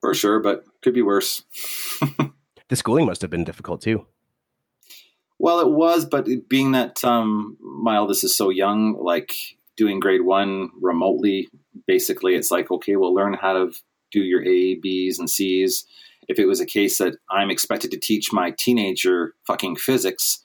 For 0.00 0.14
sure, 0.14 0.38
but 0.38 0.64
could 0.82 0.94
be 0.94 1.02
worse. 1.02 1.42
the 2.68 2.76
schooling 2.76 3.06
must 3.06 3.22
have 3.22 3.30
been 3.30 3.44
difficult 3.44 3.80
too. 3.80 4.06
Well, 5.40 5.60
it 5.60 5.70
was, 5.70 6.04
but 6.04 6.28
being 6.48 6.72
that 6.72 7.04
um, 7.04 7.56
my 7.60 7.96
eldest 7.96 8.24
is 8.24 8.36
so 8.36 8.50
young, 8.50 8.96
like 9.02 9.32
doing 9.76 10.00
grade 10.00 10.22
one 10.22 10.70
remotely, 10.80 11.48
basically, 11.86 12.34
it's 12.34 12.50
like, 12.50 12.70
okay, 12.70 12.96
we'll 12.96 13.14
learn 13.14 13.34
how 13.34 13.52
to 13.52 13.72
do 14.10 14.20
your 14.20 14.44
A, 14.44 14.74
B's, 14.76 15.18
and 15.18 15.30
C's. 15.30 15.84
If 16.28 16.38
it 16.38 16.46
was 16.46 16.60
a 16.60 16.66
case 16.66 16.98
that 16.98 17.16
I'm 17.30 17.50
expected 17.50 17.90
to 17.92 17.98
teach 17.98 18.32
my 18.32 18.50
teenager 18.50 19.34
fucking 19.46 19.76
physics, 19.76 20.42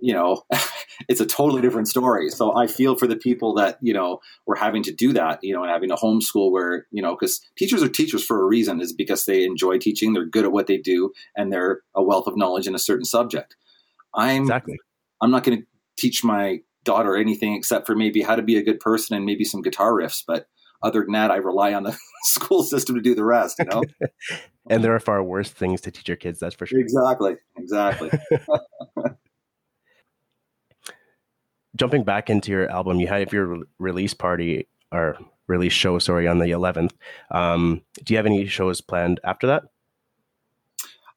you 0.00 0.12
know, 0.12 0.42
it's 1.08 1.20
a 1.20 1.26
totally 1.26 1.62
different 1.62 1.88
story. 1.88 2.30
So 2.30 2.56
I 2.56 2.66
feel 2.66 2.96
for 2.96 3.06
the 3.06 3.16
people 3.16 3.54
that, 3.54 3.78
you 3.80 3.92
know, 3.92 4.20
were 4.46 4.56
having 4.56 4.82
to 4.84 4.92
do 4.92 5.12
that, 5.12 5.40
you 5.42 5.54
know, 5.54 5.62
and 5.62 5.70
having 5.70 5.90
a 5.90 5.96
homeschool 5.96 6.50
where, 6.50 6.86
you 6.90 7.02
know, 7.02 7.14
because 7.14 7.40
teachers 7.56 7.82
are 7.82 7.88
teachers 7.88 8.24
for 8.24 8.42
a 8.42 8.46
reason 8.46 8.80
is 8.80 8.92
because 8.92 9.24
they 9.24 9.44
enjoy 9.44 9.78
teaching, 9.78 10.12
they're 10.12 10.24
good 10.24 10.44
at 10.44 10.52
what 10.52 10.66
they 10.66 10.78
do, 10.78 11.12
and 11.36 11.52
they're 11.52 11.80
a 11.94 12.02
wealth 12.02 12.26
of 12.26 12.36
knowledge 12.36 12.66
in 12.66 12.74
a 12.74 12.78
certain 12.78 13.04
subject. 13.04 13.56
I'm 14.14 14.42
Exactly. 14.42 14.78
I'm 15.20 15.30
not 15.30 15.44
going 15.44 15.58
to 15.58 15.66
teach 15.96 16.24
my 16.24 16.60
daughter 16.84 17.16
anything 17.16 17.54
except 17.54 17.86
for 17.86 17.94
maybe 17.94 18.22
how 18.22 18.34
to 18.34 18.42
be 18.42 18.56
a 18.56 18.62
good 18.62 18.80
person 18.80 19.16
and 19.16 19.26
maybe 19.26 19.44
some 19.44 19.62
guitar 19.62 19.92
riffs, 19.92 20.24
but 20.26 20.46
other 20.82 21.02
than 21.02 21.12
that, 21.12 21.30
I 21.30 21.36
rely 21.36 21.74
on 21.74 21.82
the 21.82 21.96
school 22.24 22.62
system 22.62 22.94
to 22.96 23.02
do 23.02 23.14
the 23.14 23.24
rest, 23.24 23.58
you 23.58 23.66
know? 23.66 23.82
And 24.68 24.84
there 24.84 24.94
are 24.94 25.00
far 25.00 25.20
worse 25.20 25.50
things 25.50 25.80
to 25.80 25.90
teach 25.90 26.06
your 26.06 26.16
kids, 26.16 26.38
that's 26.38 26.54
for 26.54 26.64
sure. 26.64 26.78
exactly. 26.78 27.34
Exactly. 27.56 28.10
Jumping 31.76 32.04
back 32.04 32.28
into 32.30 32.50
your 32.50 32.68
album, 32.70 32.98
you 33.00 33.06
had 33.06 33.32
your 33.32 33.46
re- 33.46 33.62
release 33.78 34.14
party 34.14 34.66
or 34.92 35.16
release 35.46 35.72
show, 35.72 35.98
sorry, 35.98 36.26
on 36.26 36.38
the 36.38 36.46
11th. 36.46 36.92
Um, 37.30 37.82
do 38.04 38.12
you 38.12 38.16
have 38.18 38.26
any 38.26 38.46
shows 38.46 38.80
planned 38.80 39.20
after 39.24 39.46
that? 39.46 39.62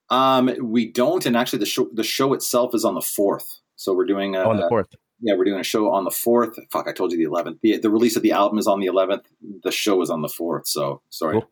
Um, 0.09 0.51
we 0.61 0.91
don't, 0.91 1.25
and 1.25 1.35
actually, 1.35 1.59
the 1.59 1.65
show 1.65 1.89
the 1.93 2.03
show 2.03 2.33
itself 2.33 2.75
is 2.75 2.85
on 2.85 2.93
the 2.93 3.01
fourth. 3.01 3.61
So 3.77 3.93
we're 3.93 4.05
doing 4.05 4.35
a, 4.35 4.41
on 4.47 4.57
the 4.57 4.69
4th. 4.69 4.93
yeah, 5.21 5.33
we're 5.35 5.45
doing 5.45 5.59
a 5.59 5.63
show 5.63 5.91
on 5.91 6.03
the 6.03 6.11
fourth. 6.11 6.55
Fuck, 6.71 6.87
I 6.87 6.91
told 6.93 7.11
you 7.11 7.17
the 7.17 7.23
eleventh. 7.23 7.59
The, 7.61 7.77
the 7.77 7.89
release 7.89 8.15
of 8.15 8.21
the 8.21 8.31
album 8.31 8.59
is 8.59 8.67
on 8.67 8.79
the 8.79 8.85
eleventh. 8.85 9.25
The 9.63 9.71
show 9.71 10.01
is 10.01 10.09
on 10.11 10.21
the 10.21 10.29
fourth. 10.29 10.67
So 10.67 11.01
sorry, 11.09 11.39
Cool. 11.39 11.49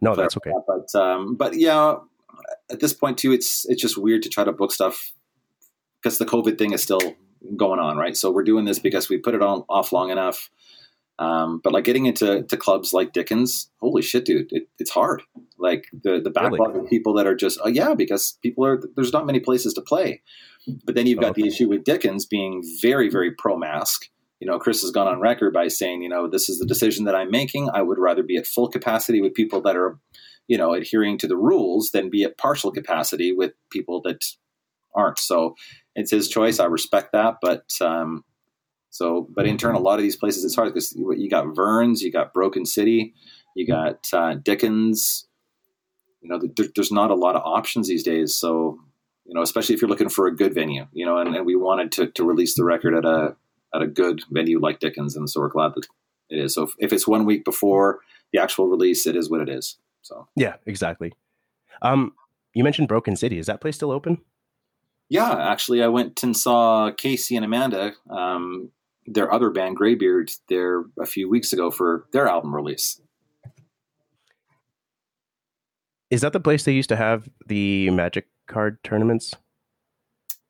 No, 0.00 0.14
that's 0.14 0.36
okay. 0.36 0.52
but 0.66 0.94
um, 1.00 1.34
but 1.34 1.54
yeah, 1.54 1.96
at 2.70 2.78
this 2.80 2.92
point 2.92 3.18
too, 3.18 3.32
it's 3.32 3.66
it's 3.68 3.82
just 3.82 3.98
weird 3.98 4.22
to 4.22 4.28
try 4.28 4.44
to 4.44 4.52
book 4.52 4.70
stuff 4.70 5.12
because 6.00 6.18
the 6.18 6.26
COVID 6.26 6.58
thing 6.58 6.72
is 6.72 6.82
still 6.82 7.00
going 7.56 7.80
on, 7.80 7.96
right? 7.96 8.16
So 8.16 8.30
we're 8.30 8.44
doing 8.44 8.64
this 8.64 8.78
because 8.78 9.08
we 9.08 9.18
put 9.18 9.34
it 9.34 9.42
on 9.42 9.64
off 9.68 9.92
long 9.92 10.10
enough. 10.10 10.50
Um, 11.18 11.60
but 11.62 11.72
like 11.72 11.84
getting 11.84 12.06
into 12.06 12.42
to 12.42 12.56
clubs 12.56 12.92
like 12.92 13.12
Dickens, 13.12 13.70
holy 13.80 14.02
shit, 14.02 14.24
dude, 14.24 14.50
it, 14.50 14.68
it's 14.78 14.90
hard. 14.90 15.22
Like 15.58 15.84
the 15.92 16.20
the 16.20 16.30
backlog 16.30 16.76
of 16.76 16.88
people 16.88 17.14
that 17.14 17.26
are 17.26 17.34
just 17.34 17.60
oh 17.62 17.68
yeah, 17.68 17.94
because 17.94 18.38
people 18.42 18.64
are 18.64 18.80
there's 18.96 19.12
not 19.12 19.26
many 19.26 19.40
places 19.40 19.74
to 19.74 19.82
play. 19.82 20.22
But 20.84 20.94
then 20.94 21.06
you've 21.06 21.20
got 21.20 21.34
the 21.34 21.46
issue 21.46 21.68
with 21.68 21.84
Dickens 21.84 22.24
being 22.24 22.62
very 22.80 23.08
very 23.08 23.30
pro 23.30 23.56
mask. 23.56 24.06
You 24.40 24.48
know, 24.48 24.58
Chris 24.58 24.80
has 24.82 24.90
gone 24.90 25.06
on 25.06 25.20
record 25.20 25.52
by 25.52 25.68
saying, 25.68 26.02
you 26.02 26.08
know, 26.08 26.26
this 26.26 26.48
is 26.48 26.58
the 26.58 26.66
decision 26.66 27.04
that 27.04 27.14
I'm 27.14 27.30
making. 27.30 27.70
I 27.72 27.82
would 27.82 27.98
rather 27.98 28.24
be 28.24 28.36
at 28.36 28.46
full 28.46 28.68
capacity 28.68 29.20
with 29.20 29.34
people 29.34 29.60
that 29.62 29.76
are, 29.76 30.00
you 30.48 30.58
know, 30.58 30.72
adhering 30.72 31.18
to 31.18 31.28
the 31.28 31.36
rules 31.36 31.90
than 31.92 32.10
be 32.10 32.24
at 32.24 32.38
partial 32.38 32.72
capacity 32.72 33.32
with 33.32 33.52
people 33.70 34.00
that 34.02 34.24
aren't. 34.94 35.18
So 35.18 35.56
it's 35.94 36.10
his 36.10 36.28
choice. 36.28 36.58
I 36.58 36.66
respect 36.66 37.12
that, 37.12 37.36
but 37.40 37.64
um, 37.80 38.24
so, 38.90 39.26
but 39.34 39.46
in 39.46 39.56
turn, 39.56 39.74
a 39.74 39.80
lot 39.80 39.98
of 39.98 40.02
these 40.02 40.16
places 40.16 40.44
it's 40.44 40.54
hard 40.54 40.72
because 40.72 40.94
you 40.94 41.28
got 41.30 41.54
Verns, 41.54 42.02
you 42.02 42.12
got 42.12 42.34
Broken 42.34 42.66
City, 42.66 43.14
you 43.56 43.66
got 43.66 44.08
uh, 44.12 44.34
Dickens. 44.34 45.26
You 46.20 46.28
know, 46.28 46.38
there, 46.38 46.66
there's 46.74 46.92
not 46.92 47.10
a 47.10 47.14
lot 47.14 47.34
of 47.34 47.42
options 47.42 47.88
these 47.88 48.02
days. 48.02 48.34
So, 48.34 48.78
you 49.24 49.34
know, 49.34 49.42
especially 49.42 49.74
if 49.74 49.80
you're 49.80 49.88
looking 49.88 50.08
for 50.08 50.26
a 50.26 50.36
good 50.36 50.54
venue, 50.54 50.86
you 50.92 51.04
know, 51.06 51.18
and, 51.18 51.34
and 51.34 51.46
we 51.46 51.56
wanted 51.56 51.90
to, 51.92 52.06
to 52.08 52.24
release 52.24 52.54
the 52.54 52.64
record 52.64 52.94
at 52.94 53.04
a 53.04 53.34
at 53.74 53.80
a 53.80 53.86
good 53.86 54.22
venue 54.30 54.60
like 54.60 54.80
Dickens, 54.80 55.16
and 55.16 55.28
so 55.28 55.40
we're 55.40 55.48
glad 55.48 55.72
that 55.74 55.86
it 56.28 56.38
is. 56.38 56.54
So 56.54 56.64
if, 56.64 56.70
if 56.78 56.92
it's 56.92 57.08
one 57.08 57.24
week 57.24 57.44
before 57.44 58.00
the 58.32 58.40
actual 58.40 58.68
release, 58.68 59.06
it 59.06 59.16
is 59.16 59.30
what 59.30 59.40
it 59.40 59.48
is. 59.48 59.78
So 60.02 60.28
Yeah, 60.36 60.56
exactly. 60.66 61.12
Um, 61.80 62.12
you 62.54 62.62
mentioned 62.62 62.88
Broken 62.88 63.16
City. 63.16 63.38
Is 63.38 63.46
that 63.46 63.62
place 63.62 63.76
still 63.76 63.90
open? 63.90 64.20
Yeah, 65.12 65.50
actually, 65.50 65.82
I 65.82 65.88
went 65.88 66.22
and 66.22 66.34
saw 66.34 66.90
Casey 66.90 67.36
and 67.36 67.44
Amanda, 67.44 67.92
um, 68.08 68.70
their 69.04 69.30
other 69.30 69.50
band 69.50 69.76
Greybeard, 69.76 70.34
there 70.48 70.84
a 70.98 71.04
few 71.04 71.28
weeks 71.28 71.52
ago 71.52 71.70
for 71.70 72.06
their 72.14 72.26
album 72.26 72.54
release. 72.54 72.98
Is 76.10 76.22
that 76.22 76.32
the 76.32 76.40
place 76.40 76.64
they 76.64 76.72
used 76.72 76.88
to 76.88 76.96
have 76.96 77.28
the 77.46 77.90
magic 77.90 78.28
card 78.46 78.82
tournaments? 78.84 79.34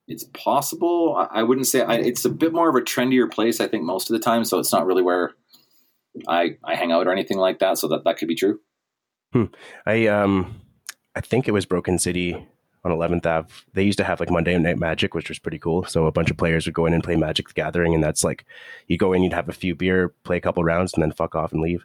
It's 0.07 0.27
possible. 0.33 1.17
I, 1.17 1.41
I 1.41 1.43
wouldn't 1.43 1.67
say 1.67 1.83
I, 1.83 1.95
it's 1.95 2.25
a 2.25 2.31
bit 2.31 2.53
more 2.53 2.69
of 2.69 2.77
a 2.77 2.83
trendier 2.83 3.29
place. 3.29 3.61
I 3.61 3.67
think 3.67 3.83
most 3.83 4.11
of 4.11 4.15
the 4.15 4.23
time, 4.23 4.45
so 4.45 4.61
it's 4.61 4.73
not 4.73 4.87
really 4.87 5.03
where 5.03 5.33
I 6.29 6.57
I 6.63 6.77
hang 6.77 6.93
out 6.93 7.09
or 7.09 7.11
anything 7.11 7.39
like 7.39 7.59
that. 7.59 7.79
So 7.79 7.89
that 7.89 8.05
that 8.05 8.17
could 8.17 8.29
be 8.29 8.37
true. 8.37 8.61
I 9.87 10.07
um, 10.07 10.61
I 11.17 11.21
think 11.21 11.49
it 11.49 11.53
was 11.53 11.67
Broken 11.67 11.99
City 11.99 12.47
on 12.85 12.93
11th 12.93 13.27
Ave. 13.27 13.49
They 13.75 13.83
used 13.85 13.99
to 13.99 14.05
have 14.05 14.21
like 14.21 14.31
Monday 14.31 14.57
Night 14.59 14.79
Magic, 14.79 15.15
which 15.15 15.29
was 15.29 15.39
pretty 15.39 15.59
cool. 15.59 15.85
So 15.85 16.07
a 16.07 16.13
bunch 16.13 16.31
of 16.31 16.37
players 16.37 16.67
would 16.67 16.75
go 16.75 16.87
in 16.87 16.95
and 16.95 17.03
play 17.03 17.17
Magic 17.17 17.49
the 17.49 17.55
Gathering, 17.55 17.95
and 17.95 18.03
that's 18.03 18.25
like 18.25 18.45
you 18.89 18.99
go 18.99 19.13
in, 19.13 19.23
you'd 19.23 19.33
have 19.33 19.49
a 19.49 19.53
few 19.53 19.75
beer, 19.75 20.09
play 20.25 20.37
a 20.37 20.41
couple 20.41 20.65
rounds, 20.65 20.93
and 20.95 21.03
then 21.03 21.13
fuck 21.13 21.35
off 21.35 21.53
and 21.53 21.63
leave. 21.63 21.85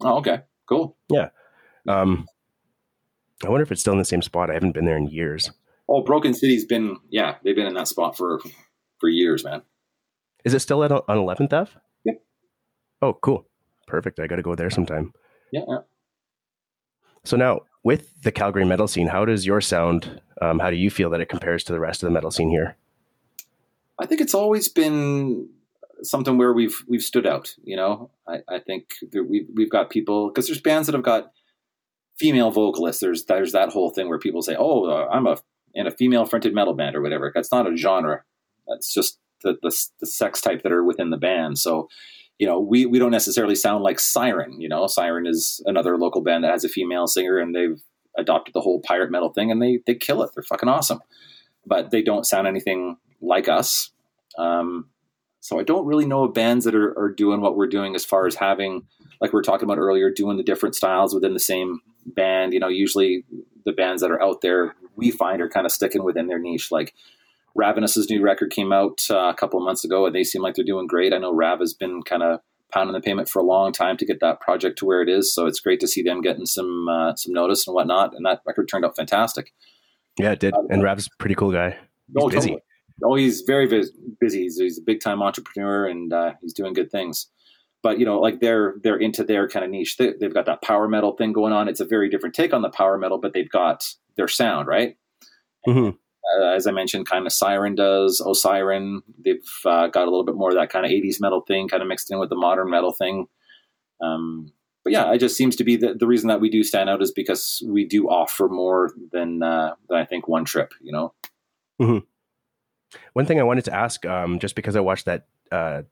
Oh, 0.00 0.18
okay, 0.18 0.42
cool. 0.66 0.96
Yeah. 1.08 1.30
Um, 1.88 2.26
I 3.44 3.48
wonder 3.48 3.62
if 3.62 3.72
it's 3.72 3.80
still 3.80 3.92
in 3.92 3.98
the 3.98 4.04
same 4.04 4.22
spot. 4.22 4.50
I 4.50 4.54
haven't 4.54 4.72
been 4.72 4.86
there 4.86 4.96
in 4.96 5.08
years. 5.08 5.50
Oh, 5.88 6.02
Broken 6.02 6.34
City's 6.34 6.64
been 6.64 6.96
yeah, 7.10 7.36
they've 7.44 7.56
been 7.56 7.66
in 7.66 7.74
that 7.74 7.88
spot 7.88 8.16
for 8.16 8.40
for 8.98 9.08
years, 9.08 9.44
man. 9.44 9.62
Is 10.44 10.54
it 10.54 10.60
still 10.60 10.84
at 10.84 10.92
on 10.92 11.02
11th 11.08 11.52
Ave? 11.52 11.72
Yep. 12.04 12.22
Oh, 13.02 13.12
cool. 13.14 13.46
Perfect. 13.86 14.20
I 14.20 14.26
got 14.26 14.36
to 14.36 14.42
go 14.42 14.54
there 14.54 14.70
sometime. 14.70 15.12
Yeah, 15.52 15.62
yeah. 15.68 15.78
So 17.24 17.36
now, 17.36 17.62
with 17.86 18.20
the 18.22 18.32
Calgary 18.32 18.64
metal 18.64 18.88
scene, 18.88 19.06
how 19.06 19.24
does 19.24 19.46
your 19.46 19.60
sound? 19.60 20.20
Um, 20.42 20.58
how 20.58 20.70
do 20.70 20.76
you 20.76 20.90
feel 20.90 21.08
that 21.10 21.20
it 21.20 21.28
compares 21.28 21.62
to 21.64 21.72
the 21.72 21.78
rest 21.78 22.02
of 22.02 22.08
the 22.08 22.12
metal 22.12 22.32
scene 22.32 22.50
here? 22.50 22.74
I 23.96 24.06
think 24.06 24.20
it's 24.20 24.34
always 24.34 24.68
been 24.68 25.48
something 26.02 26.36
where 26.36 26.52
we've 26.52 26.82
we've 26.88 27.04
stood 27.04 27.28
out. 27.28 27.54
You 27.62 27.76
know, 27.76 28.10
I, 28.26 28.38
I 28.48 28.58
think 28.58 28.96
we've 29.12 29.46
we've 29.54 29.70
got 29.70 29.88
people 29.88 30.30
because 30.30 30.48
there's 30.48 30.60
bands 30.60 30.88
that 30.88 30.94
have 30.96 31.04
got 31.04 31.30
female 32.18 32.50
vocalists. 32.50 33.00
There's 33.00 33.24
there's 33.26 33.52
that 33.52 33.68
whole 33.68 33.90
thing 33.90 34.08
where 34.08 34.18
people 34.18 34.42
say, 34.42 34.56
"Oh, 34.58 34.86
uh, 34.86 35.06
I'm 35.08 35.28
a 35.28 35.38
in 35.72 35.86
a 35.86 35.92
female 35.92 36.26
fronted 36.26 36.54
metal 36.54 36.74
band 36.74 36.96
or 36.96 37.02
whatever." 37.02 37.30
That's 37.32 37.52
not 37.52 37.72
a 37.72 37.76
genre. 37.76 38.24
That's 38.66 38.92
just 38.92 39.20
the, 39.44 39.58
the 39.62 39.70
the 40.00 40.06
sex 40.08 40.40
type 40.40 40.64
that 40.64 40.72
are 40.72 40.82
within 40.82 41.10
the 41.10 41.16
band. 41.18 41.60
So. 41.60 41.88
You 42.38 42.46
know, 42.46 42.60
we, 42.60 42.84
we 42.86 42.98
don't 42.98 43.10
necessarily 43.10 43.54
sound 43.54 43.82
like 43.82 43.98
Siren. 43.98 44.60
You 44.60 44.68
know, 44.68 44.86
Siren 44.86 45.26
is 45.26 45.62
another 45.64 45.96
local 45.96 46.20
band 46.20 46.44
that 46.44 46.50
has 46.50 46.64
a 46.64 46.68
female 46.68 47.06
singer, 47.06 47.38
and 47.38 47.54
they've 47.54 47.80
adopted 48.18 48.54
the 48.54 48.60
whole 48.60 48.80
pirate 48.80 49.10
metal 49.10 49.32
thing, 49.32 49.50
and 49.50 49.62
they 49.62 49.80
they 49.86 49.94
kill 49.94 50.22
it. 50.22 50.30
They're 50.34 50.42
fucking 50.42 50.68
awesome, 50.68 51.00
but 51.64 51.90
they 51.90 52.02
don't 52.02 52.26
sound 52.26 52.46
anything 52.46 52.96
like 53.20 53.48
us. 53.48 53.90
Um, 54.38 54.90
so 55.40 55.60
I 55.60 55.62
don't 55.62 55.86
really 55.86 56.06
know 56.06 56.24
of 56.24 56.34
bands 56.34 56.64
that 56.64 56.74
are, 56.74 56.98
are 56.98 57.10
doing 57.10 57.40
what 57.40 57.56
we're 57.56 57.68
doing 57.68 57.94
as 57.94 58.04
far 58.04 58.26
as 58.26 58.34
having, 58.34 58.82
like 59.20 59.32
we 59.32 59.36
were 59.36 59.42
talking 59.42 59.64
about 59.64 59.78
earlier, 59.78 60.10
doing 60.10 60.36
the 60.36 60.42
different 60.42 60.74
styles 60.74 61.14
within 61.14 61.34
the 61.34 61.40
same 61.40 61.80
band. 62.04 62.52
You 62.52 62.60
know, 62.60 62.68
usually 62.68 63.24
the 63.64 63.72
bands 63.72 64.02
that 64.02 64.10
are 64.10 64.22
out 64.22 64.40
there 64.40 64.74
we 64.96 65.10
find 65.10 65.40
are 65.40 65.48
kind 65.48 65.64
of 65.64 65.72
sticking 65.72 66.02
within 66.02 66.26
their 66.26 66.38
niche. 66.38 66.72
Like 66.72 66.94
Ravenous's 67.56 68.10
new 68.10 68.22
record 68.22 68.50
came 68.50 68.72
out 68.72 69.02
uh, 69.10 69.28
a 69.28 69.34
couple 69.34 69.58
of 69.58 69.64
months 69.64 69.84
ago, 69.84 70.06
and 70.06 70.14
they 70.14 70.24
seem 70.24 70.42
like 70.42 70.54
they're 70.54 70.64
doing 70.64 70.86
great. 70.86 71.12
I 71.12 71.18
know 71.18 71.32
Rav 71.32 71.60
has 71.60 71.74
been 71.74 72.02
kind 72.02 72.22
of 72.22 72.40
pounding 72.72 72.94
the 72.94 73.00
payment 73.00 73.28
for 73.28 73.38
a 73.38 73.44
long 73.44 73.72
time 73.72 73.96
to 73.96 74.04
get 74.04 74.20
that 74.20 74.40
project 74.40 74.78
to 74.78 74.84
where 74.84 75.00
it 75.02 75.08
is. 75.08 75.32
So 75.34 75.46
it's 75.46 75.60
great 75.60 75.80
to 75.80 75.88
see 75.88 76.02
them 76.02 76.20
getting 76.20 76.46
some 76.46 76.88
uh, 76.88 77.14
some 77.16 77.32
notice 77.32 77.66
and 77.66 77.74
whatnot. 77.74 78.12
And 78.14 78.26
that 78.26 78.42
record 78.46 78.68
turned 78.68 78.84
out 78.84 78.96
fantastic. 78.96 79.52
Yeah, 80.18 80.32
it 80.32 80.40
did. 80.40 80.54
And 80.70 80.82
Rav's 80.82 81.06
a 81.06 81.10
pretty 81.18 81.34
cool 81.34 81.52
guy. 81.52 81.70
He's 81.70 82.16
Oh, 82.22 82.28
busy. 82.28 82.40
totally. 82.40 82.62
Oh, 83.04 83.14
he's 83.14 83.42
very 83.42 83.66
busy. 83.66 84.42
He's, 84.42 84.58
he's 84.58 84.78
a 84.78 84.82
big 84.82 85.00
time 85.00 85.22
entrepreneur 85.22 85.86
and 85.86 86.12
uh, 86.12 86.32
he's 86.40 86.54
doing 86.54 86.72
good 86.72 86.90
things. 86.90 87.28
But 87.82 87.98
you 88.00 88.06
know, 88.06 88.18
like 88.18 88.40
they're 88.40 88.74
they're 88.82 88.96
into 88.96 89.22
their 89.22 89.48
kind 89.48 89.64
of 89.64 89.70
niche. 89.70 89.96
They, 89.98 90.14
they've 90.18 90.32
got 90.32 90.46
that 90.46 90.62
power 90.62 90.88
metal 90.88 91.14
thing 91.14 91.32
going 91.32 91.52
on. 91.52 91.68
It's 91.68 91.80
a 91.80 91.84
very 91.84 92.08
different 92.08 92.34
take 92.34 92.52
on 92.54 92.62
the 92.62 92.70
power 92.70 92.96
metal, 92.98 93.18
but 93.18 93.32
they've 93.34 93.48
got 93.50 93.84
their 94.16 94.28
sound 94.28 94.66
right. 94.66 94.96
hmm 95.66 95.90
Uh, 96.34 96.46
as 96.46 96.66
I 96.66 96.72
mentioned, 96.72 97.08
kind 97.08 97.26
of 97.26 97.32
Siren 97.32 97.74
does. 97.74 98.22
Oh, 98.24 98.32
Siren. 98.32 99.02
They've 99.24 99.48
uh, 99.64 99.88
got 99.88 100.02
a 100.02 100.10
little 100.10 100.24
bit 100.24 100.34
more 100.34 100.50
of 100.50 100.56
that 100.56 100.70
kind 100.70 100.84
of 100.84 100.90
'80s 100.90 101.20
metal 101.20 101.42
thing, 101.42 101.68
kind 101.68 101.82
of 101.82 101.88
mixed 101.88 102.10
in 102.10 102.18
with 102.18 102.30
the 102.30 102.36
modern 102.36 102.70
metal 102.70 102.92
thing. 102.92 103.26
Um, 104.00 104.52
but 104.84 104.92
yeah, 104.92 105.12
it 105.12 105.18
just 105.18 105.36
seems 105.36 105.56
to 105.56 105.64
be 105.64 105.76
the, 105.76 105.94
the 105.94 106.06
reason 106.06 106.28
that 106.28 106.40
we 106.40 106.48
do 106.50 106.62
stand 106.62 106.88
out 106.88 107.02
is 107.02 107.10
because 107.10 107.62
we 107.66 107.84
do 107.84 108.08
offer 108.08 108.48
more 108.48 108.92
than 109.12 109.42
uh, 109.42 109.74
than 109.88 109.98
I 109.98 110.04
think 110.04 110.28
one 110.28 110.44
trip. 110.44 110.72
You 110.80 110.92
know. 110.92 111.14
One 113.12 113.26
thing 113.26 113.40
I 113.40 113.44
wanted 113.44 113.64
to 113.66 113.74
ask, 113.74 114.06
um, 114.06 114.38
just 114.38 114.54
because 114.54 114.76
I 114.76 114.80
watched 114.80 115.04
that 115.06 115.26
uh, 115.52 115.82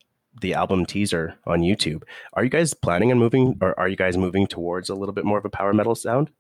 the 0.41 0.55
album 0.55 0.87
teaser 0.87 1.37
on 1.47 1.61
YouTube, 1.61 2.03
are 2.33 2.45
you 2.45 2.51
guys 2.51 2.73
planning 2.73 3.11
on 3.11 3.19
moving, 3.19 3.59
or 3.61 3.79
are 3.79 3.89
you 3.89 3.97
guys 3.97 4.17
moving 4.17 4.47
towards 4.47 4.89
a 4.89 4.95
little 4.95 5.13
bit 5.13 5.25
more 5.25 5.39
of 5.39 5.45
a 5.45 5.51
power 5.51 5.73
metal 5.73 5.95
sound? 5.95 6.31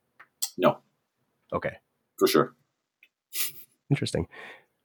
No, 0.56 0.78
Okay, 1.54 1.76
for 2.18 2.26
sure. 2.26 2.54
Interesting. 3.94 4.28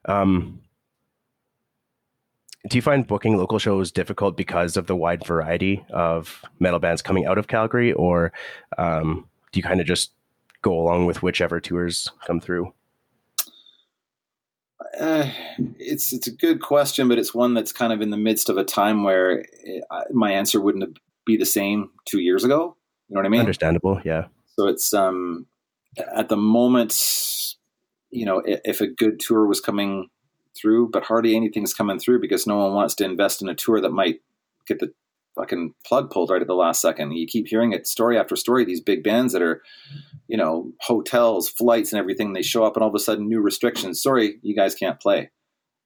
Um, 0.05 0.61
do 2.67 2.77
you 2.77 2.81
find 2.81 3.07
booking 3.07 3.37
local 3.37 3.59
shows 3.59 3.91
difficult 3.91 4.35
because 4.35 4.77
of 4.77 4.87
the 4.87 4.95
wide 4.95 5.25
variety 5.25 5.85
of 5.89 6.43
metal 6.59 6.79
bands 6.79 7.01
coming 7.01 7.25
out 7.25 7.37
of 7.37 7.47
Calgary, 7.47 7.93
or 7.93 8.31
um, 8.77 9.27
do 9.51 9.59
you 9.59 9.63
kind 9.63 9.79
of 9.81 9.87
just 9.87 10.11
go 10.61 10.77
along 10.77 11.05
with 11.05 11.23
whichever 11.23 11.59
tours 11.59 12.11
come 12.25 12.39
through? 12.39 12.73
uh, 14.99 15.29
it's 15.77 16.13
it's 16.13 16.27
a 16.27 16.31
good 16.31 16.61
question, 16.61 17.07
but 17.07 17.17
it's 17.17 17.33
one 17.33 17.53
that's 17.53 17.71
kind 17.71 17.93
of 17.93 18.01
in 18.01 18.09
the 18.09 18.17
midst 18.17 18.49
of 18.49 18.57
a 18.57 18.63
time 18.63 19.03
where 19.03 19.45
it, 19.63 19.83
I, 19.89 20.03
my 20.11 20.31
answer 20.31 20.59
wouldn't 20.59 20.99
be 21.25 21.37
the 21.37 21.45
same 21.45 21.89
two 22.05 22.19
years 22.19 22.43
ago. 22.43 22.75
You 23.07 23.15
know 23.15 23.19
what 23.19 23.25
I 23.25 23.29
mean? 23.29 23.39
Understandable, 23.39 24.01
yeah. 24.03 24.25
So 24.55 24.67
it's 24.67 24.93
um, 24.93 25.47
at 25.97 26.29
the 26.29 26.37
moment, 26.37 26.91
you 28.11 28.25
know, 28.25 28.41
if, 28.45 28.81
a 28.81 28.87
good 28.87 29.19
tour 29.19 29.45
was 29.45 29.59
coming 29.59 30.09
through, 30.59 30.89
but 30.89 31.03
hardly 31.03 31.35
anything's 31.35 31.73
coming 31.73 31.99
through 31.99 32.21
because 32.21 32.47
no 32.47 32.57
one 32.57 32.73
wants 32.73 32.95
to 32.95 33.05
invest 33.05 33.41
in 33.41 33.49
a 33.49 33.55
tour 33.55 33.79
that 33.81 33.91
might 33.91 34.21
get 34.67 34.79
the 34.79 34.91
fucking 35.35 35.73
plug 35.85 36.09
pulled 36.09 36.29
right 36.29 36.41
at 36.41 36.47
the 36.47 36.53
last 36.53 36.81
second. 36.81 37.11
You 37.11 37.27
keep 37.27 37.47
hearing 37.47 37.71
it 37.71 37.87
story 37.87 38.17
after 38.17 38.35
story. 38.35 38.65
These 38.65 38.81
big 38.81 39.03
bands 39.03 39.33
that 39.33 39.41
are, 39.41 39.61
you 40.27 40.37
know, 40.37 40.71
hotels, 40.81 41.49
flights, 41.49 41.91
and 41.91 41.99
everything. 41.99 42.33
They 42.33 42.41
show 42.41 42.65
up, 42.65 42.75
and 42.75 42.83
all 42.83 42.89
of 42.89 42.95
a 42.95 42.99
sudden, 42.99 43.27
new 43.27 43.41
restrictions. 43.41 44.01
Sorry, 44.01 44.39
you 44.41 44.55
guys 44.55 44.75
can't 44.75 44.99
play. 44.99 45.29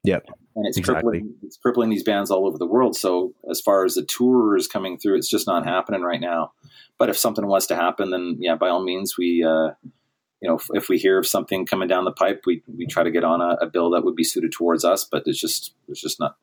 Yep, 0.05 0.25
and 0.55 0.67
it's 0.67 0.77
exactly. 0.77 1.01
crippling. 1.01 1.35
It's 1.43 1.57
crippling 1.57 1.89
these 1.89 2.03
bands 2.03 2.31
all 2.31 2.47
over 2.47 2.57
the 2.57 2.65
world. 2.65 2.95
So 2.95 3.33
as 3.49 3.61
far 3.61 3.85
as 3.85 3.95
the 3.95 4.03
tours 4.03 4.67
coming 4.67 4.97
through, 4.97 5.17
it's 5.17 5.29
just 5.29 5.47
not 5.47 5.65
happening 5.65 6.01
right 6.01 6.21
now. 6.21 6.53
But 6.97 7.09
if 7.09 7.17
something 7.17 7.47
was 7.47 7.67
to 7.67 7.75
happen, 7.75 8.11
then 8.11 8.37
yeah, 8.39 8.55
by 8.55 8.69
all 8.69 8.83
means, 8.83 9.17
we. 9.17 9.43
Uh, 9.43 9.71
you 10.43 10.49
know, 10.49 10.57
if, 10.57 10.67
if, 10.73 10.89
we 10.89 10.97
hear 10.97 11.17
of 11.17 11.25
something 11.25 11.65
coming 11.65 11.87
down 11.87 12.03
the 12.03 12.11
pipe, 12.11 12.43
we, 12.45 12.61
we 12.67 12.85
try 12.85 13.01
to 13.01 13.11
get 13.11 13.23
on 13.23 13.39
a, 13.39 13.55
a 13.61 13.65
bill 13.65 13.89
that 13.91 14.03
would 14.03 14.15
be 14.15 14.25
suited 14.25 14.51
towards 14.51 14.83
us. 14.83 15.05
But 15.09 15.23
it's 15.25 15.39
just 15.39 15.73
there's 15.87 16.01
just 16.01 16.19
not 16.19 16.35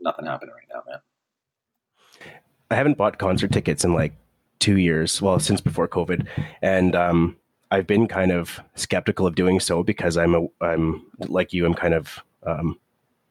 nothing 0.00 0.26
happening 0.26 0.52
right 0.52 0.66
now, 0.74 0.82
man. 0.90 0.98
I 2.68 2.74
haven't 2.74 2.98
bought 2.98 3.18
concert 3.18 3.52
tickets 3.52 3.84
in 3.84 3.94
like 3.94 4.12
two 4.58 4.76
years. 4.76 5.22
Well, 5.22 5.38
since 5.38 5.60
before 5.60 5.86
COVID, 5.86 6.26
and 6.62 6.96
um, 6.96 7.36
I've 7.70 7.86
been 7.86 8.08
kind 8.08 8.32
of 8.32 8.60
skeptical 8.74 9.28
of 9.28 9.36
doing 9.36 9.60
so 9.60 9.84
because 9.84 10.16
I'm 10.16 10.34
a 10.34 10.46
I'm 10.60 11.06
like 11.20 11.52
you. 11.52 11.64
I'm 11.64 11.74
kind 11.74 11.94
of 11.94 12.24
um, 12.44 12.76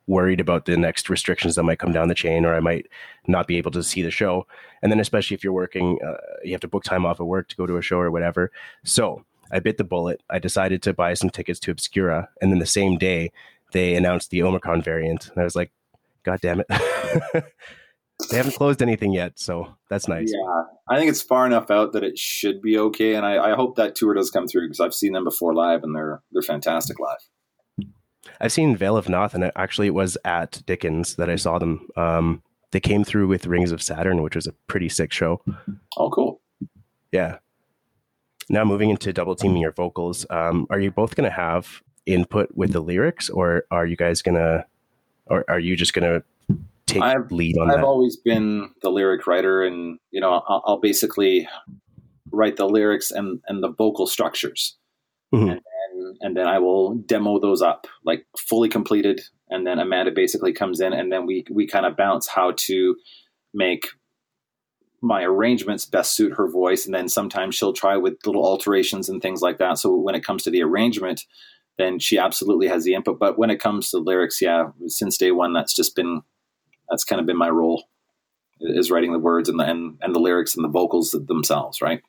worried 0.07 0.39
about 0.39 0.67
the 0.67 0.77
next 0.77 1.09
restrictions 1.09 1.55
that 1.55 1.63
might 1.63 1.79
come 1.79 1.91
down 1.91 2.07
the 2.07 2.15
chain, 2.15 2.45
or 2.45 2.55
I 2.55 2.61
might 2.61 2.87
not 3.27 3.45
be 3.45 3.57
able 3.57 3.71
to 3.71 3.83
see 3.83 4.01
the 4.01 4.09
show. 4.09 4.47
And 4.81 4.89
then, 4.89 5.01
especially 5.01 5.35
if 5.35 5.43
you're 5.43 5.51
working, 5.51 5.99
uh, 6.01 6.15
you 6.45 6.53
have 6.53 6.61
to 6.61 6.69
book 6.69 6.85
time 6.85 7.05
off 7.05 7.19
of 7.19 7.27
work 7.27 7.49
to 7.49 7.57
go 7.57 7.67
to 7.67 7.75
a 7.75 7.81
show 7.81 7.97
or 7.97 8.09
whatever. 8.09 8.53
So 8.85 9.25
I 9.51 9.59
bit 9.59 9.77
the 9.77 9.83
bullet. 9.83 10.21
I 10.29 10.39
decided 10.39 10.81
to 10.83 10.93
buy 10.93 11.13
some 11.13 11.29
tickets 11.29 11.59
to 11.61 11.71
Obscura, 11.71 12.29
and 12.41 12.51
then 12.51 12.59
the 12.59 12.65
same 12.65 12.97
day 12.97 13.31
they 13.71 13.95
announced 13.95 14.29
the 14.29 14.43
Omicron 14.43 14.81
variant, 14.81 15.29
and 15.29 15.39
I 15.39 15.43
was 15.43 15.55
like, 15.55 15.71
"God 16.23 16.39
damn 16.41 16.61
it!" 16.61 16.67
they 18.29 18.37
haven't 18.37 18.55
closed 18.55 18.81
anything 18.81 19.13
yet, 19.13 19.39
so 19.39 19.75
that's 19.89 20.07
nice. 20.07 20.31
Yeah, 20.33 20.63
I 20.89 20.97
think 20.97 21.09
it's 21.09 21.21
far 21.21 21.45
enough 21.45 21.71
out 21.71 21.93
that 21.93 22.03
it 22.03 22.17
should 22.17 22.61
be 22.61 22.77
okay, 22.77 23.15
and 23.15 23.25
I, 23.25 23.51
I 23.51 23.55
hope 23.55 23.75
that 23.75 23.95
tour 23.95 24.13
does 24.13 24.31
come 24.31 24.47
through 24.47 24.67
because 24.67 24.79
I've 24.79 24.93
seen 24.93 25.13
them 25.13 25.23
before 25.23 25.53
live, 25.53 25.83
and 25.83 25.95
they're 25.95 26.21
they're 26.31 26.41
fantastic 26.41 26.97
live. 26.99 27.87
I've 28.39 28.51
seen 28.51 28.75
Vale 28.75 28.97
of 28.97 29.05
Pnath, 29.05 29.33
and 29.33 29.51
actually 29.55 29.87
it 29.87 29.93
was 29.93 30.17
at 30.23 30.61
Dickens 30.65 31.15
that 31.15 31.29
I 31.29 31.35
saw 31.35 31.59
them. 31.59 31.87
Um, 31.95 32.43
they 32.71 32.79
came 32.79 33.03
through 33.03 33.27
with 33.27 33.47
Rings 33.47 33.71
of 33.71 33.81
Saturn, 33.81 34.21
which 34.21 34.35
was 34.35 34.47
a 34.47 34.53
pretty 34.67 34.89
sick 34.89 35.11
show. 35.11 35.41
Oh, 35.97 36.09
cool. 36.09 36.41
Yeah. 37.11 37.37
Now 38.51 38.65
moving 38.65 38.89
into 38.89 39.13
double 39.13 39.33
teaming 39.35 39.61
your 39.61 39.71
vocals, 39.71 40.25
um, 40.29 40.67
are 40.69 40.79
you 40.79 40.91
both 40.91 41.15
going 41.15 41.29
to 41.29 41.33
have 41.35 41.81
input 42.05 42.49
with 42.53 42.73
the 42.73 42.81
lyrics, 42.81 43.29
or 43.29 43.63
are 43.71 43.85
you 43.85 43.95
guys 43.95 44.21
going 44.21 44.35
to, 44.35 44.65
or 45.27 45.45
are 45.49 45.59
you 45.59 45.77
just 45.77 45.93
going 45.93 46.03
to 46.49 46.57
take 46.85 47.01
I've, 47.01 47.31
lead 47.31 47.57
on 47.57 47.69
I've 47.71 47.77
that? 47.77 47.85
always 47.85 48.17
been 48.17 48.69
the 48.81 48.89
lyric 48.89 49.25
writer, 49.25 49.63
and 49.63 49.99
you 50.11 50.19
know, 50.19 50.43
I'll, 50.47 50.63
I'll 50.65 50.79
basically 50.81 51.47
write 52.31 52.57
the 52.57 52.67
lyrics 52.67 53.09
and 53.11 53.39
and 53.47 53.63
the 53.63 53.69
vocal 53.71 54.05
structures, 54.05 54.77
Mhm. 55.33 55.51
and, 55.51 55.61
and 55.61 56.17
and 56.19 56.35
then 56.37 56.47
I 56.47 56.59
will 56.59 56.95
demo 56.95 57.39
those 57.39 57.61
up 57.61 57.87
like 58.03 58.25
fully 58.37 58.67
completed, 58.67 59.21
and 59.49 59.65
then 59.65 59.79
Amanda 59.79 60.11
basically 60.11 60.51
comes 60.51 60.81
in, 60.81 60.91
and 60.91 61.09
then 61.09 61.25
we 61.25 61.45
we 61.49 61.67
kind 61.67 61.85
of 61.85 61.95
bounce 61.95 62.27
how 62.27 62.51
to 62.67 62.97
make 63.53 63.87
my 65.01 65.23
arrangements 65.23 65.85
best 65.85 66.15
suit 66.15 66.33
her 66.37 66.47
voice, 66.47 66.85
and 66.85 66.93
then 66.93 67.09
sometimes 67.09 67.55
she'll 67.55 67.73
try 67.73 67.97
with 67.97 68.17
little 68.25 68.45
alterations 68.45 69.09
and 69.09 69.21
things 69.21 69.41
like 69.41 69.57
that. 69.57 69.77
So 69.77 69.95
when 69.95 70.15
it 70.15 70.23
comes 70.23 70.43
to 70.43 70.51
the 70.51 70.63
arrangement. 70.63 71.25
Then 71.77 71.99
she 71.99 72.19
absolutely 72.19 72.67
has 72.67 72.83
the 72.83 72.93
input, 72.93 73.17
but 73.17 73.39
when 73.39 73.49
it 73.49 73.59
comes 73.59 73.89
to 73.89 73.97
lyrics, 73.97 74.41
yeah, 74.41 74.67
since 74.87 75.17
day 75.17 75.31
one, 75.31 75.53
that's 75.53 75.73
just 75.73 75.95
been 75.95 76.21
that's 76.89 77.05
kind 77.05 77.19
of 77.19 77.25
been 77.25 77.37
my 77.37 77.49
role 77.49 77.85
is 78.61 78.91
writing 78.91 79.11
the 79.11 79.19
words 79.19 79.49
and 79.49 79.59
the 79.59 79.63
and, 79.63 79.97
and 80.01 80.13
the 80.13 80.19
lyrics 80.19 80.55
and 80.55 80.63
the 80.63 80.69
vocals 80.69 81.15
themselves 81.27 81.81
right 81.81 82.01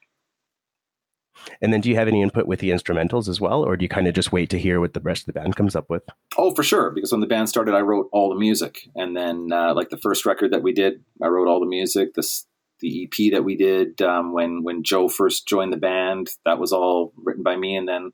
And 1.60 1.72
then 1.72 1.80
do 1.80 1.88
you 1.88 1.96
have 1.96 2.08
any 2.08 2.22
input 2.22 2.46
with 2.46 2.60
the 2.60 2.70
instrumentals 2.70 3.28
as 3.28 3.40
well, 3.40 3.64
or 3.64 3.76
do 3.76 3.84
you 3.84 3.88
kind 3.88 4.06
of 4.06 4.14
just 4.14 4.32
wait 4.32 4.50
to 4.50 4.58
hear 4.58 4.80
what 4.80 4.92
the 4.92 5.00
rest 5.00 5.22
of 5.22 5.26
the 5.26 5.40
band 5.40 5.56
comes 5.56 5.74
up 5.74 5.88
with? 5.88 6.02
oh 6.36 6.54
for 6.54 6.62
sure 6.62 6.90
because 6.90 7.12
when 7.12 7.20
the 7.20 7.26
band 7.26 7.48
started 7.48 7.74
i 7.74 7.80
wrote 7.80 8.08
all 8.12 8.28
the 8.28 8.38
music 8.38 8.88
and 8.94 9.16
then 9.16 9.50
uh, 9.52 9.74
like 9.74 9.90
the 9.90 9.98
first 9.98 10.24
record 10.26 10.52
that 10.52 10.62
we 10.62 10.72
did 10.72 11.02
i 11.22 11.26
wrote 11.26 11.48
all 11.48 11.60
the 11.60 11.66
music 11.66 12.14
this 12.14 12.46
the 12.82 13.04
ep 13.04 13.32
that 13.32 13.44
we 13.44 13.56
did 13.56 14.02
um, 14.02 14.32
when 14.32 14.62
when 14.62 14.82
joe 14.82 15.08
first 15.08 15.48
joined 15.48 15.72
the 15.72 15.78
band 15.78 16.30
that 16.44 16.58
was 16.58 16.72
all 16.72 17.12
written 17.16 17.42
by 17.42 17.56
me. 17.56 17.76
And 17.76 17.88
then 17.88 18.12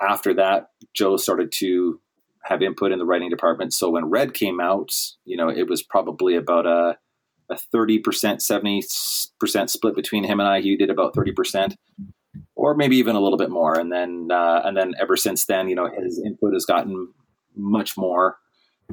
after 0.00 0.32
that 0.34 0.70
joe 0.94 1.16
started 1.16 1.52
to 1.52 2.00
have 2.44 2.62
input 2.62 2.92
in 2.92 2.98
the 2.98 3.04
writing 3.04 3.28
department. 3.28 3.74
So 3.74 3.90
when 3.90 4.06
red 4.06 4.32
came 4.32 4.60
out 4.60 4.92
you 5.24 5.36
know 5.36 5.48
it 5.48 5.68
was 5.68 5.82
probably 5.82 6.36
about 6.36 6.66
a 6.66 6.98
a 7.48 7.54
30% 7.54 8.02
70% 8.02 9.70
split 9.70 9.94
between 9.94 10.24
him 10.24 10.40
and 10.40 10.48
i. 10.48 10.60
He 10.60 10.76
did 10.76 10.90
about 10.90 11.14
30% 11.14 11.76
or 12.56 12.74
maybe 12.74 12.96
even 12.96 13.14
a 13.14 13.20
little 13.20 13.38
bit 13.38 13.50
more. 13.50 13.78
And 13.78 13.92
then 13.92 14.28
uh, 14.32 14.62
and 14.64 14.76
then 14.76 14.94
ever 15.00 15.16
since 15.16 15.46
then 15.46 15.68
you 15.68 15.74
know 15.74 15.88
his 15.88 16.20
input 16.24 16.54
has 16.54 16.64
gotten 16.64 17.12
much 17.54 17.96
more 17.96 18.38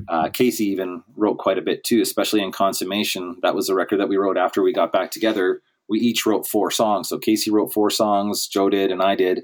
uh, 0.08 0.30
casey 0.30 0.66
even 0.66 1.04
wrote 1.16 1.38
quite 1.38 1.58
a 1.58 1.62
bit 1.62 1.84
too 1.84 2.02
especially 2.02 2.42
in 2.42 2.52
consummation 2.52 3.38
that 3.42 3.56
was 3.56 3.68
the 3.68 3.76
record 3.76 4.00
that 4.00 4.10
we 4.10 4.18
wrote 4.18 4.38
after 4.38 4.62
we 4.62 4.74
got 4.74 4.92
back 4.92 5.12
together 5.12 5.62
we 5.88 6.00
each 6.00 6.26
wrote 6.26 6.48
four 6.48 6.72
songs 6.72 7.10
so 7.10 7.18
casey 7.18 7.52
wrote 7.52 7.72
four 7.74 7.90
songs 7.90 8.48
joe 8.48 8.70
did 8.70 8.92
and 8.92 9.02
i 9.02 9.16
did 9.16 9.44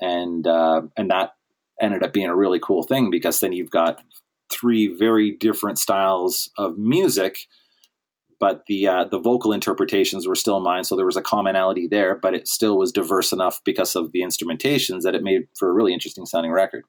and 0.00 0.46
uh, 0.46 0.82
and 0.96 1.10
that 1.10 1.34
ended 1.80 2.02
up 2.02 2.12
being 2.12 2.28
a 2.28 2.36
really 2.36 2.60
cool 2.60 2.82
thing 2.82 3.10
because 3.10 3.40
then 3.40 3.52
you've 3.52 3.70
got 3.70 4.02
three 4.50 4.86
very 4.86 5.30
different 5.30 5.78
styles 5.78 6.50
of 6.58 6.78
music 6.78 7.46
but 8.42 8.66
the 8.66 8.88
uh, 8.88 9.04
the 9.04 9.20
vocal 9.20 9.52
interpretations 9.52 10.26
were 10.26 10.34
still 10.34 10.58
mine, 10.58 10.82
so 10.82 10.96
there 10.96 11.06
was 11.06 11.16
a 11.16 11.22
commonality 11.22 11.86
there. 11.86 12.16
But 12.16 12.34
it 12.34 12.48
still 12.48 12.76
was 12.76 12.90
diverse 12.90 13.32
enough 13.32 13.60
because 13.64 13.94
of 13.94 14.10
the 14.10 14.22
instrumentations 14.22 15.02
that 15.02 15.14
it 15.14 15.22
made 15.22 15.46
for 15.56 15.70
a 15.70 15.72
really 15.72 15.92
interesting 15.92 16.26
sounding 16.26 16.50
record. 16.50 16.82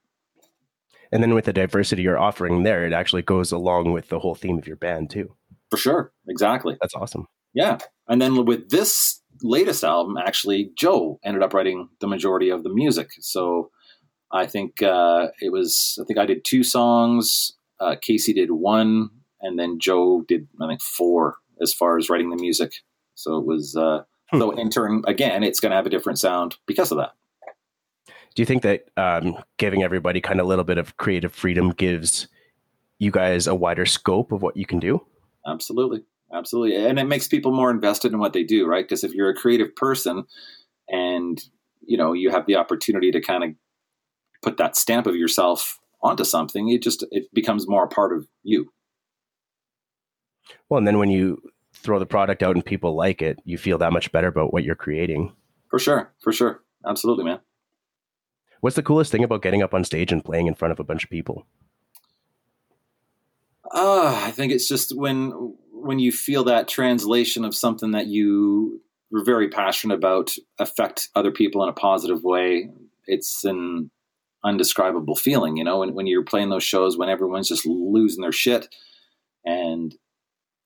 And 1.14 1.24
then 1.24 1.34
with 1.34 1.46
the 1.46 1.54
diversity 1.54 2.02
you're 2.02 2.20
offering 2.20 2.64
there, 2.64 2.86
it 2.86 2.92
actually 2.94 3.22
goes 3.22 3.52
along 3.52 3.92
with 3.94 4.10
the 4.10 4.20
whole 4.20 4.36
theme 4.36 4.58
of 4.58 4.68
your 4.68 4.76
band 4.76 5.10
too. 5.10 5.34
For 5.70 5.78
sure, 5.78 6.12
exactly. 6.28 6.78
That's 6.82 6.96
awesome. 6.96 7.28
Yeah, 7.54 7.78
and 8.08 8.22
then 8.22 8.46
with 8.46 8.70
this 8.70 9.22
latest 9.42 9.84
album, 9.84 10.18
actually, 10.18 10.72
Joe 10.76 11.20
ended 11.24 11.44
up 11.44 11.54
writing 11.54 11.88
the 12.00 12.08
majority 12.08 12.50
of 12.50 12.64
the 12.64 12.70
music. 12.74 13.12
So 13.20 13.70
I 14.32 14.46
think 14.48 14.82
uh, 14.82 15.28
it 15.40 15.52
was. 15.52 15.98
I 16.02 16.06
think 16.06 16.20
I 16.20 16.26
did 16.26 16.44
two 16.44 16.64
songs. 16.64 17.54
Uh, 17.80 17.96
Casey 18.02 18.34
did 18.34 18.52
one, 18.52 19.10
and 19.42 19.60
then 19.60 19.80
Joe 19.80 20.24
did 20.28 20.48
I 20.62 20.68
think 20.68 20.82
four 20.82 21.36
as 21.62 21.74
far 21.74 21.98
as 21.98 22.10
writing 22.10 22.32
the 22.32 22.36
music. 22.42 22.74
So 23.16 23.38
it 23.38 23.46
was. 23.46 23.76
Uh, 23.76 24.04
Hmm. 24.32 24.40
so 24.40 24.52
in 24.52 24.70
turn, 24.72 25.04
again, 25.06 25.44
it's 25.44 25.60
going 25.60 25.70
to 25.70 25.76
have 25.76 25.86
a 25.86 25.90
different 25.92 26.18
sound 26.18 26.56
because 26.66 26.92
of 26.92 26.98
that. 26.98 27.12
Do 28.36 28.42
you 28.42 28.46
think 28.46 28.64
that 28.64 28.86
um, 28.98 29.38
giving 29.58 29.84
everybody 29.84 30.22
kind 30.22 30.40
of 30.40 30.46
a 30.46 30.50
little 30.50 30.64
bit 30.64 30.78
of 30.78 30.98
creative 30.98 31.34
freedom 31.34 31.72
gives 31.72 32.28
you 33.00 33.12
guys 33.12 33.48
a 33.48 33.56
wider 33.56 33.86
scope 33.86 34.32
of 34.32 34.42
what 34.42 34.58
you 34.58 34.66
can 34.66 34.80
do? 34.80 35.06
Absolutely. 35.46 36.04
Absolutely. 36.34 36.76
And 36.76 36.98
it 36.98 37.04
makes 37.04 37.28
people 37.28 37.52
more 37.52 37.70
invested 37.70 38.12
in 38.12 38.20
what 38.20 38.34
they 38.34 38.44
do, 38.44 38.66
right? 38.66 38.84
Because 38.84 39.04
if 39.04 39.14
you're 39.14 39.30
a 39.30 39.36
creative 39.36 39.76
person 39.76 40.24
and, 40.90 41.44
you 41.86 41.96
know, 41.96 42.14
you 42.14 42.32
have 42.32 42.48
the 42.48 42.56
opportunity 42.56 43.12
to 43.12 43.22
kind 43.22 43.44
of 43.44 43.50
put 44.42 44.58
that 44.58 44.76
stamp 44.76 45.06
of 45.06 45.16
yourself 45.16 45.80
onto 46.02 46.24
something, 46.24 46.70
it 46.70 46.82
just 46.82 47.06
it 47.12 47.32
becomes 47.34 47.68
more 47.68 47.84
a 47.84 47.88
part 47.88 48.16
of 48.16 48.28
you. 48.42 48.72
Well, 50.70 50.80
and 50.80 50.88
then 50.88 50.98
when 50.98 51.12
you 51.12 51.42
throw 51.74 52.00
the 52.00 52.06
product 52.06 52.42
out 52.42 52.56
and 52.56 52.66
people 52.66 52.96
like 52.96 53.22
it, 53.22 53.38
you 53.46 53.58
feel 53.58 53.78
that 53.78 53.94
much 53.94 54.12
better 54.12 54.28
about 54.28 54.54
what 54.54 54.64
you're 54.64 54.76
creating. 54.76 55.34
For 55.70 55.78
sure. 55.78 56.12
For 56.22 56.32
sure. 56.32 56.64
Absolutely, 56.86 57.26
man. 57.26 57.40
What's 58.64 58.78
the 58.78 58.82
coolest 58.82 59.12
thing 59.12 59.26
about 59.26 59.42
getting 59.42 59.62
up 59.62 59.74
on 59.74 59.84
stage 59.84 60.14
and 60.14 60.24
playing 60.24 60.48
in 60.48 60.56
front 60.56 60.72
of 60.72 60.80
a 60.80 60.86
bunch 60.86 61.04
of 61.04 61.10
people? 61.10 61.46
Uh, 63.70 64.22
I 64.24 64.32
think 64.32 64.54
it's 64.54 64.70
just 64.70 64.96
when 64.96 65.32
when 65.74 66.00
you 66.00 66.14
feel 66.14 66.46
that 66.46 66.70
translation 66.70 67.44
of 67.44 67.54
something 67.54 67.92
that 67.92 68.08
you 68.08 68.82
were 69.12 69.26
very 69.26 69.50
passionate 69.50 69.96
about 69.96 70.32
affect 70.60 71.10
other 71.14 71.30
people 71.30 71.62
in 71.62 71.68
a 71.68 71.74
positive 71.74 72.24
way. 72.24 72.70
It's 73.06 73.44
an 73.44 73.92
undescribable 74.46 75.18
feeling, 75.18 75.58
you 75.58 75.66
know, 75.66 75.80
when, 75.80 75.94
when 75.94 76.08
you're 76.08 76.24
playing 76.24 76.50
those 76.50 76.64
shows 76.64 76.98
when 76.98 77.10
everyone's 77.10 77.50
just 77.50 77.66
losing 77.66 78.22
their 78.22 78.32
shit 78.32 78.74
and 79.46 79.94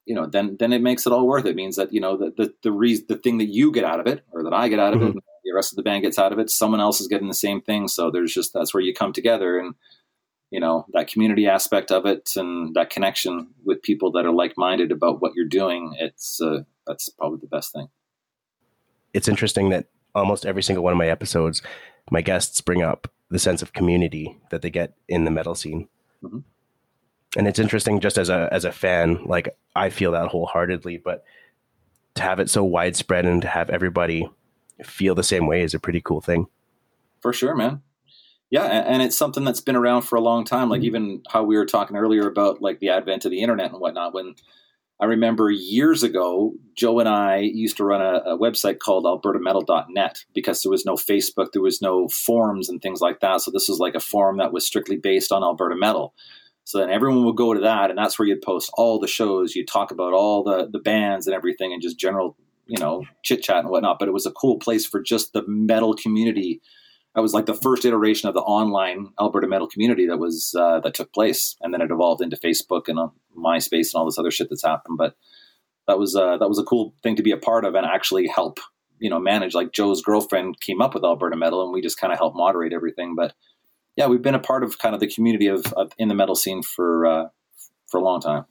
you 0.05 0.13
know, 0.13 0.27
then 0.27 0.55
then 0.59 0.71
it 0.71 0.83
makes 0.83 1.07
it 1.07 1.13
all 1.13 1.25
worth 1.25 1.47
it. 1.47 1.49
it 1.49 1.55
means 1.55 1.77
that, 1.77 1.91
you 1.91 1.99
know, 1.99 2.15
the 2.15 2.31
the 2.37 2.53
the, 2.61 2.71
reason, 2.71 3.07
the 3.09 3.17
thing 3.17 3.39
that 3.39 3.47
you 3.47 3.71
get 3.71 3.85
out 3.85 3.99
of 3.99 4.05
it 4.05 4.23
or 4.31 4.43
that 4.43 4.53
I 4.53 4.69
get 4.69 4.77
out 4.79 4.93
of 4.93 5.01
Mhm. 5.01 5.15
it, 5.15 5.23
rest 5.57 5.73
of 5.73 5.75
the 5.75 5.83
band 5.83 6.03
gets 6.03 6.17
out 6.17 6.31
of 6.31 6.39
it, 6.39 6.49
someone 6.49 6.79
else 6.79 7.01
is 7.01 7.07
getting 7.07 7.27
the 7.27 7.33
same 7.33 7.61
thing. 7.61 7.87
So 7.87 8.09
there's 8.09 8.33
just 8.33 8.53
that's 8.53 8.73
where 8.73 8.83
you 8.83 8.93
come 8.93 9.11
together 9.11 9.59
and 9.59 9.75
you 10.49 10.59
know 10.59 10.85
that 10.93 11.07
community 11.07 11.47
aspect 11.47 11.91
of 11.91 12.05
it 12.05 12.31
and 12.35 12.73
that 12.75 12.89
connection 12.89 13.47
with 13.65 13.81
people 13.81 14.11
that 14.11 14.25
are 14.25 14.31
like-minded 14.31 14.91
about 14.91 15.21
what 15.21 15.33
you're 15.35 15.45
doing 15.45 15.95
it's 15.99 16.41
uh, 16.41 16.61
that's 16.85 17.09
probably 17.09 17.39
the 17.39 17.47
best 17.47 17.73
thing 17.73 17.87
it's 19.13 19.27
interesting 19.27 19.69
that 19.69 19.87
almost 20.15 20.45
every 20.45 20.63
single 20.63 20.83
one 20.83 20.93
of 20.93 20.97
my 20.97 21.07
episodes 21.07 21.61
my 22.11 22.21
guests 22.21 22.61
bring 22.61 22.81
up 22.81 23.11
the 23.29 23.39
sense 23.39 23.61
of 23.61 23.73
community 23.73 24.37
that 24.51 24.61
they 24.61 24.69
get 24.69 24.93
in 25.07 25.25
the 25.25 25.31
metal 25.31 25.55
scene 25.55 25.87
mm-hmm. 26.23 26.39
and 27.37 27.47
it's 27.47 27.59
interesting 27.59 27.99
just 27.99 28.17
as 28.17 28.29
a 28.29 28.47
as 28.51 28.65
a 28.65 28.71
fan 28.71 29.19
like 29.25 29.55
i 29.75 29.89
feel 29.89 30.11
that 30.11 30.29
wholeheartedly 30.29 30.97
but 30.97 31.23
to 32.15 32.23
have 32.23 32.39
it 32.39 32.49
so 32.49 32.63
widespread 32.63 33.25
and 33.25 33.41
to 33.41 33.47
have 33.47 33.69
everybody 33.69 34.27
feel 34.83 35.15
the 35.15 35.23
same 35.23 35.47
way 35.47 35.61
is 35.61 35.73
a 35.73 35.79
pretty 35.79 36.01
cool 36.01 36.21
thing 36.21 36.47
for 37.21 37.33
sure 37.33 37.55
man 37.55 37.81
yeah, 38.49 38.63
and 38.63 39.01
it's 39.01 39.17
something 39.17 39.43
that's 39.43 39.59
been 39.59 39.75
around 39.75 40.03
for 40.03 40.15
a 40.15 40.21
long 40.21 40.45
time. 40.45 40.69
Like 40.69 40.79
mm-hmm. 40.79 40.85
even 40.85 41.23
how 41.29 41.43
we 41.43 41.57
were 41.57 41.65
talking 41.65 41.97
earlier 41.97 42.27
about 42.27 42.61
like 42.61 42.79
the 42.79 42.89
advent 42.89 43.25
of 43.25 43.31
the 43.31 43.41
internet 43.41 43.71
and 43.71 43.81
whatnot. 43.81 44.13
When 44.13 44.35
I 45.01 45.05
remember 45.05 45.51
years 45.51 46.01
ago, 46.01 46.53
Joe 46.75 46.99
and 46.99 47.09
I 47.09 47.39
used 47.39 47.77
to 47.77 47.83
run 47.83 48.01
a, 48.01 48.35
a 48.35 48.37
website 48.37 48.79
called 48.79 49.03
AlbertaMetal.net 49.03 50.25
because 50.33 50.63
there 50.63 50.71
was 50.71 50.85
no 50.85 50.95
Facebook, 50.95 51.51
there 51.51 51.61
was 51.61 51.81
no 51.81 52.07
forums 52.07 52.69
and 52.69 52.81
things 52.81 53.01
like 53.01 53.19
that. 53.19 53.41
So 53.41 53.51
this 53.51 53.67
was 53.67 53.79
like 53.79 53.95
a 53.95 53.99
forum 53.99 54.37
that 54.37 54.53
was 54.53 54.65
strictly 54.65 54.95
based 54.95 55.31
on 55.31 55.43
Alberta 55.43 55.75
Metal. 55.75 56.13
So 56.63 56.79
then 56.79 56.89
everyone 56.89 57.25
would 57.25 57.37
go 57.37 57.53
to 57.53 57.61
that, 57.61 57.89
and 57.89 57.97
that's 57.97 58.17
where 58.17 58.27
you'd 58.27 58.41
post 58.41 58.69
all 58.73 58.99
the 58.99 59.07
shows. 59.07 59.55
You'd 59.55 59.69
talk 59.69 59.91
about 59.91 60.13
all 60.13 60.43
the 60.43 60.67
the 60.69 60.79
bands 60.79 61.25
and 61.25 61.33
everything, 61.33 61.71
and 61.71 61.81
just 61.81 61.97
general, 61.97 62.35
you 62.67 62.77
know, 62.79 63.03
chit 63.23 63.43
chat 63.43 63.59
and 63.59 63.69
whatnot. 63.69 63.99
But 63.99 64.07
it 64.07 64.13
was 64.13 64.25
a 64.25 64.31
cool 64.31 64.57
place 64.57 64.85
for 64.85 65.01
just 65.01 65.33
the 65.33 65.43
metal 65.47 65.93
community 65.95 66.61
that 67.15 67.21
was 67.21 67.33
like 67.33 67.47
the 67.47 67.53
first 67.55 67.83
iteration 67.83 68.29
of 68.29 68.35
the 68.35 68.41
online 68.41 69.09
Alberta 69.19 69.47
metal 69.47 69.67
community 69.67 70.05
that 70.05 70.19
was 70.19 70.53
uh, 70.57 70.79
that 70.81 70.93
took 70.93 71.11
place, 71.13 71.55
and 71.61 71.73
then 71.73 71.81
it 71.81 71.91
evolved 71.91 72.21
into 72.21 72.37
Facebook 72.37 72.87
and 72.87 72.99
uh, 72.99 73.07
MySpace 73.35 73.91
and 73.91 73.95
all 73.95 74.05
this 74.05 74.19
other 74.19 74.31
shit 74.31 74.49
that's 74.49 74.63
happened. 74.63 74.97
But 74.97 75.15
that 75.87 75.97
was 75.97 76.15
uh, 76.15 76.37
that 76.37 76.47
was 76.47 76.59
a 76.59 76.63
cool 76.63 76.93
thing 77.01 77.15
to 77.15 77.23
be 77.23 77.31
a 77.31 77.37
part 77.37 77.65
of 77.65 77.73
and 77.73 77.85
actually 77.85 78.27
help 78.27 78.59
you 78.99 79.09
know 79.09 79.19
manage. 79.19 79.55
Like 79.55 79.71
Joe's 79.71 80.01
girlfriend 80.01 80.59
came 80.59 80.81
up 80.81 80.93
with 80.93 81.03
Alberta 81.03 81.35
Metal, 81.35 81.63
and 81.63 81.73
we 81.73 81.81
just 81.81 81.99
kind 81.99 82.13
of 82.13 82.19
helped 82.19 82.37
moderate 82.37 82.73
everything. 82.73 83.15
But 83.15 83.33
yeah, 83.95 84.05
we've 84.05 84.21
been 84.21 84.35
a 84.35 84.39
part 84.39 84.63
of 84.63 84.77
kind 84.77 84.93
of 84.93 85.01
the 85.01 85.11
community 85.11 85.47
of, 85.47 85.65
of 85.73 85.91
in 85.97 86.09
the 86.09 86.15
metal 86.15 86.35
scene 86.35 86.61
for 86.61 87.05
uh, 87.05 87.25
for 87.87 87.99
a 87.99 88.03
long 88.03 88.21
time. 88.21 88.45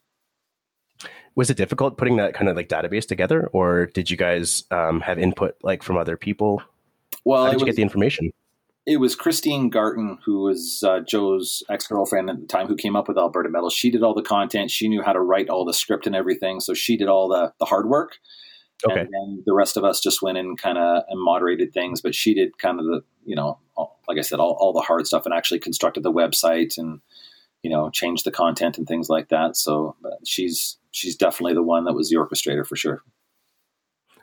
Was 1.37 1.51
it 1.51 1.57
difficult 1.57 1.97
putting 1.97 2.17
that 2.17 2.35
kind 2.35 2.49
of 2.49 2.57
like 2.57 2.69
database 2.69 3.07
together, 3.07 3.49
or 3.53 3.87
did 3.87 4.11
you 4.11 4.17
guys 4.17 4.65
um, 4.71 5.01
have 5.01 5.19
input 5.19 5.57
like 5.63 5.83
from 5.83 5.97
other 5.97 6.17
people? 6.17 6.63
Well, 7.25 7.45
how 7.45 7.53
did 7.53 7.61
you 7.61 7.67
was, 7.67 7.73
get 7.73 7.77
the 7.77 7.83
information? 7.83 8.33
it 8.87 8.99
was 8.99 9.17
Christine 9.17 9.69
Garton, 9.69 10.19
who 10.25 10.43
was 10.43 10.83
uh, 10.87 11.01
Joe's 11.01 11.65
ex 11.69 11.89
girlfriend 11.89 12.31
at 12.31 12.41
the 12.41 12.47
time, 12.47 12.69
who 12.69 12.77
came 12.77 12.95
up 12.95 13.09
with 13.09 13.19
Alberta 13.19 13.49
Metal. 13.49 13.69
She 13.69 13.91
did 13.91 14.05
all 14.05 14.15
the 14.15 14.23
content. 14.23 14.71
She 14.71 14.89
knew 14.89 15.03
how 15.03 15.13
to 15.13 15.21
write 15.21 15.49
all 15.49 15.65
the 15.65 15.75
script 15.75 16.07
and 16.07 16.15
everything. 16.15 16.61
So 16.61 16.73
she 16.73 16.97
did 16.97 17.09
all 17.09 17.29
the, 17.29 17.53
the 17.59 17.65
hard 17.65 17.89
work. 17.89 18.19
Okay. 18.89 19.01
And 19.01 19.09
then 19.13 19.43
the 19.45 19.55
rest 19.55 19.77
of 19.77 19.83
us 19.83 20.01
just 20.01 20.23
went 20.23 20.39
in 20.39 20.57
kind 20.57 20.79
of 20.79 21.03
and 21.09 21.21
moderated 21.21 21.73
things. 21.75 22.01
But 22.01 22.15
she 22.15 22.33
did 22.33 22.59
kind 22.59 22.79
of 22.79 22.87
the, 22.87 23.03
you 23.25 23.35
know, 23.35 23.59
all, 23.77 23.99
like 24.07 24.19
I 24.19 24.23
said, 24.23 24.39
all, 24.39 24.57
all 24.61 24.73
the 24.73 24.81
hard 24.81 25.07
stuff 25.09 25.27
and 25.27 25.35
actually 25.35 25.59
constructed 25.59 26.05
the 26.05 26.13
website 26.13 26.79
and, 26.79 27.01
you 27.63 27.71
know, 27.71 27.91
changed 27.91 28.25
the 28.25 28.31
content 28.31 28.79
and 28.79 28.87
things 28.87 29.09
like 29.09 29.31
that. 29.31 29.57
So 29.57 29.97
she's 30.25 30.77
she's 30.97 31.17
definitely 31.17 31.55
the 31.55 31.63
one 31.63 31.85
that 31.85 31.95
was 31.95 32.09
the 32.09 32.17
orchestrator 32.17 32.67
for 32.67 32.77
sure. 32.77 33.03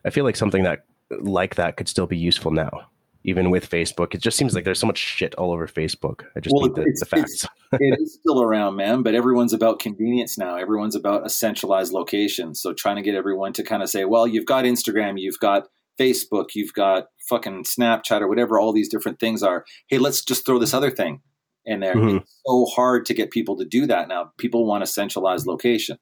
I 0.06 0.10
feel 0.10 0.26
like 0.26 0.36
something 0.36 0.64
that 0.64 0.86
like 1.22 1.56
that 1.56 1.78
could 1.78 1.88
still 1.88 2.08
be 2.08 2.18
useful 2.18 2.52
now 2.52 2.88
even 3.24 3.50
with 3.50 3.70
Facebook. 3.70 4.14
It 4.14 4.22
just 4.22 4.38
seems 4.38 4.54
like 4.54 4.66
there's 4.66 4.80
so 4.80 4.88
much 4.88 4.98
shit 4.98 5.34
all 5.36 5.52
over 5.52 5.68
Facebook. 5.68 6.26
I 6.36 6.40
just 6.40 6.54
well, 6.54 6.68
need 6.68 6.76
the, 6.76 6.98
the 7.00 7.06
facts. 7.06 7.46
it 7.74 8.00
is 8.00 8.14
still 8.16 8.42
around, 8.42 8.76
man, 8.76 9.02
but 9.02 9.16
everyone's 9.16 9.54
about 9.54 9.80
convenience 9.80 10.38
now. 10.38 10.58
Everyone's 10.58 10.96
about 10.96 11.26
a 11.26 11.30
centralized 11.30 11.94
location. 11.94 12.54
So 12.54 12.74
trying 12.74 12.98
to 12.98 13.02
get 13.02 13.16
everyone 13.16 13.54
to 13.54 13.64
kind 13.64 13.82
of 13.82 13.90
say, 13.90 14.06
well, 14.06 14.28
you've 14.28 14.46
got 14.46 14.66
Instagram, 14.66 15.14
you've 15.18 15.40
got 15.40 15.68
Facebook, 16.00 16.50
you've 16.54 16.74
got 16.74 17.08
fucking 17.30 17.64
Snapchat 17.64 18.22
or 18.22 18.28
whatever 18.28 18.60
all 18.60 18.74
these 18.74 18.90
different 18.90 19.20
things 19.20 19.42
are. 19.42 19.64
Hey, 19.88 20.00
let's 20.00 20.24
just 20.24 20.46
throw 20.46 20.60
this 20.60 20.74
other 20.74 20.92
thing 20.92 21.22
in 21.66 21.80
there. 21.80 21.96
Mm-hmm. 21.96 22.18
It's 22.18 22.42
so 22.46 22.66
hard 22.66 23.06
to 23.06 23.14
get 23.14 23.32
people 23.32 23.58
to 23.58 23.66
do 23.66 23.86
that 23.88 24.08
now. 24.08 24.32
People 24.38 24.66
want 24.66 24.84
a 24.84 24.88
centralized 24.88 25.48
location. 25.48 25.98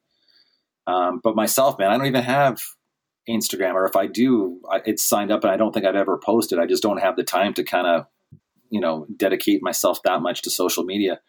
Um, 0.86 1.20
but 1.22 1.36
myself, 1.36 1.78
man, 1.78 1.90
I 1.90 1.96
don't 1.96 2.06
even 2.06 2.24
have 2.24 2.60
Instagram, 3.28 3.74
or 3.74 3.86
if 3.86 3.96
I 3.96 4.06
do, 4.06 4.60
it's 4.84 5.04
signed 5.04 5.30
up, 5.30 5.44
and 5.44 5.52
I 5.52 5.56
don't 5.56 5.72
think 5.72 5.86
I've 5.86 5.94
ever 5.94 6.18
posted. 6.18 6.58
I 6.58 6.66
just 6.66 6.82
don't 6.82 7.00
have 7.00 7.16
the 7.16 7.22
time 7.22 7.54
to 7.54 7.64
kind 7.64 7.86
of, 7.86 8.06
you 8.70 8.80
know, 8.80 9.06
dedicate 9.16 9.62
myself 9.62 10.02
that 10.02 10.22
much 10.22 10.42
to 10.42 10.50
social 10.50 10.84
media. 10.84 11.20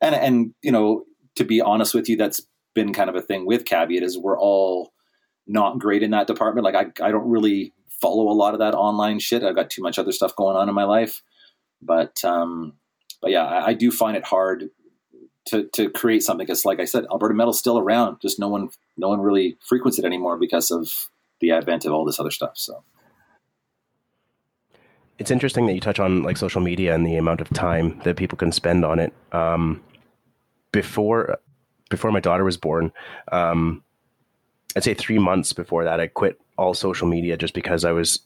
And 0.00 0.14
and 0.14 0.54
you 0.62 0.72
know, 0.72 1.04
to 1.36 1.44
be 1.44 1.60
honest 1.60 1.94
with 1.94 2.08
you, 2.08 2.16
that's 2.16 2.46
been 2.74 2.92
kind 2.92 3.10
of 3.10 3.16
a 3.16 3.22
thing 3.22 3.46
with 3.46 3.64
Caveat 3.64 4.02
is 4.02 4.16
we're 4.16 4.38
all 4.38 4.92
not 5.46 5.78
great 5.78 6.02
in 6.02 6.12
that 6.12 6.26
department. 6.26 6.64
Like 6.64 6.74
I 6.74 7.06
I 7.06 7.10
don't 7.10 7.28
really 7.28 7.72
follow 8.00 8.30
a 8.30 8.34
lot 8.34 8.54
of 8.54 8.60
that 8.60 8.74
online 8.74 9.18
shit. 9.18 9.42
I've 9.42 9.56
got 9.56 9.70
too 9.70 9.82
much 9.82 9.98
other 9.98 10.12
stuff 10.12 10.36
going 10.36 10.56
on 10.56 10.68
in 10.68 10.74
my 10.74 10.84
life. 10.84 11.22
But 11.82 12.24
um, 12.24 12.74
but 13.20 13.30
yeah, 13.30 13.44
I, 13.44 13.68
I 13.68 13.74
do 13.74 13.90
find 13.90 14.16
it 14.16 14.24
hard 14.24 14.70
to 15.50 15.64
to 15.64 15.90
create 15.90 16.22
something 16.22 16.46
because, 16.46 16.64
like 16.64 16.80
I 16.80 16.84
said, 16.84 17.06
Alberta 17.10 17.34
Metal's 17.34 17.58
still 17.58 17.78
around. 17.78 18.20
Just 18.20 18.38
no 18.38 18.48
one 18.48 18.70
no 18.96 19.08
one 19.08 19.20
really 19.20 19.56
frequents 19.66 19.98
it 19.98 20.04
anymore 20.04 20.36
because 20.38 20.70
of 20.70 21.08
the 21.40 21.50
advent 21.52 21.84
of 21.84 21.92
all 21.92 22.04
this 22.04 22.20
other 22.20 22.30
stuff. 22.30 22.52
So 22.54 22.82
it's 25.18 25.30
interesting 25.30 25.66
that 25.66 25.74
you 25.74 25.80
touch 25.80 26.00
on 26.00 26.22
like 26.22 26.36
social 26.36 26.60
media 26.60 26.94
and 26.94 27.06
the 27.06 27.16
amount 27.16 27.40
of 27.40 27.50
time 27.50 28.00
that 28.04 28.16
people 28.16 28.38
can 28.38 28.52
spend 28.52 28.84
on 28.84 28.98
it. 28.98 29.12
Um, 29.32 29.82
before 30.72 31.38
before 31.90 32.12
my 32.12 32.20
daughter 32.20 32.44
was 32.44 32.56
born, 32.56 32.92
um, 33.32 33.82
I'd 34.76 34.84
say 34.84 34.94
three 34.94 35.18
months 35.18 35.52
before 35.52 35.84
that, 35.84 36.00
I 36.00 36.06
quit 36.06 36.40
all 36.56 36.74
social 36.74 37.08
media 37.08 37.36
just 37.36 37.54
because 37.54 37.84
I 37.84 37.92
was 37.92 38.20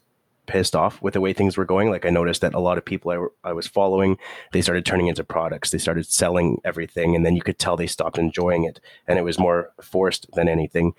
pissed 0.47 0.77
off 0.77 1.01
with 1.03 1.15
the 1.15 1.21
way 1.21 1.33
things 1.33 1.57
were 1.57 1.65
going. 1.65 1.91
Like 1.91 2.05
I 2.05 2.11
noticed 2.11 2.41
that 2.43 2.55
a 2.55 2.61
lot 2.61 2.79
of 2.79 2.85
people 2.85 3.11
I, 3.45 3.49
I 3.49 3.53
was 3.53 3.67
following, 3.67 4.19
they 4.53 4.63
started 4.63 4.85
turning 4.85 5.07
into 5.07 5.25
products. 5.25 5.71
They 5.71 5.79
started 5.79 6.07
selling 6.07 6.61
everything, 6.65 7.17
and 7.17 7.25
then 7.25 7.37
you 7.37 7.43
could 7.43 7.59
tell 7.59 7.77
they 7.77 7.87
stopped 7.87 8.19
enjoying 8.19 8.65
it, 8.65 8.81
and 9.07 9.19
it 9.19 9.23
was 9.23 9.39
more 9.39 9.73
forced 9.81 10.27
than 10.35 10.49
anything. 10.49 10.95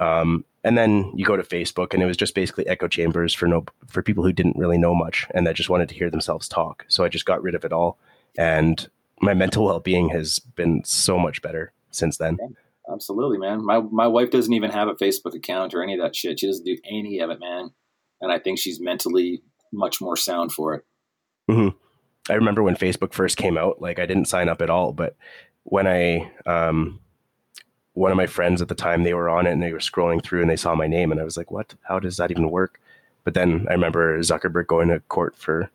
Um, 0.00 0.44
and 0.62 0.78
then 0.78 1.12
you 1.14 1.24
go 1.24 1.36
to 1.36 1.42
Facebook, 1.42 1.92
and 1.92 2.02
it 2.02 2.06
was 2.06 2.16
just 2.16 2.34
basically 2.34 2.66
echo 2.66 2.88
chambers 2.88 3.34
for 3.34 3.46
no 3.46 3.64
for 3.86 4.02
people 4.02 4.24
who 4.24 4.32
didn't 4.32 4.56
really 4.56 4.78
know 4.78 4.94
much 4.94 5.26
and 5.32 5.46
that 5.46 5.56
just 5.56 5.70
wanted 5.70 5.88
to 5.88 5.94
hear 5.94 6.10
themselves 6.10 6.48
talk. 6.48 6.84
So 6.88 7.04
I 7.04 7.08
just 7.08 7.26
got 7.26 7.42
rid 7.42 7.54
of 7.54 7.64
it 7.64 7.72
all, 7.72 7.98
and 8.36 8.88
my 9.20 9.34
mental 9.34 9.64
well 9.64 9.80
being 9.80 10.10
has 10.10 10.38
been 10.38 10.82
so 10.84 11.18
much 11.18 11.42
better 11.42 11.72
since 11.90 12.16
then. 12.18 12.38
Absolutely, 12.92 13.38
man. 13.38 13.64
My 13.64 13.80
my 13.80 14.06
wife 14.06 14.30
doesn't 14.30 14.52
even 14.52 14.70
have 14.70 14.88
a 14.88 14.94
Facebook 14.94 15.34
account 15.34 15.74
or 15.74 15.82
any 15.82 15.94
of 15.94 16.00
that 16.00 16.14
shit. 16.14 16.40
She 16.40 16.46
doesn't 16.46 16.64
do 16.64 16.76
any 16.84 17.20
of 17.20 17.30
it, 17.30 17.40
man 17.40 17.70
and 18.24 18.32
I 18.32 18.38
think 18.38 18.58
she's 18.58 18.80
mentally 18.80 19.42
much 19.70 20.00
more 20.00 20.16
sound 20.16 20.50
for 20.50 20.74
it. 20.74 20.84
Mm-hmm. 21.48 21.76
I 22.30 22.34
remember 22.34 22.62
when 22.62 22.74
Facebook 22.74 23.12
first 23.12 23.36
came 23.36 23.58
out, 23.58 23.82
like 23.82 23.98
I 23.98 24.06
didn't 24.06 24.24
sign 24.24 24.48
up 24.48 24.62
at 24.62 24.70
all, 24.70 24.92
but 24.92 25.14
when 25.64 25.86
I, 25.86 26.32
um, 26.46 27.00
one 27.92 28.10
of 28.10 28.16
my 28.16 28.26
friends 28.26 28.62
at 28.62 28.68
the 28.68 28.74
time, 28.74 29.02
they 29.02 29.12
were 29.12 29.28
on 29.28 29.46
it 29.46 29.52
and 29.52 29.62
they 29.62 29.72
were 29.72 29.78
scrolling 29.78 30.24
through 30.24 30.40
and 30.40 30.50
they 30.50 30.56
saw 30.56 30.74
my 30.74 30.86
name 30.86 31.12
and 31.12 31.20
I 31.20 31.24
was 31.24 31.36
like, 31.36 31.50
what, 31.50 31.74
how 31.82 31.98
does 31.98 32.16
that 32.16 32.30
even 32.30 32.50
work? 32.50 32.80
But 33.24 33.34
then 33.34 33.66
I 33.68 33.72
remember 33.72 34.18
Zuckerberg 34.20 34.66
going 34.66 34.88
to 34.88 35.00
court 35.00 35.36
for, 35.36 35.70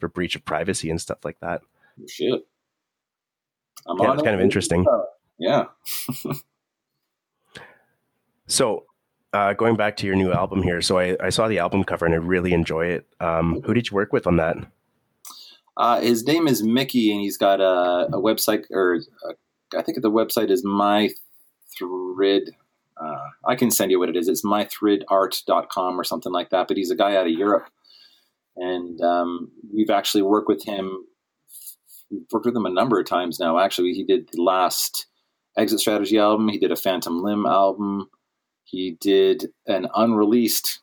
for 0.00 0.08
breach 0.08 0.34
of 0.34 0.44
privacy 0.44 0.90
and 0.90 1.00
stuff 1.00 1.24
like 1.24 1.38
that. 1.40 1.62
Shit. 2.08 2.46
I'm 3.86 3.96
yeah, 4.00 4.12
it's 4.12 4.22
kind 4.22 4.34
of 4.34 4.40
interesting. 4.40 4.84
Yeah. 5.38 5.66
so 8.48 8.86
uh, 9.36 9.52
going 9.52 9.76
back 9.76 9.98
to 9.98 10.06
your 10.06 10.16
new 10.16 10.32
album 10.32 10.62
here, 10.62 10.80
so 10.80 10.98
I, 10.98 11.14
I, 11.20 11.28
saw 11.28 11.46
the 11.46 11.58
album 11.58 11.84
cover 11.84 12.06
and 12.06 12.14
I 12.14 12.18
really 12.18 12.54
enjoy 12.54 12.86
it. 12.86 13.06
Um, 13.20 13.60
who 13.66 13.74
did 13.74 13.90
you 13.90 13.94
work 13.94 14.10
with 14.12 14.26
on 14.26 14.36
that? 14.38 14.56
Uh, 15.76 16.00
his 16.00 16.26
name 16.26 16.48
is 16.48 16.62
Mickey, 16.62 17.12
and 17.12 17.20
he's 17.20 17.36
got 17.36 17.60
a, 17.60 18.06
a 18.14 18.20
website, 18.20 18.64
or 18.70 18.94
a, 18.94 19.78
I 19.78 19.82
think 19.82 20.00
the 20.00 20.10
website 20.10 20.50
is 20.50 20.64
My 20.64 21.10
Thrid. 21.78 22.48
Uh, 22.98 23.28
I 23.46 23.56
can 23.56 23.70
send 23.70 23.90
you 23.90 23.98
what 23.98 24.08
it 24.08 24.16
is. 24.16 24.26
It's 24.26 24.42
mythridart.com 24.42 26.00
or 26.00 26.04
something 26.04 26.32
like 26.32 26.48
that. 26.48 26.66
But 26.66 26.78
he's 26.78 26.90
a 26.90 26.96
guy 26.96 27.14
out 27.14 27.26
of 27.26 27.32
Europe, 27.32 27.68
and 28.56 28.98
um, 29.02 29.50
we've 29.70 29.90
actually 29.90 30.22
worked 30.22 30.48
with 30.48 30.64
him. 30.64 31.04
We've 32.10 32.22
worked 32.32 32.46
with 32.46 32.56
him 32.56 32.64
a 32.64 32.70
number 32.70 32.98
of 32.98 33.06
times 33.06 33.38
now. 33.38 33.58
Actually, 33.58 33.92
he 33.92 34.02
did 34.02 34.30
the 34.32 34.40
last 34.40 35.08
Exit 35.58 35.80
Strategy 35.80 36.16
album. 36.16 36.48
He 36.48 36.58
did 36.58 36.72
a 36.72 36.76
Phantom 36.76 37.22
Limb 37.22 37.44
album. 37.44 38.08
He 38.66 38.98
did 39.00 39.52
an 39.68 39.86
unreleased 39.94 40.80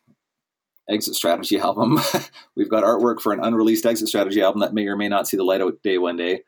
exit 0.90 1.16
strategy 1.16 1.60
album. 1.60 2.00
We've 2.56 2.70
got 2.70 2.84
artwork 2.84 3.20
for 3.20 3.34
an 3.34 3.42
unreleased 3.42 3.86
exit 3.86 4.08
strategy 4.08 4.42
album 4.42 4.62
that 4.62 4.74
may 4.74 4.88
or 4.88 4.96
may 4.96 5.10
not 5.10 5.28
see 5.28 5.36
the 5.36 5.44
light 5.44 5.60
of 5.60 5.82
day 5.82 5.98
one 5.98 6.16
day. 6.16 6.44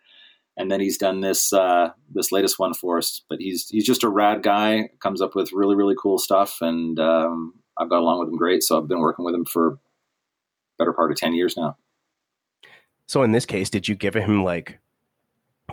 And 0.57 0.71
then 0.71 0.79
he's 0.79 0.97
done 0.97 1.19
this 1.19 1.51
uh, 1.51 1.89
this 2.13 2.31
latest 2.31 2.57
one 2.57 2.73
for 2.73 2.97
us. 2.97 3.21
But 3.29 3.39
he's 3.41 3.67
he's 3.67 3.86
just 3.86 4.05
a 4.05 4.09
rad 4.09 4.43
guy. 4.43 4.89
Comes 5.01 5.21
up 5.21 5.36
with 5.36 5.51
really 5.51 5.75
really 5.75 5.95
cool 6.01 6.17
stuff, 6.17 6.59
and 6.61 6.97
um, 6.97 7.53
I've 7.77 7.89
got 7.89 7.99
along 7.99 8.19
with 8.19 8.29
him 8.29 8.38
great. 8.38 8.63
So 8.63 8.79
I've 8.79 8.88
been 8.88 9.01
working 9.01 9.25
with 9.25 9.36
him 9.36 9.43
for 9.43 9.77
better 10.79 10.93
part 10.93 11.11
of 11.11 11.17
ten 11.17 11.33
years 11.33 11.57
now. 11.57 11.75
So 13.05 13.21
in 13.23 13.33
this 13.33 13.45
case, 13.45 13.69
did 13.69 13.89
you 13.89 13.95
give 13.95 14.13
him 14.13 14.45
like 14.45 14.79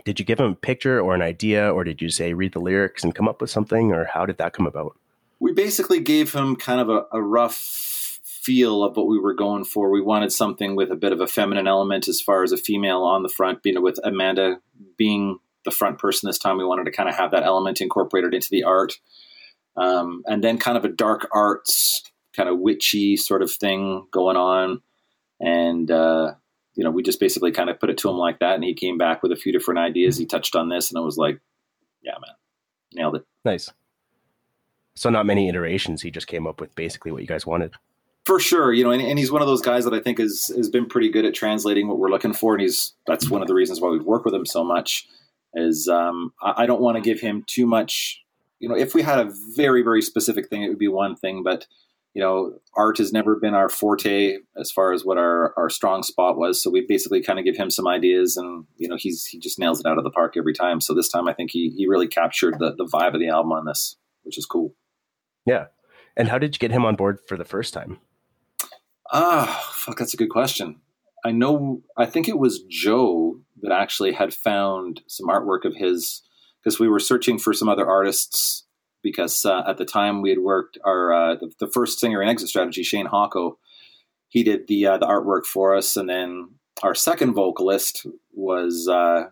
did 0.04 0.18
you 0.18 0.24
give 0.24 0.40
him 0.40 0.50
a 0.50 0.56
picture 0.56 1.00
or 1.00 1.14
an 1.14 1.22
idea, 1.22 1.72
or 1.72 1.84
did 1.84 2.02
you 2.02 2.10
say 2.10 2.34
read 2.34 2.52
the 2.52 2.58
lyrics 2.58 3.04
and 3.04 3.14
come 3.14 3.28
up 3.28 3.40
with 3.40 3.50
something, 3.50 3.92
or 3.92 4.06
how 4.06 4.26
did 4.26 4.38
that 4.38 4.52
come 4.52 4.66
about? 4.66 4.96
We 5.42 5.52
basically 5.52 5.98
gave 5.98 6.32
him 6.32 6.54
kind 6.54 6.80
of 6.80 6.88
a, 6.88 7.04
a 7.10 7.20
rough 7.20 7.56
feel 8.22 8.84
of 8.84 8.96
what 8.96 9.08
we 9.08 9.18
were 9.18 9.34
going 9.34 9.64
for. 9.64 9.90
We 9.90 10.00
wanted 10.00 10.32
something 10.32 10.76
with 10.76 10.92
a 10.92 10.96
bit 10.96 11.12
of 11.12 11.20
a 11.20 11.26
feminine 11.26 11.66
element 11.66 12.06
as 12.06 12.20
far 12.20 12.44
as 12.44 12.52
a 12.52 12.56
female 12.56 13.02
on 13.02 13.24
the 13.24 13.28
front, 13.28 13.60
being 13.60 13.82
with 13.82 13.98
Amanda 14.04 14.60
being 14.96 15.38
the 15.64 15.72
front 15.72 15.98
person 15.98 16.28
this 16.28 16.38
time. 16.38 16.58
We 16.58 16.64
wanted 16.64 16.84
to 16.84 16.92
kind 16.92 17.08
of 17.08 17.16
have 17.16 17.32
that 17.32 17.42
element 17.42 17.80
incorporated 17.80 18.34
into 18.34 18.50
the 18.52 18.62
art. 18.62 18.94
Um, 19.76 20.22
and 20.26 20.44
then 20.44 20.58
kind 20.58 20.76
of 20.76 20.84
a 20.84 20.88
dark 20.88 21.28
arts, 21.32 22.02
kind 22.36 22.48
of 22.48 22.60
witchy 22.60 23.16
sort 23.16 23.42
of 23.42 23.50
thing 23.50 24.06
going 24.12 24.36
on. 24.36 24.80
And, 25.40 25.90
uh, 25.90 26.34
you 26.74 26.84
know, 26.84 26.90
we 26.92 27.02
just 27.02 27.18
basically 27.18 27.50
kind 27.50 27.68
of 27.68 27.80
put 27.80 27.90
it 27.90 27.98
to 27.98 28.08
him 28.08 28.16
like 28.16 28.38
that. 28.38 28.54
And 28.54 28.62
he 28.62 28.74
came 28.74 28.96
back 28.96 29.24
with 29.24 29.32
a 29.32 29.36
few 29.36 29.52
different 29.52 29.80
ideas. 29.80 30.16
He 30.16 30.24
touched 30.26 30.54
on 30.54 30.68
this 30.68 30.90
and 30.90 30.98
I 30.98 31.00
was 31.02 31.16
like, 31.16 31.40
yeah, 32.00 32.12
man, 32.12 32.34
nailed 32.94 33.16
it. 33.16 33.24
Nice. 33.44 33.72
So 34.94 35.10
not 35.10 35.26
many 35.26 35.48
iterations. 35.48 36.02
He 36.02 36.10
just 36.10 36.26
came 36.26 36.46
up 36.46 36.60
with 36.60 36.74
basically 36.74 37.12
what 37.12 37.22
you 37.22 37.28
guys 37.28 37.46
wanted. 37.46 37.72
For 38.24 38.38
sure, 38.38 38.72
you 38.72 38.84
know, 38.84 38.92
and, 38.92 39.02
and, 39.02 39.18
he's 39.18 39.32
one 39.32 39.42
of 39.42 39.48
those 39.48 39.62
guys 39.62 39.84
that 39.84 39.94
I 39.94 39.98
think 39.98 40.18
has 40.18 40.52
has 40.56 40.68
been 40.68 40.86
pretty 40.86 41.10
good 41.10 41.24
at 41.24 41.34
translating 41.34 41.88
what 41.88 41.98
we're 41.98 42.10
looking 42.10 42.32
for, 42.32 42.54
and 42.54 42.62
he's 42.62 42.92
that's 43.04 43.28
one 43.28 43.42
of 43.42 43.48
the 43.48 43.54
reasons 43.54 43.80
why 43.80 43.88
we 43.88 43.98
work 43.98 44.24
with 44.24 44.32
him 44.32 44.46
so 44.46 44.62
much. 44.62 45.08
Is 45.54 45.88
um, 45.88 46.32
I, 46.40 46.62
I 46.62 46.66
don't 46.66 46.80
want 46.80 46.96
to 46.96 47.02
give 47.02 47.20
him 47.20 47.42
too 47.48 47.66
much. 47.66 48.22
You 48.60 48.68
know, 48.68 48.76
if 48.76 48.94
we 48.94 49.02
had 49.02 49.18
a 49.18 49.32
very 49.56 49.82
very 49.82 50.02
specific 50.02 50.48
thing, 50.48 50.62
it 50.62 50.68
would 50.68 50.78
be 50.78 50.86
one 50.86 51.16
thing, 51.16 51.42
but 51.42 51.66
you 52.14 52.20
know, 52.20 52.58
art 52.76 52.98
has 52.98 53.12
never 53.12 53.36
been 53.36 53.54
our 53.54 53.68
forte 53.68 54.36
as 54.56 54.70
far 54.70 54.92
as 54.92 55.04
what 55.04 55.16
our, 55.16 55.54
our 55.56 55.70
strong 55.70 56.02
spot 56.02 56.36
was. 56.36 56.62
So 56.62 56.70
we 56.70 56.84
basically 56.86 57.22
kind 57.22 57.38
of 57.38 57.44
give 57.44 57.56
him 57.56 57.70
some 57.70 57.88
ideas 57.88 58.36
and, 58.36 58.66
you 58.76 58.86
know, 58.86 58.96
he's, 58.96 59.24
he 59.24 59.38
just 59.38 59.58
nails 59.58 59.80
it 59.80 59.86
out 59.86 59.96
of 59.96 60.04
the 60.04 60.10
park 60.10 60.34
every 60.36 60.52
time. 60.52 60.80
So 60.80 60.92
this 60.92 61.08
time 61.08 61.26
I 61.26 61.32
think 61.32 61.50
he, 61.50 61.70
he 61.70 61.86
really 61.86 62.08
captured 62.08 62.58
the, 62.58 62.74
the 62.74 62.84
vibe 62.84 63.14
of 63.14 63.20
the 63.20 63.28
album 63.28 63.52
on 63.52 63.64
this, 63.64 63.96
which 64.24 64.36
is 64.36 64.44
cool. 64.44 64.74
Yeah. 65.46 65.66
And 66.16 66.28
how 66.28 66.38
did 66.38 66.54
you 66.54 66.58
get 66.58 66.70
him 66.70 66.84
on 66.84 66.96
board 66.96 67.20
for 67.26 67.36
the 67.36 67.44
first 67.44 67.72
time? 67.72 67.98
Ah, 69.12 69.70
fuck, 69.74 69.98
that's 69.98 70.14
a 70.14 70.18
good 70.18 70.30
question. 70.30 70.80
I 71.24 71.32
know, 71.32 71.82
I 71.96 72.06
think 72.06 72.28
it 72.28 72.38
was 72.38 72.62
Joe 72.68 73.40
that 73.62 73.72
actually 73.72 74.12
had 74.12 74.34
found 74.34 75.02
some 75.06 75.28
artwork 75.28 75.64
of 75.64 75.76
his 75.76 76.22
because 76.62 76.78
we 76.78 76.88
were 76.88 76.98
searching 76.98 77.38
for 77.38 77.52
some 77.52 77.68
other 77.68 77.88
artists 77.88 78.64
because 79.02 79.44
uh, 79.44 79.62
at 79.66 79.78
the 79.78 79.84
time 79.84 80.22
we 80.22 80.30
had 80.30 80.38
worked 80.38 80.78
our 80.84 81.12
uh, 81.12 81.34
the, 81.34 81.52
the, 81.58 81.66
first 81.66 81.98
singer 81.98 82.22
in 82.22 82.28
Exit 82.28 82.48
Strategy, 82.48 82.82
Shane 82.82 83.06
Hawko, 83.06 83.56
he 84.28 84.42
did 84.42 84.68
the 84.68 84.86
uh, 84.86 84.98
the 84.98 85.06
artwork 85.06 85.44
for 85.44 85.74
us, 85.74 85.96
and 85.96 86.08
then 86.08 86.50
our 86.82 86.94
second 86.94 87.34
vocalist 87.34 88.06
was 88.32 88.88
uh, 88.88 89.28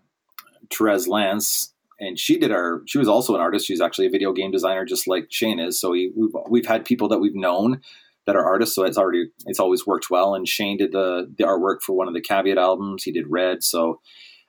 Therese 0.72 1.08
Lance, 1.08 1.72
and 2.00 2.18
she 2.18 2.38
did 2.38 2.50
our. 2.50 2.82
She 2.86 2.98
was 2.98 3.08
also 3.08 3.34
an 3.34 3.40
artist. 3.40 3.66
She's 3.66 3.80
actually 3.80 4.06
a 4.06 4.10
video 4.10 4.32
game 4.32 4.50
designer, 4.50 4.84
just 4.84 5.06
like 5.06 5.26
Shane 5.30 5.60
is. 5.60 5.80
So 5.80 5.90
we, 5.90 6.12
we've 6.16 6.32
we've 6.48 6.66
had 6.66 6.84
people 6.84 7.08
that 7.08 7.18
we've 7.18 7.34
known 7.34 7.80
that 8.26 8.36
are 8.36 8.44
artists, 8.44 8.74
so 8.74 8.84
it's 8.84 8.98
already 8.98 9.30
it's 9.46 9.60
always 9.60 9.86
worked 9.86 10.10
well. 10.10 10.34
And 10.34 10.48
Shane 10.48 10.78
did 10.78 10.92
the 10.92 11.32
the 11.36 11.44
artwork 11.44 11.82
for 11.82 11.94
one 11.94 12.08
of 12.08 12.14
the 12.14 12.20
Caveat 12.20 12.58
albums. 12.58 13.04
He 13.04 13.12
did 13.12 13.26
Red, 13.28 13.62
so 13.62 14.00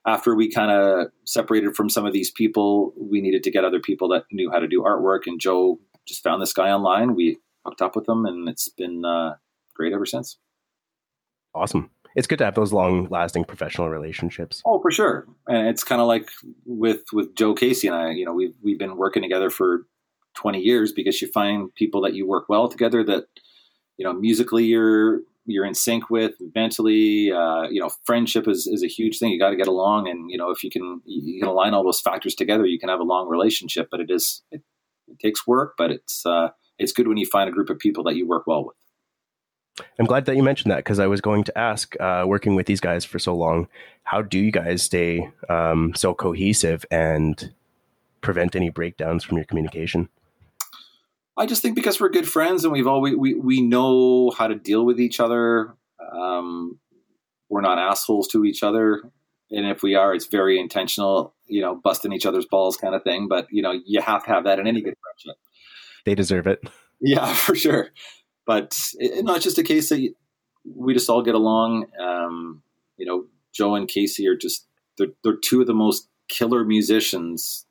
after 0.07 0.35
we 0.35 0.49
kind 0.49 0.71
of 0.71 1.07
separated 1.25 1.75
from 1.75 1.89
some 1.89 2.05
of 2.05 2.13
these 2.13 2.31
people, 2.31 2.93
we 2.97 3.21
needed 3.21 3.43
to 3.43 3.51
get 3.51 3.65
other 3.65 3.79
people 3.79 4.09
that 4.09 4.23
knew 4.31 4.49
how 4.51 4.59
to 4.59 4.67
do 4.67 4.81
artwork. 4.81 5.21
And 5.27 5.39
Joe 5.39 5.79
just 6.07 6.23
found 6.23 6.41
this 6.41 6.53
guy 6.53 6.69
online. 6.69 7.15
We 7.15 7.37
hooked 7.65 7.81
up 7.81 7.95
with 7.95 8.07
him, 8.09 8.25
and 8.25 8.49
it's 8.49 8.69
been 8.69 9.05
uh, 9.05 9.35
great 9.75 9.93
ever 9.93 10.05
since. 10.05 10.37
Awesome. 11.53 11.91
It's 12.15 12.27
good 12.27 12.39
to 12.39 12.45
have 12.45 12.55
those 12.55 12.73
long-lasting 12.73 13.45
professional 13.45 13.89
relationships. 13.89 14.61
Oh, 14.65 14.81
for 14.81 14.91
sure. 14.91 15.27
And 15.47 15.67
it's 15.67 15.83
kind 15.83 16.01
of 16.01 16.07
like 16.07 16.29
with 16.65 17.01
with 17.13 17.35
Joe 17.35 17.53
Casey 17.53 17.87
and 17.87 17.95
I. 17.95 18.11
You 18.11 18.25
know, 18.25 18.33
we've 18.33 18.55
we've 18.61 18.79
been 18.79 18.97
working 18.97 19.21
together 19.21 19.49
for 19.49 19.85
twenty 20.35 20.59
years 20.59 20.91
because 20.91 21.21
you 21.21 21.29
find 21.31 21.73
people 21.75 22.01
that 22.01 22.13
you 22.13 22.27
work 22.27 22.49
well 22.49 22.67
together. 22.67 23.03
That 23.03 23.25
you 23.97 24.05
know, 24.05 24.13
musically 24.13 24.65
you're 24.65 25.21
you're 25.45 25.65
in 25.65 25.73
sync 25.73 26.09
with 26.09 26.33
mentally. 26.53 27.31
Uh, 27.31 27.63
you 27.69 27.81
know, 27.81 27.89
friendship 28.05 28.47
is, 28.47 28.67
is 28.67 28.83
a 28.83 28.87
huge 28.87 29.17
thing. 29.17 29.31
You 29.31 29.39
got 29.39 29.51
to 29.51 29.55
get 29.55 29.67
along, 29.67 30.07
and 30.07 30.29
you 30.29 30.37
know, 30.37 30.51
if 30.51 30.63
you 30.63 30.69
can 30.69 31.01
you 31.05 31.39
can 31.39 31.49
align 31.49 31.73
all 31.73 31.83
those 31.83 32.01
factors 32.01 32.35
together, 32.35 32.65
you 32.65 32.79
can 32.79 32.89
have 32.89 32.99
a 32.99 33.03
long 33.03 33.27
relationship. 33.27 33.87
But 33.89 34.01
it 34.01 34.11
is 34.11 34.43
it, 34.51 34.61
it 35.07 35.19
takes 35.19 35.47
work, 35.47 35.75
but 35.77 35.91
it's 35.91 36.25
uh, 36.25 36.49
it's 36.77 36.93
good 36.93 37.07
when 37.07 37.17
you 37.17 37.25
find 37.25 37.49
a 37.49 37.53
group 37.53 37.69
of 37.69 37.79
people 37.79 38.03
that 38.05 38.15
you 38.15 38.27
work 38.27 38.47
well 38.47 38.65
with. 38.65 38.75
I'm 39.99 40.05
glad 40.05 40.25
that 40.25 40.35
you 40.35 40.43
mentioned 40.43 40.71
that 40.71 40.77
because 40.77 40.99
I 40.99 41.07
was 41.07 41.21
going 41.21 41.43
to 41.45 41.57
ask, 41.57 41.99
uh, 41.99 42.25
working 42.27 42.55
with 42.55 42.65
these 42.65 42.81
guys 42.81 43.05
for 43.05 43.19
so 43.19 43.33
long, 43.33 43.67
how 44.03 44.21
do 44.21 44.37
you 44.37 44.51
guys 44.51 44.83
stay 44.83 45.29
um, 45.49 45.93
so 45.95 46.13
cohesive 46.13 46.85
and 46.91 47.53
prevent 48.21 48.55
any 48.55 48.69
breakdowns 48.69 49.23
from 49.23 49.37
your 49.37 49.45
communication? 49.45 50.09
I 51.37 51.45
just 51.45 51.61
think 51.61 51.75
because 51.75 51.99
we're 51.99 52.09
good 52.09 52.27
friends 52.27 52.63
and 52.63 52.73
we've 52.73 52.87
always 52.87 53.15
we 53.15 53.33
we 53.33 53.61
know 53.61 54.31
how 54.31 54.47
to 54.47 54.55
deal 54.55 54.85
with 54.85 54.99
each 54.99 55.19
other. 55.19 55.75
Um, 56.13 56.79
we're 57.49 57.61
not 57.61 57.79
assholes 57.79 58.27
to 58.29 58.43
each 58.45 58.63
other, 58.63 59.01
and 59.49 59.65
if 59.65 59.81
we 59.81 59.95
are, 59.95 60.13
it's 60.13 60.27
very 60.27 60.59
intentional. 60.59 61.33
You 61.47 61.61
know, 61.61 61.75
busting 61.75 62.11
each 62.11 62.25
other's 62.25 62.45
balls 62.45 62.77
kind 62.77 62.93
of 62.93 63.03
thing. 63.03 63.27
But 63.27 63.47
you 63.49 63.61
know, 63.61 63.79
you 63.85 64.01
have 64.01 64.25
to 64.25 64.29
have 64.29 64.43
that 64.43 64.59
in 64.59 64.67
any 64.67 64.81
good 64.81 64.95
friendship. 65.01 65.41
They 66.05 66.15
deserve 66.15 66.47
it. 66.47 66.59
Yeah, 66.99 67.33
for 67.33 67.55
sure. 67.55 67.89
But 68.45 68.77
it's 68.95 69.23
not 69.23 69.41
just 69.41 69.57
a 69.57 69.63
case 69.63 69.89
that 69.89 70.13
we 70.65 70.93
just 70.93 71.09
all 71.09 71.21
get 71.21 71.35
along. 71.35 71.85
Um, 71.99 72.63
you 72.97 73.05
know, 73.05 73.25
Joe 73.53 73.75
and 73.75 73.87
Casey 73.87 74.27
are 74.27 74.35
just 74.35 74.67
they're, 74.97 75.07
they're 75.23 75.37
two 75.37 75.61
of 75.61 75.67
the 75.67 75.73
most 75.73 76.07
killer 76.29 76.63
musicians 76.63 77.65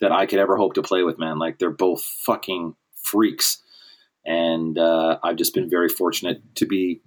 that 0.00 0.12
I 0.12 0.26
could 0.26 0.38
ever 0.38 0.56
hope 0.56 0.74
to 0.74 0.82
play 0.82 1.02
with. 1.02 1.18
Man, 1.18 1.38
like 1.38 1.58
they're 1.58 1.70
both 1.70 2.02
fucking 2.02 2.74
freaks. 3.02 3.62
And 4.26 4.78
uh, 4.78 5.18
I've 5.22 5.36
just 5.36 5.54
been 5.54 5.70
very 5.70 5.88
fortunate 5.88 6.42
to 6.56 6.66
be 6.66 7.00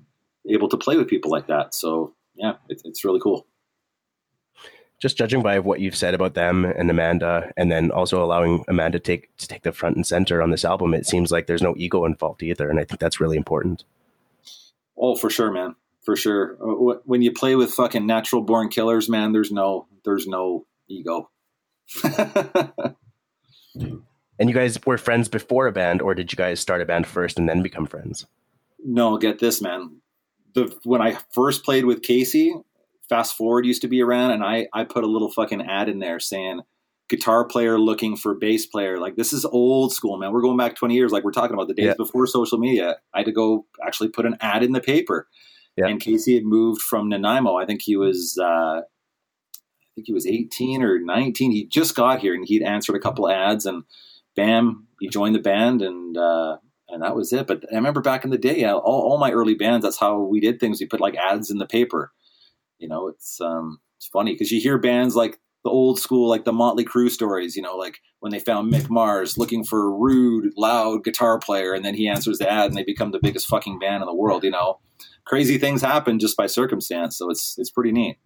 able 0.50 0.70
to 0.70 0.78
play 0.78 0.98
with 0.98 1.08
people 1.08 1.32
like 1.32 1.48
that. 1.48 1.74
So 1.74 2.16
yeah, 2.36 2.54
it, 2.70 2.82
it's 2.86 3.06
really 3.06 3.20
cool. 3.20 3.48
Just 5.04 5.18
judging 5.18 5.44
by 5.44 5.60
what 5.60 5.82
you've 5.82 5.98
said 5.98 6.14
about 6.14 6.34
them 6.34 6.64
and 6.64 6.90
Amanda, 6.90 7.52
and 7.58 7.70
then 7.70 7.92
also 7.92 8.24
allowing 8.24 8.64
Amanda 8.70 9.00
to 9.00 9.04
take 9.04 9.36
to 9.36 9.50
take 9.50 9.64
the 9.64 9.74
front 9.74 9.98
and 9.98 10.08
center 10.08 10.42
on 10.42 10.50
this 10.50 10.64
album, 10.64 10.94
it 10.94 11.06
seems 11.06 11.30
like 11.30 11.46
there's 11.46 11.62
no 11.62 11.74
ego 11.76 12.06
involved 12.06 12.42
either, 12.42 12.70
and 12.70 12.80
I 12.80 12.86
think 12.86 13.02
that's 13.02 13.20
really 13.20 13.36
important. 13.36 13.84
Oh, 14.98 15.18
for 15.18 15.30
sure, 15.30 15.52
man, 15.52 15.76
for 16.06 16.16
sure. 16.16 16.56
Uh, 16.62 17.02
when 17.04 17.22
you 17.22 17.34
play 17.34 17.58
with 17.58 17.74
fucking 17.74 18.08
natural 18.08 18.44
born 18.44 18.70
killers, 18.70 19.10
man, 19.10 19.34
there's 19.34 19.52
no 19.52 19.88
there's 20.06 20.26
no 20.26 20.66
ego. 20.88 21.30
And 24.40 24.50
you 24.50 24.56
guys 24.56 24.80
were 24.86 24.98
friends 24.98 25.28
before 25.28 25.68
a 25.68 25.72
band, 25.72 26.02
or 26.02 26.16
did 26.16 26.32
you 26.32 26.36
guys 26.36 26.60
start 26.60 26.82
a 26.82 26.86
band 26.86 27.06
first 27.06 27.38
and 27.38 27.48
then 27.48 27.62
become 27.62 27.86
friends? 27.86 28.26
No, 28.84 29.18
get 29.18 29.40
this, 29.40 29.62
man. 29.62 29.98
The 30.56 30.76
when 30.84 31.02
I 31.02 31.18
first 31.32 31.64
played 31.64 31.86
with 31.86 32.02
Casey, 32.02 32.54
Fast 33.14 33.38
Forward 33.38 33.66
used 33.66 33.84
to 33.84 33.88
be 33.88 34.02
around, 34.02 34.32
and 34.32 34.44
I 34.44 34.68
I 34.74 34.84
put 34.86 35.04
a 35.04 35.08
little 35.08 35.30
fucking 35.32 35.62
ad 35.62 35.88
in 35.88 36.00
there 36.00 36.20
saying 36.20 36.62
guitar 37.10 37.46
player 37.46 37.78
looking 37.78 38.16
for 38.16 38.34
bass 38.34 38.66
player. 38.66 38.98
Like 38.98 39.18
this 39.18 39.34
is 39.34 39.46
old 39.46 39.94
school, 39.94 40.18
man. 40.18 40.32
We're 40.32 40.42
going 40.42 40.58
back 40.58 40.76
20 40.76 40.96
years. 40.96 41.12
Like 41.12 41.24
we're 41.24 41.32
talking 41.32 41.54
about 41.54 41.68
the 41.68 41.76
days 41.76 41.86
yeah. 41.86 41.94
before 41.96 42.26
social 42.26 42.58
media. 42.58 42.98
I 43.14 43.20
had 43.20 43.26
to 43.28 43.32
go 43.32 43.68
actually 43.86 44.10
put 44.10 44.26
an 44.26 44.36
ad 44.42 44.64
in 44.64 44.72
the 44.72 44.82
paper. 44.82 45.28
Yeah. 45.76 45.88
And 45.88 46.00
Casey 46.00 46.34
had 46.34 46.44
moved 46.44 46.82
from 46.82 47.10
Nanaimo. 47.10 47.56
I 47.56 47.66
think 47.66 47.84
he 47.84 47.96
was, 47.96 48.38
uh, 48.42 48.82
I 48.82 49.90
think 49.94 50.08
he 50.08 50.14
was 50.14 50.26
18 50.26 50.82
or 50.82 51.00
19. 51.00 51.52
He 51.52 51.66
just 51.68 51.96
got 51.96 52.20
here 52.20 52.34
and 52.34 52.46
he'd 52.48 52.64
answered 52.64 52.96
a 52.96 53.00
couple 53.00 53.30
ads 53.30 53.68
and 53.68 53.84
bam, 54.36 54.88
he 55.00 55.08
joined 55.08 55.36
the 55.36 55.40
band, 55.40 55.84
and 55.84 56.18
uh, 56.18 56.58
and 56.90 57.04
that 57.04 57.16
was 57.16 57.32
it. 57.32 57.46
But 57.46 57.64
I 57.72 57.76
remember 57.76 58.02
back 58.02 58.24
in 58.24 58.32
the 58.32 58.38
day, 58.40 58.66
all, 58.66 58.82
all 58.82 59.18
my 59.20 59.32
early 59.32 59.54
bands, 59.56 59.84
that's 59.84 60.00
how 60.00 60.20
we 60.20 60.40
did 60.40 60.60
things. 60.60 60.80
We 60.80 60.88
put 60.88 61.02
like 61.02 61.16
ads 61.16 61.52
in 61.52 61.60
the 61.60 61.68
paper. 61.68 62.12
You 62.84 62.90
know, 62.90 63.08
it's 63.08 63.42
um, 63.42 63.80
it's 63.98 64.08
funny 64.08 64.34
because 64.34 64.52
you 64.52 64.62
hear 64.62 64.78
bands 64.78 65.16
like 65.16 65.40
the 65.64 65.70
old 65.70 66.00
school, 66.00 66.30
like 66.30 66.46
the 66.46 66.54
Motley 66.54 66.86
Crue 66.86 67.10
stories. 67.10 67.56
You 67.56 67.64
know, 67.64 67.76
like 67.76 68.00
when 68.20 68.32
they 68.32 68.40
found 68.40 68.72
Mick 68.72 68.90
Mars 68.90 69.38
looking 69.38 69.64
for 69.64 69.88
a 69.88 69.90
rude, 69.90 70.54
loud 70.56 71.04
guitar 71.04 71.40
player, 71.40 71.74
and 71.74 71.84
then 71.84 71.96
he 71.96 72.08
answers 72.08 72.38
the 72.38 72.52
ad, 72.52 72.68
and 72.68 72.78
they 72.78 72.84
become 72.84 73.12
the 73.12 73.20
biggest 73.24 73.48
fucking 73.48 73.80
band 73.80 74.04
in 74.04 74.08
the 74.08 74.14
world. 74.14 74.44
You 74.44 74.52
know, 74.52 74.80
crazy 75.26 75.58
things 75.58 75.82
happen 75.82 76.20
just 76.20 76.38
by 76.38 76.46
circumstance. 76.46 77.18
So 77.18 77.30
it's 77.32 77.58
it's 77.58 77.72
pretty 77.72 77.92
neat 77.92 78.20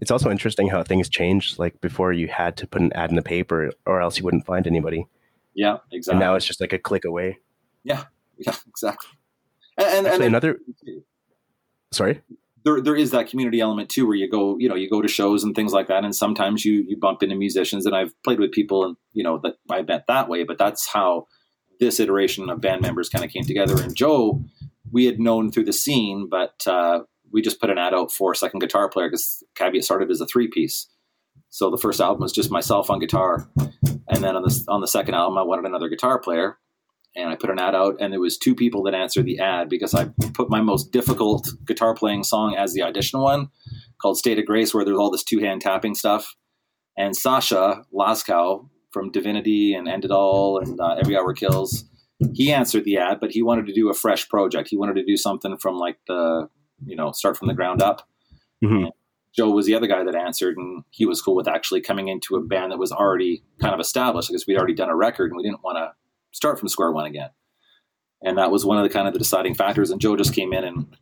it's 0.00 0.10
also 0.10 0.30
interesting 0.30 0.68
how 0.68 0.82
things 0.82 1.08
changed. 1.08 1.58
Like 1.58 1.80
before, 1.80 2.12
you 2.12 2.28
had 2.28 2.56
to 2.58 2.66
put 2.66 2.82
an 2.82 2.92
ad 2.92 3.10
in 3.10 3.16
the 3.16 3.22
paper, 3.22 3.72
or 3.86 4.00
else 4.00 4.18
you 4.18 4.24
wouldn't 4.24 4.46
find 4.46 4.66
anybody. 4.66 5.06
Yeah, 5.54 5.78
exactly. 5.92 6.12
And 6.12 6.20
now 6.20 6.34
it's 6.34 6.46
just 6.46 6.60
like 6.60 6.72
a 6.72 6.78
click 6.78 7.04
away. 7.04 7.38
Yeah, 7.82 8.04
yeah, 8.38 8.54
exactly. 8.66 9.10
And, 9.76 9.86
and, 9.86 10.06
Actually, 10.06 10.26
and 10.26 10.34
another. 10.34 10.58
Sorry. 11.92 12.20
There, 12.64 12.80
there 12.80 12.96
is 12.96 13.10
that 13.10 13.28
community 13.28 13.60
element 13.60 13.90
too, 13.90 14.06
where 14.06 14.16
you 14.16 14.28
go, 14.30 14.56
you 14.58 14.68
know, 14.68 14.74
you 14.74 14.88
go 14.88 15.02
to 15.02 15.08
shows 15.08 15.44
and 15.44 15.54
things 15.54 15.72
like 15.72 15.88
that, 15.88 16.04
and 16.04 16.16
sometimes 16.16 16.64
you 16.64 16.84
you 16.88 16.96
bump 16.96 17.22
into 17.22 17.36
musicians. 17.36 17.84
And 17.86 17.94
I've 17.94 18.14
played 18.22 18.40
with 18.40 18.52
people, 18.52 18.84
and 18.84 18.96
you 19.12 19.22
know 19.22 19.38
that 19.42 19.56
I 19.70 19.82
met 19.82 20.06
that 20.08 20.28
way. 20.28 20.44
But 20.44 20.58
that's 20.58 20.88
how 20.88 21.26
this 21.80 22.00
iteration 22.00 22.48
of 22.48 22.60
band 22.60 22.82
members 22.82 23.08
kind 23.08 23.24
of 23.24 23.30
came 23.30 23.44
together. 23.44 23.82
And 23.82 23.94
Joe, 23.94 24.42
we 24.90 25.04
had 25.04 25.20
known 25.20 25.50
through 25.50 25.64
the 25.64 25.72
scene, 25.72 26.28
but 26.30 26.66
uh, 26.66 27.00
we 27.32 27.42
just 27.42 27.60
put 27.60 27.68
an 27.68 27.78
ad 27.78 27.92
out 27.92 28.12
for 28.12 28.34
second 28.34 28.60
guitar 28.60 28.88
player 28.88 29.08
because 29.08 29.42
Caveat 29.56 29.84
started 29.84 30.10
as 30.10 30.20
a 30.20 30.26
three 30.26 30.48
piece. 30.48 30.88
So 31.50 31.70
the 31.70 31.78
first 31.78 32.00
album 32.00 32.22
was 32.22 32.32
just 32.32 32.50
myself 32.50 32.90
on 32.90 32.98
guitar, 32.98 33.48
and 34.08 34.24
then 34.24 34.36
on 34.36 34.42
the 34.42 34.64
on 34.68 34.80
the 34.80 34.88
second 34.88 35.14
album, 35.14 35.36
I 35.36 35.42
wanted 35.42 35.66
another 35.66 35.88
guitar 35.88 36.18
player, 36.18 36.58
and 37.16 37.30
I 37.30 37.36
put 37.36 37.50
an 37.50 37.58
ad 37.58 37.74
out, 37.74 37.96
and 38.00 38.12
there 38.12 38.20
was 38.20 38.38
two 38.38 38.54
people 38.54 38.82
that 38.84 38.94
answered 38.94 39.24
the 39.26 39.38
ad 39.38 39.68
because 39.68 39.94
I 39.94 40.06
put 40.34 40.50
my 40.50 40.60
most 40.60 40.90
difficult 40.92 41.48
guitar 41.66 41.94
playing 41.94 42.24
song 42.24 42.56
as 42.56 42.72
the 42.72 42.82
audition 42.82 43.20
one, 43.20 43.48
called 44.00 44.18
"State 44.18 44.38
of 44.38 44.46
Grace," 44.46 44.74
where 44.74 44.84
there's 44.84 44.98
all 44.98 45.10
this 45.10 45.24
two 45.24 45.38
hand 45.38 45.60
tapping 45.60 45.94
stuff, 45.94 46.34
and 46.96 47.16
Sasha 47.16 47.84
Laskow 47.92 48.68
from 48.92 49.10
Divinity 49.10 49.74
and 49.74 49.88
End 49.88 50.04
It 50.04 50.10
All 50.10 50.58
and 50.58 50.80
uh, 50.80 50.96
Every 51.00 51.16
Hour 51.16 51.34
Kills, 51.34 51.84
he 52.32 52.52
answered 52.52 52.84
the 52.84 52.96
ad, 52.96 53.18
but 53.20 53.32
he 53.32 53.42
wanted 53.42 53.66
to 53.66 53.74
do 53.74 53.90
a 53.90 53.94
fresh 53.94 54.28
project. 54.28 54.68
He 54.68 54.76
wanted 54.76 54.94
to 54.94 55.04
do 55.04 55.16
something 55.16 55.56
from 55.58 55.76
like 55.76 55.98
the 56.06 56.48
you 56.84 56.96
know 56.96 57.12
start 57.12 57.36
from 57.36 57.48
the 57.48 57.54
ground 57.54 57.82
up. 57.82 58.08
Mhm. 58.62 58.90
Joe 59.36 59.50
was 59.50 59.66
the 59.66 59.74
other 59.74 59.88
guy 59.88 60.04
that 60.04 60.14
answered, 60.14 60.56
and 60.56 60.84
he 60.90 61.06
was 61.06 61.20
cool 61.20 61.34
with 61.34 61.48
actually 61.48 61.80
coming 61.80 62.06
into 62.08 62.36
a 62.36 62.40
band 62.40 62.70
that 62.70 62.78
was 62.78 62.92
already 62.92 63.42
kind 63.60 63.74
of 63.74 63.80
established 63.80 64.28
because 64.28 64.46
we'd 64.46 64.56
already 64.56 64.74
done 64.74 64.90
a 64.90 64.96
record 64.96 65.30
and 65.30 65.36
we 65.36 65.42
didn't 65.42 65.64
want 65.64 65.76
to 65.76 65.92
start 66.34 66.58
from 66.58 66.68
square 66.68 66.92
one 66.92 67.06
again. 67.06 67.30
And 68.22 68.36
that 68.38 68.50
was 68.50 68.66
one 68.66 68.76
of 68.76 68.82
the 68.82 68.90
kind 68.90 69.06
of 69.06 69.12
the 69.12 69.18
deciding 69.18 69.54
factors. 69.54 69.90
And 69.90 70.00
Joe 70.00 70.16
just 70.16 70.34
came 70.34 70.52
in 70.52 70.64
and 70.64 70.96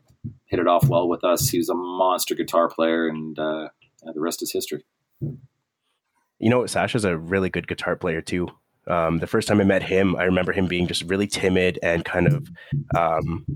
hit 0.47 0.61
it 0.61 0.69
off 0.69 0.87
well 0.89 1.09
with 1.09 1.25
us. 1.25 1.49
He 1.49 1.59
was 1.59 1.69
a 1.69 1.75
monster 1.75 2.35
guitar 2.35 2.69
player, 2.69 3.09
and 3.09 3.39
uh, 3.39 3.69
the 4.03 4.21
rest 4.21 4.43
is 4.43 4.53
history. 4.53 4.85
You 5.21 6.51
know, 6.51 6.67
Sasha's 6.67 7.05
a 7.05 7.17
really 7.17 7.49
good 7.49 7.67
guitar 7.69 7.97
player 7.97 8.21
too. 8.21 8.49
Um, 8.89 9.19
the 9.19 9.29
first 9.29 9.47
time 9.47 9.61
I 9.61 9.65
met 9.65 9.85
him, 9.85 10.17
I 10.17 10.25
remember 10.25 10.53
him 10.53 10.67
being 10.67 10.89
just 10.89 11.05
really 11.05 11.29
timid 11.29 11.79
and 11.83 12.05
kind 12.05 12.27
of, 12.27 12.49
um, 12.97 13.47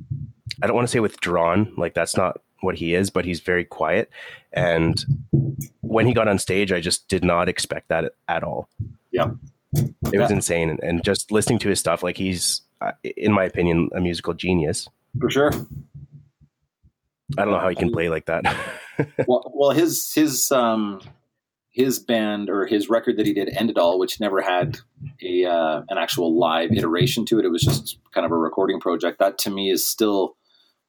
I 0.62 0.68
don't 0.68 0.77
want 0.77 0.87
to 0.87 0.93
say 0.93 1.01
withdrawn, 1.01 1.72
like 1.77 1.95
that's 1.95 2.16
not 2.16 2.41
what 2.61 2.77
he 2.77 2.95
is, 2.95 3.11
but 3.11 3.24
he's 3.24 3.41
very 3.41 3.64
quiet. 3.64 4.09
And 4.53 5.05
when 5.81 6.07
he 6.07 6.14
got 6.14 6.29
on 6.29 6.39
stage, 6.39 6.70
I 6.70 6.81
just 6.81 7.09
did 7.09 7.24
not 7.24 7.49
expect 7.49 7.89
that 7.89 8.12
at 8.29 8.45
all. 8.45 8.68
Yeah. 9.11 9.31
It 10.12 10.18
was 10.18 10.31
insane. 10.31 10.70
And, 10.70 10.81
and 10.83 11.05
just 11.05 11.31
listening 11.33 11.59
to 11.61 11.68
his 11.68 11.81
stuff, 11.81 12.03
like 12.03 12.16
he's, 12.16 12.62
uh, 12.81 12.93
in 13.03 13.33
my 13.33 13.45
opinion, 13.45 13.91
a 13.95 14.01
musical 14.01 14.35
genius. 14.35 14.89
For 15.20 15.31
sure. 15.31 15.51
I 17.37 17.45
don't 17.45 17.53
know 17.53 17.59
how 17.59 17.68
he 17.68 17.74
can 17.74 17.91
play 17.91 18.09
like 18.09 18.27
that. 18.27 18.45
well, 19.27 19.51
well, 19.55 19.70
his 19.70 20.12
his 20.14 20.53
um, 20.53 21.01
his 21.70 21.99
band 21.99 22.49
or 22.49 22.66
his 22.66 22.89
record 22.89 23.16
that 23.16 23.27
he 23.27 23.35
did, 23.35 23.49
End 23.49 23.68
It 23.68 23.79
All, 23.79 23.99
which 23.99 24.20
never 24.20 24.41
had 24.41 24.79
a 25.22 25.45
uh, 25.45 25.83
an 25.89 25.99
actual 25.99 26.39
live 26.39 26.72
iteration 26.72 27.27
to 27.27 27.39
it. 27.39 27.45
It 27.45 27.51
was 27.51 27.62
just 27.62 27.99
kind 28.14 28.24
of 28.24 28.33
a 28.33 28.37
recording 28.37 28.81
project. 28.81 29.18
That 29.18 29.39
to 29.39 29.51
me 29.51 29.70
is 29.70 29.87
still 29.87 30.37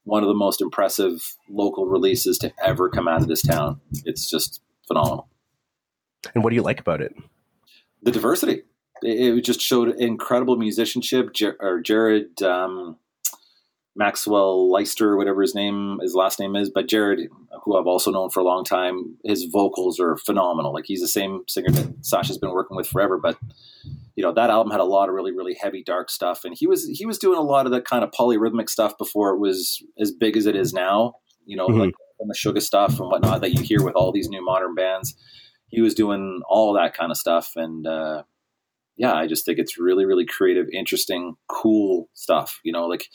one 0.04 0.24
of 0.24 0.30
the 0.30 0.36
most 0.36 0.62
impressive 0.62 1.36
local 1.50 1.86
releases 1.86 2.38
to 2.38 2.54
ever 2.64 2.90
come 2.90 3.08
out 3.08 3.22
of 3.22 3.28
this 3.28 3.42
town. 3.42 3.82
It's 4.06 4.30
just 4.30 4.62
phenomenal. 4.88 5.28
and 6.34 6.44
what 6.44 6.52
do 6.52 6.56
you 6.56 6.62
like 6.62 6.80
about 6.80 7.02
it? 7.02 7.14
The 8.04 8.12
diversity. 8.12 8.64
It, 9.04 9.38
it 9.38 9.41
just 9.43 9.62
showed 9.62 9.89
incredible 10.00 10.56
musicianship. 10.58 11.34
Jer- 11.34 11.58
or 11.60 11.80
Jared 11.82 12.41
um, 12.43 12.98
Maxwell 13.95 14.72
Leister, 14.72 15.18
whatever 15.18 15.41
his 15.41 15.56
name, 15.56 15.98
his 16.02 16.14
last 16.14 16.39
name 16.39 16.56
is, 16.56 16.70
but 16.70 16.88
Jared, 16.88 17.30
who 17.64 17.78
I've 17.78 17.88
also 17.88 18.12
known 18.12 18.30
for 18.30 18.41
a 18.41 18.43
long 18.43 18.64
time, 18.64 19.18
his 19.24 19.45
vocals 19.45 20.00
are 20.00 20.18
phenomenal. 20.18 20.72
Like 20.72 20.86
he's 20.86 21.02
the 21.02 21.08
same 21.08 21.41
singer 21.48 21.72
that 21.72 22.06
Sasha's 22.06 22.38
been 22.38 22.52
working 22.52 22.78
with 22.78 22.88
forever, 22.88 23.18
but 23.18 23.38
you 24.16 24.24
know 24.24 24.32
that 24.34 24.50
album 24.52 24.72
had 24.72 24.80
a 24.80 24.84
lot 24.86 25.10
of 25.10 25.16
really 25.16 25.32
really 25.32 25.54
heavy 25.54 25.84
dark 25.84 26.10
stuff 26.10 26.43
and 26.43 26.56
he 26.58 26.66
was 26.66 26.88
he 26.88 27.06
was 27.06 27.20
doing 27.20 27.38
a 27.38 27.41
lot 27.43 27.68
of 27.68 27.72
the 27.72 27.80
kind 27.80 28.04
of 28.04 28.10
polyrhythmic 28.10 28.68
stuff 28.68 28.98
before 28.98 29.30
it 29.30 29.38
was 29.38 29.84
as 30.00 30.12
big 30.12 30.36
as 30.36 30.48
it 30.48 30.56
is 30.56 30.74
now 30.74 31.14
you 31.45 31.56
know 31.56 31.68
Mhm. 31.68 31.80
like 31.82 31.93
the 32.28 32.34
sugar 32.34 32.60
stuff 32.60 33.00
and 33.00 33.10
whatnot 33.12 33.41
that 33.41 33.52
you 33.54 33.62
hear 33.62 33.84
with 33.84 33.93
all 33.93 34.12
these 34.12 34.28
new 34.28 34.43
modern 34.43 34.74
bands 34.74 35.16
he 35.68 35.82
was 35.82 35.93
doing 35.93 36.41
all 36.50 36.74
that 36.74 36.95
kind 36.95 37.12
of 37.12 37.18
stuff 37.18 37.52
and 37.56 37.86
uh 37.86 38.24
yeah 38.98 39.14
i 39.14 39.28
just 39.28 39.45
think 39.45 39.58
it's 39.60 39.78
really 39.78 40.06
really 40.06 40.26
creative 40.26 40.68
interesting 40.74 41.36
cool 41.48 42.10
stuff 42.14 42.60
you 42.64 42.72
know 42.72 42.88
like 42.88 43.08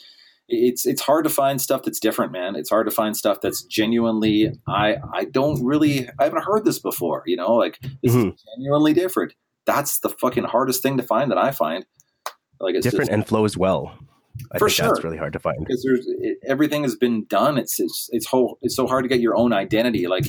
it's 0.49 0.85
it's 0.85 1.01
hard 1.01 1.23
to 1.23 1.29
find 1.29 1.61
stuff 1.61 1.83
that's 1.83 1.99
different 1.99 2.31
man 2.31 2.55
it's 2.55 2.69
hard 2.69 2.85
to 2.85 2.91
find 2.91 3.15
stuff 3.15 3.39
that's 3.41 3.63
genuinely 3.63 4.51
i 4.67 4.97
i 5.13 5.23
don't 5.25 5.63
really 5.63 6.07
i 6.19 6.23
haven't 6.25 6.43
heard 6.43 6.65
this 6.65 6.79
before 6.79 7.23
you 7.25 7.35
know 7.35 7.53
like 7.53 7.79
this 8.03 8.13
Mhm. 8.13 8.33
is 8.33 8.43
genuinely 8.57 8.93
different 8.93 9.33
that's 9.65 9.99
the 9.99 10.09
fucking 10.09 10.43
hardest 10.43 10.83
thing 10.83 10.97
to 10.97 11.03
find 11.03 11.31
that 11.31 11.37
i 11.37 11.51
find 11.51 11.85
like 12.59 12.75
it's 12.75 12.83
Different 12.85 13.09
just, 13.09 13.13
and 13.13 13.27
flows 13.27 13.57
well. 13.57 13.97
I 14.53 14.57
For 14.57 14.69
think 14.69 14.87
that's 14.87 15.03
really 15.03 15.17
hard 15.17 15.33
to 15.33 15.39
find. 15.39 15.57
because 15.59 15.83
there's 15.83 16.05
it, 16.07 16.37
everything 16.47 16.83
has 16.83 16.95
been 16.95 17.25
done. 17.25 17.57
It's 17.57 17.77
it's 17.79 18.09
it's 18.13 18.25
whole. 18.25 18.57
It's 18.61 18.75
so 18.75 18.87
hard 18.87 19.03
to 19.03 19.09
get 19.09 19.19
your 19.19 19.35
own 19.35 19.51
identity. 19.51 20.07
Like 20.07 20.25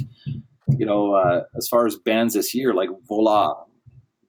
you 0.69 0.85
know, 0.85 1.15
uh, 1.15 1.45
as 1.57 1.69
far 1.69 1.87
as 1.87 1.95
bands 1.97 2.35
this 2.35 2.53
year, 2.55 2.75
like 2.75 2.89
VOLA, 3.09 3.55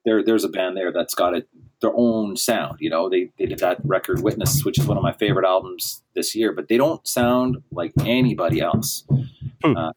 there 0.06 0.24
there's 0.24 0.44
a 0.44 0.48
band 0.48 0.76
there 0.76 0.90
that's 0.90 1.14
got 1.14 1.34
it 1.34 1.48
their 1.82 1.92
own 1.94 2.36
sound. 2.36 2.78
You 2.80 2.88
know, 2.88 3.10
they 3.10 3.30
they 3.38 3.44
did 3.44 3.58
that 3.58 3.78
record 3.84 4.22
Witness, 4.22 4.64
which 4.64 4.78
is 4.78 4.86
one 4.86 4.96
of 4.96 5.02
my 5.02 5.12
favorite 5.12 5.44
albums 5.44 6.02
this 6.14 6.34
year, 6.34 6.52
but 6.52 6.68
they 6.68 6.78
don't 6.78 7.06
sound 7.06 7.62
like 7.70 7.92
anybody 8.00 8.60
else. 8.60 9.04
Hmm. 9.62 9.76
Uh, 9.76 9.92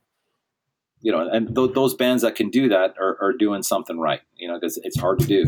you 1.02 1.14
know, 1.14 1.30
and 1.30 1.56
th- 1.56 1.74
those 1.74 1.94
bands 1.94 2.24
that 2.24 2.36
can 2.36 2.50
do 2.50 2.68
that 2.68 2.96
are, 3.00 3.18
are 3.22 3.32
doing 3.32 3.64
something 3.64 3.98
right. 3.98 4.20
You 4.36 4.50
know, 4.50 4.60
because 4.60 4.78
it's 4.84 5.00
hard 5.00 5.20
to 5.20 5.26
do. 5.26 5.46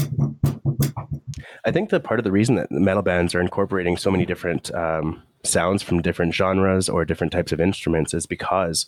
I 1.66 1.72
think 1.72 1.90
that 1.90 2.04
part 2.04 2.20
of 2.20 2.24
the 2.24 2.32
reason 2.32 2.56
that 2.56 2.72
metal 2.72 3.04
bands 3.04 3.36
are 3.36 3.42
incorporating 3.42 3.98
so 3.98 4.10
many 4.10 4.26
different 4.26 4.74
um, 4.74 5.22
sounds 5.44 5.84
from 5.84 6.02
different 6.02 6.34
genres 6.34 6.88
or 6.88 7.04
different 7.04 7.34
types 7.34 7.52
of 7.52 7.60
instruments 7.60 8.14
is 8.14 8.26
because 8.26 8.86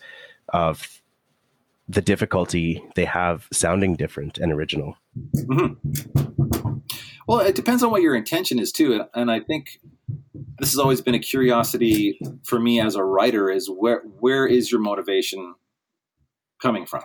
of 0.50 1.02
the 1.88 2.02
difficulty 2.02 2.84
they 2.96 3.06
have 3.06 3.48
sounding 3.52 3.96
different 3.96 4.38
and 4.38 4.52
original. 4.52 4.98
Mm-hmm. 5.36 6.78
Well, 7.28 7.40
it 7.40 7.56
depends 7.56 7.84
on 7.84 7.92
what 7.92 8.02
your 8.02 8.16
intention 8.16 8.60
is 8.60 8.72
too, 8.72 8.94
and, 8.94 9.06
and 9.14 9.32
I 9.32 9.40
think 9.40 9.80
this 10.60 10.72
has 10.72 10.80
always 10.80 11.02
been 11.02 11.16
a 11.16 11.20
curiosity 11.20 12.20
for 12.44 12.60
me 12.60 12.80
as 12.80 12.96
a 12.96 13.04
writer: 13.04 13.50
is 13.50 13.70
where 13.70 14.02
where 14.20 14.46
is 14.46 14.72
your 14.72 14.82
motivation 14.82 15.56
coming 16.62 16.86
from? 16.86 17.04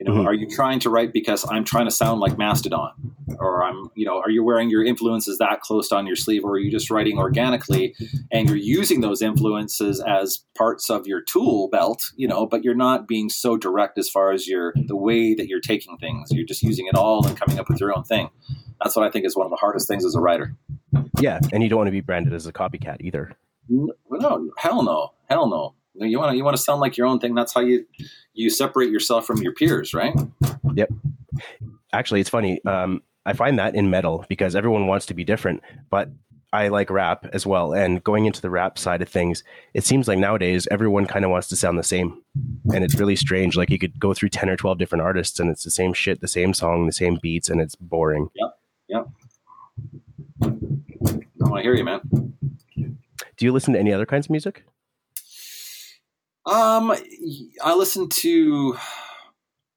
You 0.00 0.06
know, 0.08 0.22
Mhm. 0.22 0.26
are 0.26 0.32
you 0.32 0.48
trying 0.48 0.80
to 0.80 0.88
write 0.90 1.12
because 1.12 1.44
I'm 1.50 1.62
trying 1.62 1.84
to 1.84 1.90
sound 1.90 2.20
like 2.20 2.38
Mastodon, 2.38 2.92
or 3.38 3.62
I'm, 3.62 3.90
you 3.94 4.06
know, 4.06 4.18
are 4.18 4.30
you 4.30 4.42
wearing 4.42 4.70
your 4.70 4.82
influences 4.82 5.36
that 5.38 5.60
close 5.60 5.92
on 5.92 6.06
your 6.06 6.16
sleeve, 6.16 6.42
or 6.42 6.52
are 6.52 6.58
you 6.58 6.70
just 6.70 6.90
writing 6.90 7.18
organically 7.18 7.94
and 8.32 8.48
you're 8.48 8.56
using 8.56 9.02
those 9.02 9.20
influences 9.20 10.00
as 10.00 10.42
parts 10.56 10.88
of 10.88 11.06
your 11.06 11.20
tool 11.20 11.68
belt, 11.68 12.12
you 12.16 12.26
know, 12.26 12.46
but 12.46 12.64
you're 12.64 12.74
not 12.74 13.06
being 13.06 13.28
so 13.28 13.58
direct 13.58 13.98
as 13.98 14.08
far 14.08 14.32
as 14.32 14.48
your 14.48 14.72
the 14.86 14.96
way 14.96 15.34
that 15.34 15.48
you're 15.48 15.60
taking 15.60 15.98
things. 15.98 16.30
You're 16.32 16.46
just 16.46 16.62
using 16.62 16.86
it 16.86 16.94
all 16.94 17.26
and 17.26 17.36
coming 17.38 17.58
up 17.58 17.68
with 17.68 17.78
your 17.78 17.94
own 17.94 18.04
thing. 18.04 18.30
That's 18.82 18.96
what 18.96 19.04
I 19.06 19.10
think 19.10 19.26
is 19.26 19.36
one 19.36 19.44
of 19.44 19.50
the 19.50 19.56
hardest 19.56 19.86
things 19.86 20.06
as 20.06 20.14
a 20.14 20.20
writer. 20.20 20.56
Yeah, 21.20 21.40
and 21.52 21.62
you 21.62 21.68
don't 21.68 21.76
want 21.76 21.88
to 21.88 21.92
be 21.92 22.00
branded 22.00 22.32
as 22.32 22.46
a 22.46 22.52
copycat 22.54 22.96
either. 23.00 23.36
No, 23.68 24.50
hell 24.56 24.82
no, 24.82 25.12
hell 25.28 25.46
no. 25.46 25.74
You 26.00 26.18
want 26.18 26.32
to 26.32 26.36
you 26.36 26.44
want 26.44 26.56
to 26.56 26.62
sound 26.62 26.80
like 26.80 26.96
your 26.96 27.06
own 27.06 27.20
thing. 27.20 27.34
That's 27.34 27.52
how 27.52 27.60
you 27.60 27.86
you 28.34 28.50
separate 28.50 28.90
yourself 28.90 29.26
from 29.26 29.42
your 29.42 29.52
peers, 29.52 29.92
right? 29.92 30.14
Yep. 30.74 30.90
Actually, 31.92 32.20
it's 32.20 32.30
funny. 32.30 32.64
Um, 32.64 33.02
I 33.26 33.32
find 33.34 33.58
that 33.58 33.74
in 33.74 33.90
metal 33.90 34.24
because 34.28 34.56
everyone 34.56 34.86
wants 34.86 35.06
to 35.06 35.14
be 35.14 35.24
different, 35.24 35.62
but 35.90 36.10
I 36.52 36.68
like 36.68 36.90
rap 36.90 37.26
as 37.32 37.46
well. 37.46 37.72
And 37.72 38.02
going 38.02 38.24
into 38.26 38.40
the 38.40 38.50
rap 38.50 38.78
side 38.78 39.02
of 39.02 39.08
things, 39.08 39.44
it 39.74 39.84
seems 39.84 40.08
like 40.08 40.18
nowadays 40.18 40.66
everyone 40.70 41.06
kind 41.06 41.24
of 41.24 41.30
wants 41.30 41.48
to 41.48 41.56
sound 41.56 41.78
the 41.78 41.84
same. 41.84 42.22
And 42.74 42.82
it's 42.82 42.96
really 42.96 43.16
strange. 43.16 43.56
Like 43.56 43.70
you 43.70 43.78
could 43.78 43.98
go 44.00 44.14
through 44.14 44.30
10 44.30 44.48
or 44.48 44.56
12 44.56 44.78
different 44.78 45.02
artists 45.02 45.38
and 45.38 45.50
it's 45.50 45.64
the 45.64 45.70
same 45.70 45.92
shit, 45.92 46.20
the 46.20 46.28
same 46.28 46.52
song, 46.54 46.86
the 46.86 46.92
same 46.92 47.18
beats, 47.22 47.48
and 47.48 47.60
it's 47.60 47.76
boring. 47.76 48.30
Yep. 48.34 48.58
Yep. 48.88 49.06
I 50.42 51.48
want 51.48 51.56
to 51.56 51.62
hear 51.62 51.74
you, 51.74 51.84
man. 51.84 52.00
Do 53.36 53.46
you 53.46 53.52
listen 53.52 53.74
to 53.74 53.80
any 53.80 53.92
other 53.92 54.06
kinds 54.06 54.26
of 54.26 54.30
music? 54.30 54.64
Um, 56.46 56.94
I 57.62 57.74
listen 57.74 58.08
to 58.08 58.76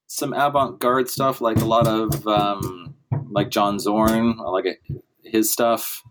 some 0.08 0.34
avant-garde 0.34 1.10
stuff, 1.10 1.42
like 1.42 1.58
a 1.58 1.66
lot 1.66 1.88
of 1.88 2.26
um, 2.28 2.96
like 3.30 3.50
John 3.50 3.80
Zorn. 3.80 4.38
I 4.40 4.50
like 4.50 4.82
his 5.24 5.52
stuff. 5.52 6.04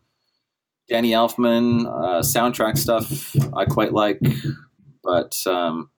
Danny 0.89 1.13
Elfman, 1.13 1.87
uh, 1.87 2.21
soundtrack 2.21 2.77
stuff. 2.77 3.35
I 3.55 3.65
quite 3.65 3.93
like, 3.93 4.21
but 5.03 5.35
um, 5.47 5.91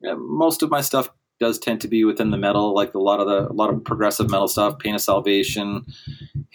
yeah, 0.00 0.14
most 0.16 0.62
of 0.62 0.70
my 0.70 0.80
stuff 0.80 1.10
does 1.38 1.58
tend 1.58 1.80
to 1.82 1.88
be 1.88 2.04
within 2.04 2.30
the 2.30 2.36
metal, 2.36 2.74
like 2.74 2.94
a 2.94 2.98
lot 2.98 3.20
of 3.20 3.26
the 3.26 3.50
a 3.50 3.52
lot 3.52 3.70
of 3.70 3.84
progressive 3.84 4.30
metal 4.30 4.48
stuff. 4.48 4.78
Pain 4.78 4.94
of 4.94 5.00
Salvation, 5.00 5.86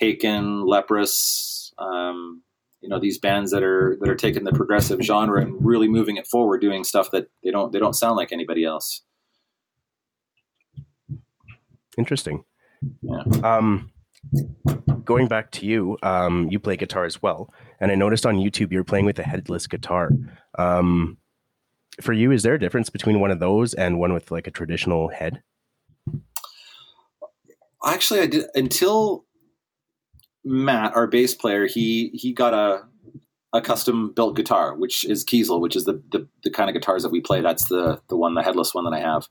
Haken, 0.01 0.67
Leprous. 0.67 1.73
Um, 1.77 2.41
you 2.87 2.89
know 2.89 3.01
these 3.01 3.17
bands 3.17 3.51
that 3.51 3.63
are 3.63 3.97
that 3.99 4.07
are 4.07 4.15
taking 4.15 4.45
the 4.45 4.53
progressive 4.53 5.01
genre 5.01 5.41
and 5.41 5.53
really 5.59 5.89
moving 5.89 6.15
it 6.15 6.25
forward, 6.25 6.61
doing 6.61 6.85
stuff 6.85 7.11
that 7.11 7.27
they 7.43 7.51
don't 7.51 7.73
they 7.73 7.79
don't 7.79 7.95
sound 7.95 8.15
like 8.15 8.31
anybody 8.31 8.63
else. 8.63 9.01
Interesting. 11.97 12.45
Yeah. 13.01 13.23
Um, 13.43 13.91
going 15.03 15.27
back 15.27 15.51
to 15.51 15.65
you, 15.65 15.97
um, 16.01 16.47
you 16.49 16.59
play 16.59 16.77
guitar 16.77 17.03
as 17.03 17.21
well, 17.21 17.53
and 17.81 17.91
I 17.91 17.95
noticed 17.95 18.25
on 18.25 18.37
YouTube 18.37 18.71
you're 18.71 18.85
playing 18.85 19.03
with 19.03 19.19
a 19.19 19.23
headless 19.23 19.67
guitar. 19.67 20.09
Um, 20.57 21.17
for 21.99 22.13
you, 22.13 22.31
is 22.31 22.43
there 22.43 22.53
a 22.53 22.59
difference 22.59 22.89
between 22.89 23.19
one 23.19 23.31
of 23.31 23.39
those 23.39 23.73
and 23.73 23.99
one 23.99 24.13
with 24.13 24.31
like 24.31 24.47
a 24.47 24.51
traditional 24.51 25.09
head? 25.09 25.41
Actually, 27.85 28.21
I 28.21 28.27
did 28.27 28.45
until 28.55 29.25
Matt, 30.47 30.95
our 30.95 31.07
bass 31.07 31.35
player. 31.35 31.67
He 31.67 32.09
he 32.13 32.33
got 32.33 32.53
a 32.53 32.83
a 33.53 33.61
custom 33.61 34.11
built 34.13 34.35
guitar, 34.35 34.75
which 34.75 35.05
is 35.05 35.23
Kiesel, 35.25 35.61
which 35.61 35.75
is 35.75 35.85
the, 35.85 36.01
the, 36.11 36.27
the 36.43 36.49
kind 36.49 36.69
of 36.69 36.73
guitars 36.73 37.03
that 37.03 37.11
we 37.11 37.21
play. 37.21 37.41
That's 37.41 37.65
the 37.65 38.01
the 38.07 38.17
one, 38.17 38.35
the 38.35 38.43
headless 38.43 38.73
one 38.73 38.85
that 38.85 38.93
I 38.93 38.99
have. 38.99 39.27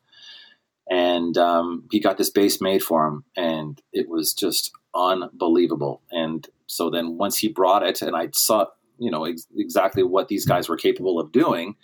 And 0.88 1.36
um, 1.36 1.88
he 1.90 2.00
got 2.00 2.16
this 2.16 2.30
bass 2.30 2.60
made 2.60 2.82
for 2.82 3.06
him, 3.06 3.24
and 3.36 3.80
it 3.92 4.08
was 4.08 4.32
just 4.32 4.72
unbelievable. 4.94 6.00
And 6.12 6.48
so 6.66 6.90
then 6.90 7.18
once 7.18 7.36
he 7.38 7.48
brought 7.48 7.82
it, 7.82 8.02
and 8.02 8.16
I 8.16 8.28
saw 8.32 8.66
you 8.98 9.10
know 9.10 9.24
ex- 9.24 9.46
exactly 9.56 10.02
what 10.02 10.28
these 10.28 10.46
guys 10.46 10.68
were 10.68 10.76
capable 10.76 11.18
of 11.18 11.32
doing, 11.32 11.74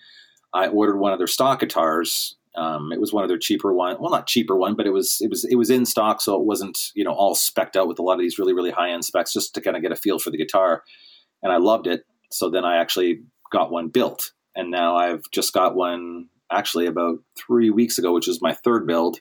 I 0.53 0.69
ordered 0.69 0.99
one 0.99 1.13
of 1.13 1.19
their 1.19 1.27
stock 1.27 1.61
guitars. 1.61 2.37
Um, 2.55 2.93
it 2.93 3.01
was 3.01 3.13
one 3.13 3.25
of 3.25 3.29
their 3.29 3.39
cheaper 3.39 3.73
one, 3.73 3.97
well, 3.99 4.11
not 4.11 4.27
cheaper 4.27 4.57
one, 4.57 4.75
but 4.75 4.87
it 4.87 4.91
was 4.93 5.19
it 5.21 5.31
was 5.31 5.45
it 5.45 5.57
was 5.57 5.71
in 5.71 5.87
stock, 5.87 6.21
so 6.21 6.35
it 6.39 6.45
wasn't 6.45 6.79
you 6.95 7.03
know 7.05 7.13
all 7.13 7.35
specked 7.35 7.77
out 7.77 7.89
with 7.89 7.99
a 7.99 8.03
lot 8.03 8.15
of 8.15 8.21
these 8.21 8.39
really 8.39 8.53
really 8.53 8.71
high 8.71 8.91
end 8.91 9.05
specs, 9.05 9.33
just 9.33 9.55
to 9.55 9.61
kind 9.61 9.77
of 9.77 9.83
get 9.83 9.93
a 9.93 9.97
feel 9.97 10.19
for 10.19 10.31
the 10.31 10.37
guitar. 10.37 10.83
And 11.43 11.51
I 11.53 11.57
loved 11.57 11.87
it. 11.87 12.05
So 12.31 12.51
then 12.51 12.65
I 12.65 12.77
actually 12.77 13.23
got 13.51 13.71
one 13.71 13.89
built, 13.89 14.33
and 14.55 14.71
now 14.71 14.97
I've 14.97 15.23
just 15.33 15.53
got 15.55 15.75
one 15.75 16.29
actually 16.51 16.87
about 16.87 17.19
three 17.39 17.71
weeks 17.71 17.97
ago, 17.99 18.13
which 18.13 18.29
is 18.29 18.43
my 18.43 18.53
third 18.53 18.87
build. 18.87 19.19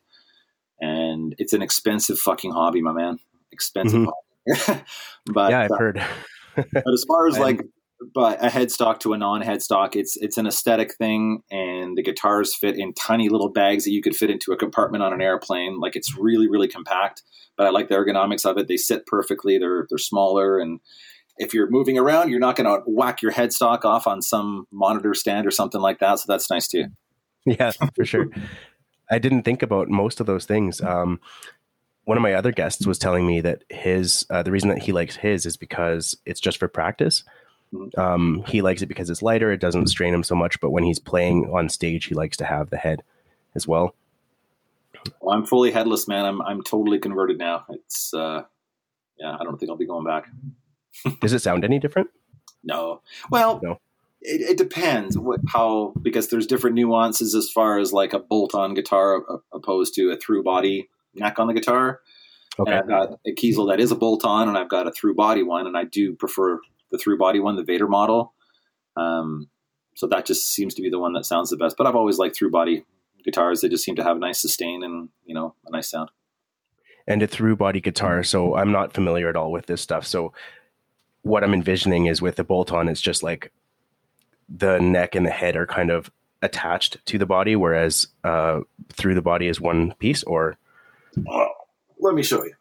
And 0.81 1.33
it's 1.37 1.53
an 1.53 1.61
expensive 1.61 2.19
fucking 2.19 2.51
hobby, 2.51 2.81
my 2.81 2.91
man. 2.91 3.19
Expensive 3.51 4.01
Mhm. 4.01 4.07
hobby. 4.07 4.81
but 5.31 5.51
yeah, 5.51 5.61
I've 5.61 5.71
uh, 5.71 5.77
heard. 5.77 6.03
but 6.55 6.93
as 6.93 7.05
far 7.07 7.27
as 7.27 7.37
like 7.39 7.61
but 8.13 8.43
a 8.43 8.47
headstock 8.47 8.99
to 8.99 9.13
a 9.13 9.17
non-headstock 9.17 9.95
it's 9.95 10.17
it's 10.17 10.37
an 10.37 10.47
aesthetic 10.47 10.95
thing 10.95 11.43
and 11.51 11.97
the 11.97 12.03
guitars 12.03 12.55
fit 12.55 12.77
in 12.77 12.93
tiny 12.93 13.29
little 13.29 13.49
bags 13.49 13.83
that 13.83 13.91
you 13.91 14.01
could 14.01 14.15
fit 14.15 14.29
into 14.29 14.51
a 14.51 14.57
compartment 14.57 15.03
on 15.03 15.13
an 15.13 15.21
airplane 15.21 15.79
like 15.79 15.95
it's 15.95 16.17
really 16.17 16.49
really 16.49 16.67
compact 16.67 17.21
but 17.57 17.67
i 17.67 17.69
like 17.69 17.89
the 17.89 17.95
ergonomics 17.95 18.45
of 18.45 18.57
it 18.57 18.67
they 18.67 18.77
sit 18.77 19.05
perfectly 19.05 19.57
they're 19.57 19.85
they're 19.89 19.97
smaller 19.97 20.57
and 20.59 20.79
if 21.37 21.53
you're 21.53 21.69
moving 21.69 21.97
around 21.97 22.29
you're 22.29 22.39
not 22.39 22.55
going 22.55 22.67
to 22.67 22.83
whack 22.87 23.21
your 23.21 23.31
headstock 23.31 23.85
off 23.85 24.07
on 24.07 24.21
some 24.21 24.67
monitor 24.71 25.13
stand 25.13 25.45
or 25.45 25.51
something 25.51 25.81
like 25.81 25.99
that 25.99 26.17
so 26.17 26.25
that's 26.27 26.49
nice 26.49 26.67
too 26.67 26.85
yeah, 27.45 27.71
for 27.95 28.05
sure. 28.05 28.27
I 29.09 29.19
didn't 29.19 29.43
think 29.43 29.61
about 29.61 29.89
most 29.89 30.19
of 30.19 30.25
those 30.25 30.45
things. 30.45 30.81
Um, 30.81 31.19
one 32.05 32.17
of 32.17 32.21
my 32.21 32.33
other 32.33 32.51
guests 32.51 32.85
was 32.85 32.99
telling 32.99 33.25
me 33.25 33.41
that 33.41 33.63
his 33.69 34.25
uh, 34.29 34.43
the 34.43 34.51
reason 34.51 34.69
that 34.69 34.83
he 34.83 34.91
likes 34.91 35.15
his 35.15 35.45
is 35.45 35.57
because 35.57 36.17
it's 36.25 36.39
just 36.39 36.57
for 36.57 36.67
practice. 36.67 37.23
Um, 37.97 38.43
he 38.47 38.61
likes 38.61 38.81
it 38.81 38.87
because 38.87 39.09
it's 39.09 39.21
lighter; 39.21 39.51
it 39.51 39.59
doesn't 39.61 39.87
strain 39.87 40.13
him 40.13 40.23
so 40.23 40.35
much. 40.35 40.59
But 40.59 40.71
when 40.71 40.83
he's 40.83 40.99
playing 40.99 41.51
on 41.53 41.69
stage, 41.69 42.05
he 42.05 42.15
likes 42.15 42.37
to 42.37 42.45
have 42.45 42.69
the 42.69 42.77
head 42.77 43.03
as 43.55 43.67
well. 43.67 43.95
well, 45.19 45.35
i'm 45.35 45.45
fully 45.45 45.71
headless 45.71 46.07
man 46.07 46.25
i'm 46.25 46.41
i'm 46.43 46.61
totally 46.61 46.99
converted 46.99 47.37
now 47.37 47.65
it's 47.69 48.13
uh 48.13 48.43
yeah 49.19 49.35
i 49.39 49.43
don't 49.43 49.59
think 49.59 49.69
i'll 49.69 49.75
be 49.75 49.85
going 49.85 50.05
back 50.05 50.27
Does 51.21 51.33
it 51.33 51.39
sound 51.39 51.63
any 51.63 51.79
different? 51.79 52.09
No. 52.63 53.01
Well, 53.29 53.59
No. 53.63 53.79
It, 54.23 54.41
it 54.51 54.57
depends 54.57 55.17
what 55.17 55.39
how 55.47 55.93
because 55.99 56.27
there's 56.29 56.45
different 56.45 56.75
nuances 56.75 57.33
as 57.33 57.49
far 57.49 57.79
as 57.79 57.91
like 57.91 58.13
a 58.13 58.19
bolt-on 58.19 58.75
guitar 58.75 59.23
opposed 59.51 59.95
to 59.95 60.11
a 60.11 60.17
through 60.17 60.43
body 60.43 60.89
neck 61.15 61.39
on 61.39 61.47
the 61.47 61.53
guitar. 61.53 62.01
Okay, 62.59 62.71
And 62.71 62.81
I've 62.81 62.87
got 62.87 63.19
a 63.25 63.31
Kiesel 63.31 63.69
that 63.69 63.79
is 63.79 63.91
a 63.91 63.95
bolt-on, 63.95 64.47
and 64.47 64.57
I've 64.57 64.69
got 64.69 64.85
a 64.85 64.91
through 64.91 65.15
body 65.15 65.41
one, 65.41 65.65
and 65.65 65.75
I 65.75 65.85
do 65.85 66.13
prefer 66.13 66.59
the 66.91 66.97
through 66.97 67.17
body 67.17 67.39
one, 67.39 67.55
the 67.55 67.63
Vader 67.63 67.87
model. 67.87 68.33
Um, 68.97 69.49
so 69.95 70.07
that 70.07 70.25
just 70.25 70.53
seems 70.53 70.73
to 70.75 70.81
be 70.81 70.89
the 70.89 70.99
one 70.99 71.13
that 71.13 71.25
sounds 71.25 71.49
the 71.49 71.57
best. 71.57 71.75
But 71.77 71.87
I've 71.87 71.95
always 71.95 72.17
liked 72.17 72.35
through 72.35 72.51
body 72.51 72.85
guitars; 73.23 73.61
they 73.61 73.69
just 73.69 73.83
seem 73.83 73.95
to 73.95 74.03
have 74.03 74.17
a 74.17 74.19
nice 74.19 74.39
sustain 74.41 74.83
and 74.83 75.09
you 75.25 75.33
know 75.35 75.55
a 75.65 75.71
nice 75.71 75.89
sound. 75.89 76.09
and 77.07 77.21
a 77.21 77.27
through 77.27 77.55
body 77.55 77.81
guitar. 77.81 78.23
So 78.23 78.55
I'm 78.55 78.71
not 78.71 78.93
familiar 78.93 79.29
at 79.29 79.35
all 79.35 79.51
with 79.51 79.65
this 79.65 79.81
stuff. 79.81 80.05
So 80.05 80.33
what 81.23 81.43
I'm 81.43 81.53
envisioning 81.53 82.05
is 82.05 82.21
with 82.21 82.35
the 82.35 82.43
bolt 82.43 82.71
on, 82.71 82.87
it's 82.87 83.01
just 83.01 83.23
like 83.23 83.51
the 84.49 84.79
neck 84.79 85.15
and 85.15 85.25
the 85.25 85.31
head 85.31 85.55
are 85.55 85.67
kind 85.67 85.89
of 85.91 86.11
attached 86.41 86.97
to 87.05 87.17
the 87.17 87.25
body, 87.25 87.55
whereas 87.55 88.07
uh, 88.23 88.61
through 88.91 89.15
the 89.15 89.21
body 89.21 89.47
is 89.47 89.61
one 89.61 89.93
piece. 89.99 90.23
Or 90.23 90.57
Let 91.99 92.15
me 92.15 92.23
show 92.23 92.43
you. 92.43 92.53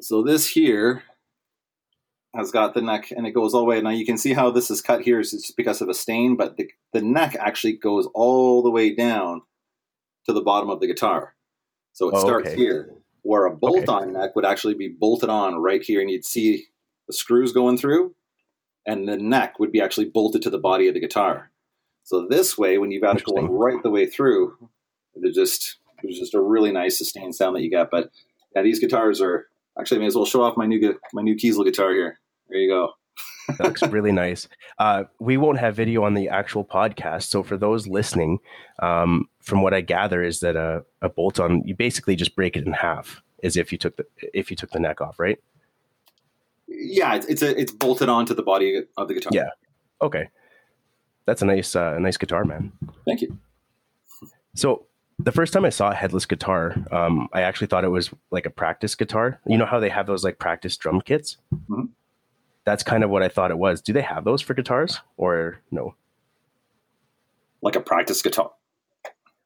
So 0.00 0.22
this 0.22 0.46
here 0.46 1.02
has 2.34 2.50
got 2.50 2.74
the 2.74 2.82
neck 2.82 3.10
and 3.10 3.26
it 3.26 3.32
goes 3.32 3.54
all 3.54 3.60
the 3.60 3.66
way. 3.66 3.80
Now 3.80 3.90
you 3.90 4.04
can 4.04 4.18
see 4.18 4.34
how 4.34 4.50
this 4.50 4.70
is 4.70 4.82
cut 4.82 5.00
here 5.02 5.18
is 5.20 5.32
it's 5.32 5.50
because 5.50 5.80
of 5.80 5.88
a 5.88 5.94
stain, 5.94 6.36
but 6.36 6.56
the, 6.56 6.70
the 6.92 7.00
neck 7.02 7.36
actually 7.40 7.72
goes 7.72 8.06
all 8.14 8.62
the 8.62 8.70
way 8.70 8.94
down 8.94 9.42
to 10.26 10.32
the 10.32 10.42
bottom 10.42 10.70
of 10.70 10.80
the 10.80 10.86
guitar. 10.86 11.34
So 11.92 12.08
it 12.08 12.14
Oh, 12.16 12.20
starts 12.20 12.50
okay. 12.50 12.56
here, 12.56 12.94
where 13.22 13.46
a 13.46 13.56
bolt-on 13.56 14.12
neck 14.12 14.36
would 14.36 14.44
actually 14.44 14.74
be 14.74 14.88
bolted 14.88 15.30
on 15.30 15.56
right 15.56 15.82
here, 15.82 16.00
and 16.00 16.10
you'd 16.10 16.24
see 16.26 16.66
the 17.08 17.14
screws 17.14 17.52
going 17.52 17.78
through, 17.78 18.14
and 18.84 19.08
the 19.08 19.16
neck 19.16 19.58
would 19.58 19.72
be 19.72 19.80
actually 19.80 20.10
bolted 20.10 20.42
to 20.42 20.50
the 20.50 20.58
body 20.58 20.88
of 20.88 20.94
the 20.94 21.00
guitar. 21.00 21.50
So 22.04 22.26
this 22.28 22.58
way, 22.58 22.76
when 22.78 22.90
you've 22.90 23.02
got 23.02 23.16
it 23.16 23.24
going 23.24 23.50
right 23.50 23.82
the 23.82 23.90
way 23.90 24.06
through, 24.06 24.68
there's 25.14 25.34
just 25.34 25.78
there's 26.02 26.18
just 26.18 26.34
a 26.34 26.40
really 26.40 26.72
nice 26.72 26.98
sustained 26.98 27.34
sound 27.34 27.56
that 27.56 27.62
you 27.62 27.70
got. 27.70 27.90
But 27.90 28.10
yeah, 28.54 28.62
these 28.62 28.78
guitars 28.78 29.20
are 29.20 29.46
actually 29.78 29.98
I 29.98 30.00
may 30.00 30.06
as 30.06 30.16
well 30.16 30.24
show 30.26 30.42
off 30.42 30.56
my 30.56 30.66
new 30.66 30.98
my 31.12 31.22
new 31.22 31.36
Kiesel 31.36 31.64
guitar 31.64 31.92
here. 31.92 32.18
There 32.48 32.58
you 32.58 32.70
go. 32.70 32.92
that 33.58 33.60
looks 33.60 33.82
really 33.82 34.12
nice. 34.12 34.48
Uh, 34.78 35.04
we 35.20 35.36
won't 35.36 35.58
have 35.58 35.76
video 35.76 36.04
on 36.04 36.14
the 36.14 36.28
actual 36.28 36.64
podcast. 36.64 37.24
So 37.24 37.42
for 37.42 37.56
those 37.56 37.86
listening, 37.86 38.40
um, 38.80 39.28
from 39.40 39.62
what 39.62 39.72
I 39.72 39.80
gather 39.80 40.22
is 40.22 40.40
that 40.40 40.56
a, 40.56 40.84
a 41.00 41.08
bolt 41.08 41.38
on, 41.38 41.62
you 41.64 41.74
basically 41.74 42.16
just 42.16 42.34
break 42.34 42.56
it 42.56 42.66
in 42.66 42.72
half 42.72 43.22
as 43.42 43.56
if 43.56 43.70
you 43.70 43.78
took 43.78 43.96
the, 43.96 44.06
if 44.34 44.50
you 44.50 44.56
took 44.56 44.70
the 44.70 44.80
neck 44.80 45.00
off, 45.00 45.18
right? 45.18 45.38
Yeah, 46.66 47.14
it's 47.14 47.26
it's, 47.26 47.42
a, 47.42 47.58
it's 47.58 47.72
bolted 47.72 48.08
onto 48.08 48.34
the 48.34 48.42
body 48.42 48.82
of 48.96 49.08
the 49.08 49.14
guitar. 49.14 49.30
Yeah. 49.32 49.50
Okay. 50.02 50.28
That's 51.24 51.42
a 51.42 51.46
nice, 51.46 51.76
uh, 51.76 51.94
a 51.96 52.00
nice 52.00 52.16
guitar, 52.16 52.44
man. 52.44 52.72
Thank 53.06 53.22
you. 53.22 53.38
So 54.54 54.86
the 55.18 55.32
first 55.32 55.52
time 55.52 55.64
I 55.64 55.70
saw 55.70 55.90
a 55.90 55.94
headless 55.94 56.26
guitar, 56.26 56.74
um, 56.92 57.28
I 57.32 57.42
actually 57.42 57.68
thought 57.68 57.84
it 57.84 57.88
was 57.88 58.10
like 58.30 58.46
a 58.46 58.50
practice 58.50 58.94
guitar. 58.94 59.40
You 59.46 59.56
know 59.56 59.64
how 59.66 59.80
they 59.80 59.88
have 59.88 60.06
those 60.06 60.24
like 60.24 60.38
practice 60.38 60.76
drum 60.76 61.00
kits? 61.00 61.38
Mhm. 61.68 61.88
That's 62.64 62.82
kind 62.82 63.02
of 63.04 63.10
what 63.10 63.22
I 63.22 63.28
thought 63.28 63.50
it 63.50 63.58
was. 63.58 63.80
Do 63.80 63.92
they 63.92 64.02
have 64.02 64.24
those 64.24 64.42
for 64.42 64.52
guitars 64.54 65.00
or 65.16 65.60
no? 65.70 65.94
Like 67.62 67.76
a 67.76 67.80
practice 67.80 68.20
guitar. 68.22 68.50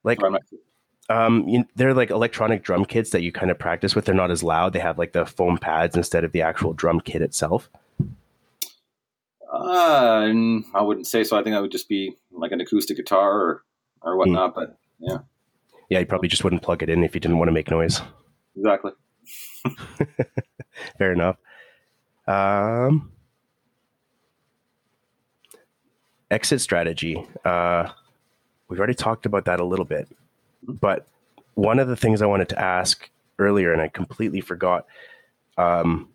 Like 0.03 0.23
Or 0.23 0.27
I'm 0.27 0.33
not- 0.33 0.43
um, 1.09 1.49
you, 1.49 1.65
they're 1.75 1.93
like 1.95 2.11
electronic 2.11 2.63
drum 2.63 2.85
kits 2.85 3.11
that 3.11 3.23
you 3.23 3.33
kind 3.33 3.51
of 3.51 3.59
practice 3.59 3.95
with. 3.97 4.05
They're 4.05 4.15
not 4.15 4.31
as 4.31 4.43
loud. 4.45 4.73
They 4.73 4.79
have 4.79 4.97
like 4.97 5.13
the 5.13 5.27
foam 5.27 5.59
pads 5.59 5.97
instead 5.97 6.23
of 6.25 6.31
the 6.33 6.43
actual 6.43 6.73
drum 6.73 7.01
kit 7.01 7.21
itself. 7.21 7.69
Uh, 9.53 10.31
I 10.75 10.81
wouldn't 10.83 11.09
say 11.09 11.25
so. 11.25 11.37
I 11.37 11.43
think 11.43 11.55
that 11.55 11.63
would 11.63 11.73
just 11.73 11.89
be 11.89 12.17
like 12.31 12.53
an 12.53 12.61
acoustic 12.61 12.97
guitar 12.97 13.41
or 13.41 13.65
or 14.03 14.17
whatnot. 14.17 14.55
But 14.55 14.79
Yeah, 15.01 15.19
you 15.99 16.07
probably 16.07 16.29
just 16.29 16.45
wouldn't 16.45 16.63
plug 16.63 16.83
it 16.83 16.89
in 16.89 17.05
if 17.05 17.15
you 17.15 17.21
didn't 17.21 17.39
want 17.39 17.49
to 17.49 17.53
make 17.53 17.71
noise. 17.71 18.01
exactly. 18.57 18.93
Fair 20.99 21.13
enough. 21.13 21.37
Um, 22.27 23.13
exit 26.31 26.61
strategy. 26.61 27.27
Uh, 27.45 27.89
we've 28.69 28.79
already 28.79 28.95
talked 28.95 29.27
about 29.27 29.45
that 29.47 29.61
a 29.61 29.65
little 29.65 29.85
bit, 29.85 30.09
but 30.63 31.07
one 31.55 31.79
of 31.79 31.89
the 31.89 31.97
things 31.97 32.23
I 32.23 32.27
wanted 32.27 32.49
to 32.51 32.59
ask 32.59 33.11
earlier, 33.39 33.73
and 33.73 33.83
I 33.83 33.89
completely 33.89 34.41
forgot, 34.41 34.87
um, 35.59 36.09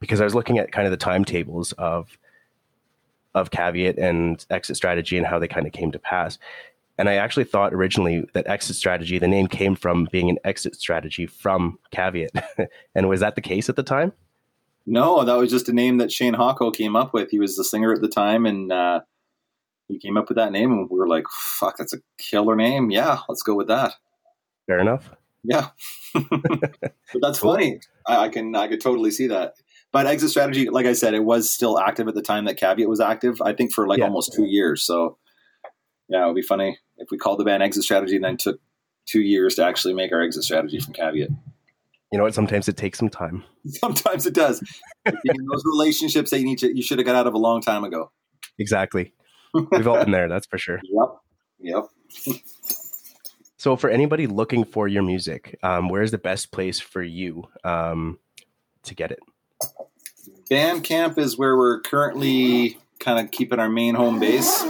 because 0.00 0.20
I 0.20 0.24
was 0.24 0.34
looking 0.34 0.58
at 0.58 0.70
kind 0.70 0.86
of 0.86 0.90
the 0.90 0.96
timetables 0.98 1.72
of 1.72 2.18
of 3.34 3.50
caveat 3.50 3.98
and 3.98 4.44
exit 4.50 4.76
strategy 4.76 5.18
and 5.18 5.26
how 5.26 5.40
they 5.40 5.48
kind 5.48 5.66
of 5.66 5.72
came 5.72 5.90
to 5.90 5.98
pass. 5.98 6.38
And 6.96 7.08
I 7.08 7.14
actually 7.14 7.44
thought 7.44 7.74
originally 7.74 8.24
that 8.34 8.46
exit 8.46 8.76
strategy, 8.76 9.18
the 9.18 9.26
name 9.28 9.48
came 9.48 9.74
from 9.74 10.08
being 10.12 10.30
an 10.30 10.38
exit 10.44 10.76
strategy 10.76 11.26
from 11.26 11.78
caveat. 11.90 12.30
and 12.94 13.08
was 13.08 13.20
that 13.20 13.34
the 13.34 13.40
case 13.40 13.68
at 13.68 13.76
the 13.76 13.82
time? 13.82 14.12
No, 14.86 15.24
that 15.24 15.34
was 15.36 15.50
just 15.50 15.68
a 15.68 15.72
name 15.72 15.96
that 15.98 16.12
Shane 16.12 16.34
Hawko 16.34 16.72
came 16.74 16.94
up 16.94 17.12
with. 17.14 17.30
He 17.30 17.40
was 17.40 17.56
the 17.56 17.64
singer 17.64 17.92
at 17.92 18.00
the 18.00 18.08
time, 18.08 18.44
and 18.46 18.70
uh, 18.70 19.00
he 19.88 19.98
came 19.98 20.16
up 20.16 20.28
with 20.28 20.36
that 20.36 20.52
name, 20.52 20.70
and 20.72 20.88
we 20.90 20.98
were 20.98 21.08
like, 21.08 21.24
"Fuck, 21.58 21.78
that's 21.78 21.94
a 21.94 21.98
killer 22.18 22.54
name! 22.54 22.90
Yeah, 22.90 23.20
let's 23.28 23.42
go 23.42 23.54
with 23.54 23.68
that." 23.68 23.94
Fair 24.66 24.78
enough. 24.78 25.10
Yeah, 25.42 25.68
but 26.12 26.92
that's 27.20 27.38
funny. 27.38 27.80
I, 28.06 28.24
I 28.24 28.28
can 28.28 28.54
I 28.54 28.68
could 28.68 28.80
totally 28.80 29.10
see 29.10 29.26
that. 29.28 29.54
But 29.90 30.06
exit 30.06 30.30
strategy, 30.30 30.68
like 30.68 30.86
I 30.86 30.92
said, 30.92 31.14
it 31.14 31.24
was 31.24 31.50
still 31.50 31.78
active 31.78 32.06
at 32.08 32.14
the 32.14 32.22
time 32.22 32.44
that 32.46 32.56
Caveat 32.56 32.88
was 32.88 33.00
active. 33.00 33.40
I 33.42 33.52
think 33.52 33.72
for 33.72 33.86
like 33.86 33.98
Yeah. 34.00 34.06
almost 34.06 34.32
two 34.34 34.44
years. 34.44 34.82
So 34.82 35.16
yeah, 36.08 36.24
it 36.24 36.26
would 36.26 36.36
be 36.36 36.42
funny 36.42 36.78
if 36.98 37.08
we 37.10 37.18
called 37.18 37.38
the 37.38 37.44
band 37.44 37.62
Exit 37.62 37.84
Strategy 37.84 38.16
and 38.16 38.24
then 38.24 38.36
took 38.36 38.60
two 39.06 39.20
years 39.20 39.54
to 39.56 39.64
actually 39.64 39.94
make 39.94 40.12
our 40.12 40.22
exit 40.22 40.44
strategy 40.44 40.78
from 40.80 40.94
Caveat. 40.94 41.28
You 42.12 42.18
know 42.18 42.24
what? 42.24 42.34
Sometimes 42.34 42.68
it 42.68 42.76
takes 42.76 42.98
some 42.98 43.08
time. 43.08 43.44
Sometimes 43.66 44.26
it 44.26 44.34
does. 44.34 44.62
those 45.04 45.64
relationships 45.64 46.30
that 46.30 46.38
you 46.38 46.44
need 46.44 46.58
to, 46.58 46.74
you 46.74 46.82
should 46.82 46.98
have 46.98 47.06
got 47.06 47.16
out 47.16 47.26
of 47.26 47.34
a 47.34 47.38
long 47.38 47.60
time 47.60 47.84
ago. 47.84 48.10
Exactly. 48.58 49.12
We've 49.52 49.86
all 49.86 49.98
been 49.98 50.10
there, 50.10 50.28
that's 50.28 50.46
for 50.46 50.58
sure. 50.58 50.80
Yep. 50.84 51.84
Yep. 52.26 52.36
So, 53.56 53.76
for 53.76 53.88
anybody 53.88 54.26
looking 54.26 54.66
for 54.66 54.88
your 54.88 55.02
music, 55.02 55.58
um, 55.62 55.88
where's 55.88 56.10
the 56.10 56.18
best 56.18 56.52
place 56.52 56.80
for 56.80 57.02
you 57.02 57.44
um, 57.64 58.18
to 58.82 58.94
get 58.94 59.10
it? 59.10 59.20
Bandcamp 60.50 61.16
is 61.16 61.38
where 61.38 61.56
we're 61.56 61.80
currently 61.80 62.76
kind 63.00 63.24
of 63.24 63.30
keeping 63.30 63.58
our 63.58 63.70
main 63.70 63.94
home 63.94 64.20
base. 64.20 64.62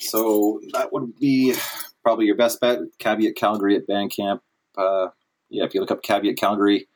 So 0.00 0.60
that 0.72 0.92
would 0.92 1.18
be 1.18 1.54
probably 2.02 2.26
your 2.26 2.36
best 2.36 2.60
bet. 2.60 2.78
Caveat 2.98 3.36
Calgary 3.36 3.76
at 3.76 3.86
Bandcamp. 3.86 4.40
Uh, 4.76 5.08
yeah, 5.50 5.64
if 5.64 5.74
you 5.74 5.80
look 5.80 5.90
up 5.90 6.02
Caveat 6.02 6.36
Calgary, 6.36 6.88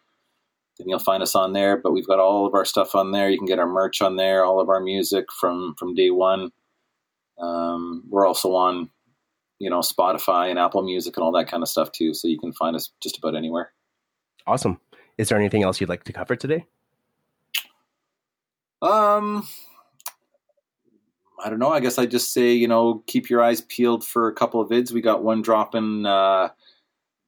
then 0.79 0.89
you'll 0.89 0.99
find 0.99 1.23
us 1.23 1.35
on 1.35 1.53
there. 1.53 1.77
But 1.77 1.93
we've 1.93 2.07
got 2.07 2.19
all 2.19 2.47
of 2.47 2.55
our 2.55 2.65
stuff 2.65 2.95
on 2.95 3.13
there. 3.13 3.29
You 3.29 3.39
can 3.39 3.47
get 3.47 3.59
our 3.59 3.67
merch 3.67 4.01
on 4.01 4.17
there, 4.17 4.45
all 4.45 4.61
of 4.61 4.69
our 4.69 4.81
music 4.81 5.27
from 5.31 5.75
from 5.79 5.95
day 5.95 6.11
one. 6.11 6.51
Um, 7.39 8.05
we're 8.09 8.27
also 8.27 8.55
on, 8.55 8.91
you 9.59 9.69
know, 9.69 9.81
Spotify 9.81 10.51
and 10.51 10.59
Apple 10.59 10.83
Music 10.83 11.17
and 11.17 11.25
all 11.25 11.33
that 11.33 11.49
kind 11.49 11.63
of 11.63 11.69
stuff 11.69 11.93
too. 11.93 12.15
So 12.15 12.29
you 12.29 12.39
can 12.39 12.53
find 12.53 12.77
us 12.77 12.91
just 13.03 13.19
about 13.19 13.35
anywhere. 13.35 13.73
Awesome. 14.47 14.81
Is 15.19 15.29
there 15.29 15.39
anything 15.39 15.63
else 15.63 15.81
you'd 15.81 15.91
like 15.91 16.05
to 16.05 16.13
cover 16.13 16.37
today? 16.37 16.67
Um, 18.83 19.47
I 21.43 21.51
don't 21.51 21.59
know. 21.59 21.71
I 21.71 21.81
guess 21.81 21.99
I 21.99 22.07
just 22.07 22.33
say 22.33 22.53
you 22.53 22.69
know 22.69 23.03
keep 23.07 23.31
your 23.31 23.43
eyes 23.43 23.63
peeled 23.63 24.05
for 24.05 24.29
a 24.29 24.35
couple 24.35 24.61
of 24.61 24.69
vids. 24.69 24.93
We 24.93 25.01
got 25.01 25.23
one 25.23 25.43
dropping. 25.43 26.07
Uh, 26.07 26.49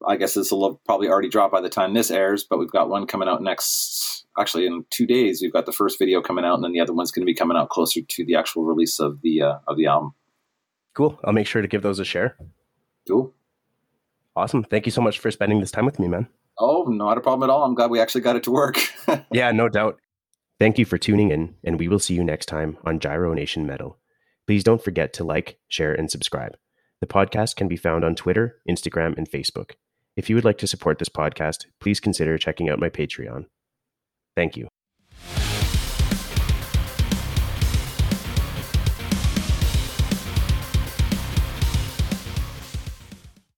I 0.07 0.17
guess 0.17 0.35
this 0.35 0.53
will 0.53 0.81
probably 0.85 1.09
already 1.09 1.29
drop 1.29 1.51
by 1.51 1.61
the 1.61 1.69
time 1.69 1.95
this 1.95 2.11
airs, 2.11 2.45
but 2.45 2.59
we've 2.59 2.71
got 2.71 2.89
one 2.89 3.07
coming 3.07 3.29
out 3.29 3.43
next. 3.43 4.27
Actually, 4.39 4.67
in 4.67 4.85
two 4.91 5.07
days, 5.07 5.41
we've 5.41 5.53
got 5.53 5.65
the 5.65 5.73
first 5.73 5.99
video 5.99 6.21
coming 6.21 6.45
out, 6.45 6.55
and 6.55 6.65
then 6.65 6.73
the 6.73 6.81
other 6.81 6.93
one's 6.93 7.11
going 7.11 7.23
to 7.23 7.31
be 7.31 7.35
coming 7.35 7.57
out 7.57 7.71
closer 7.71 8.03
to 8.03 8.25
the 8.25 8.35
actual 8.35 8.65
release 8.65 9.01
of 9.01 9.23
the 9.23 9.43
uh, 9.43 9.59
of 9.67 9.77
the 9.77 9.87
album. 9.87 10.15
Cool. 10.95 11.19
I'll 11.25 11.33
make 11.33 11.47
sure 11.47 11.63
to 11.63 11.69
give 11.69 11.83
those 11.83 11.99
a 11.99 12.05
share. 12.05 12.37
Cool. 13.09 13.35
Awesome. 14.35 14.65
Thank 14.65 14.87
you 14.87 14.93
so 14.93 15.01
much 15.01 15.19
for 15.19 15.31
spending 15.31 15.61
this 15.61 15.71
time 15.71 15.87
with 15.87 15.99
me, 15.99 16.09
man. 16.09 16.29
Oh, 16.59 16.85
not 16.85 17.19
a 17.19 17.21
problem 17.21 17.49
at 17.49 17.53
all. 17.53 17.65
I'm 17.65 17.75
glad 17.75 17.91
we 17.91 18.01
actually 18.01 18.23
got 18.23 18.37
it 18.37 18.43
to 18.45 18.51
work. 18.51 18.79
yeah, 19.33 19.53
no 19.53 19.69
doubt. 19.69 19.99
Thank 20.59 20.79
you 20.79 20.87
for 20.87 20.97
tuning 20.97 21.31
in, 21.31 21.55
and 21.65 21.79
we 21.79 21.87
will 21.87 21.99
see 21.99 22.15
you 22.15 22.25
next 22.25 22.47
time 22.47 22.79
on 22.85 22.99
Gyro 22.99 23.35
Nation 23.35 23.67
Metal. 23.67 23.99
Please 24.47 24.65
don't 24.65 24.83
forget 24.83 25.13
to 25.15 25.25
like, 25.25 25.59
share, 25.69 25.93
and 25.93 26.11
subscribe. 26.11 26.57
The 27.01 27.07
podcast 27.07 27.57
can 27.57 27.69
be 27.69 27.77
found 27.77 28.05
on 28.05 28.15
Twitter, 28.15 28.61
Instagram, 28.69 29.19
and 29.19 29.31
Facebook. 29.31 29.73
If 30.17 30.31
you 30.31 30.37
would 30.37 30.47
like 30.47 30.59
to 30.59 30.67
support 30.67 30.99
this 30.99 31.11
podcast, 31.11 31.67
please 31.79 32.01
consider 32.01 32.39
checking 32.39 32.71
out 32.71 32.79
my 32.79 32.89
Patreon. 32.89 33.47
Thank 34.35 34.57
you. 34.57 34.69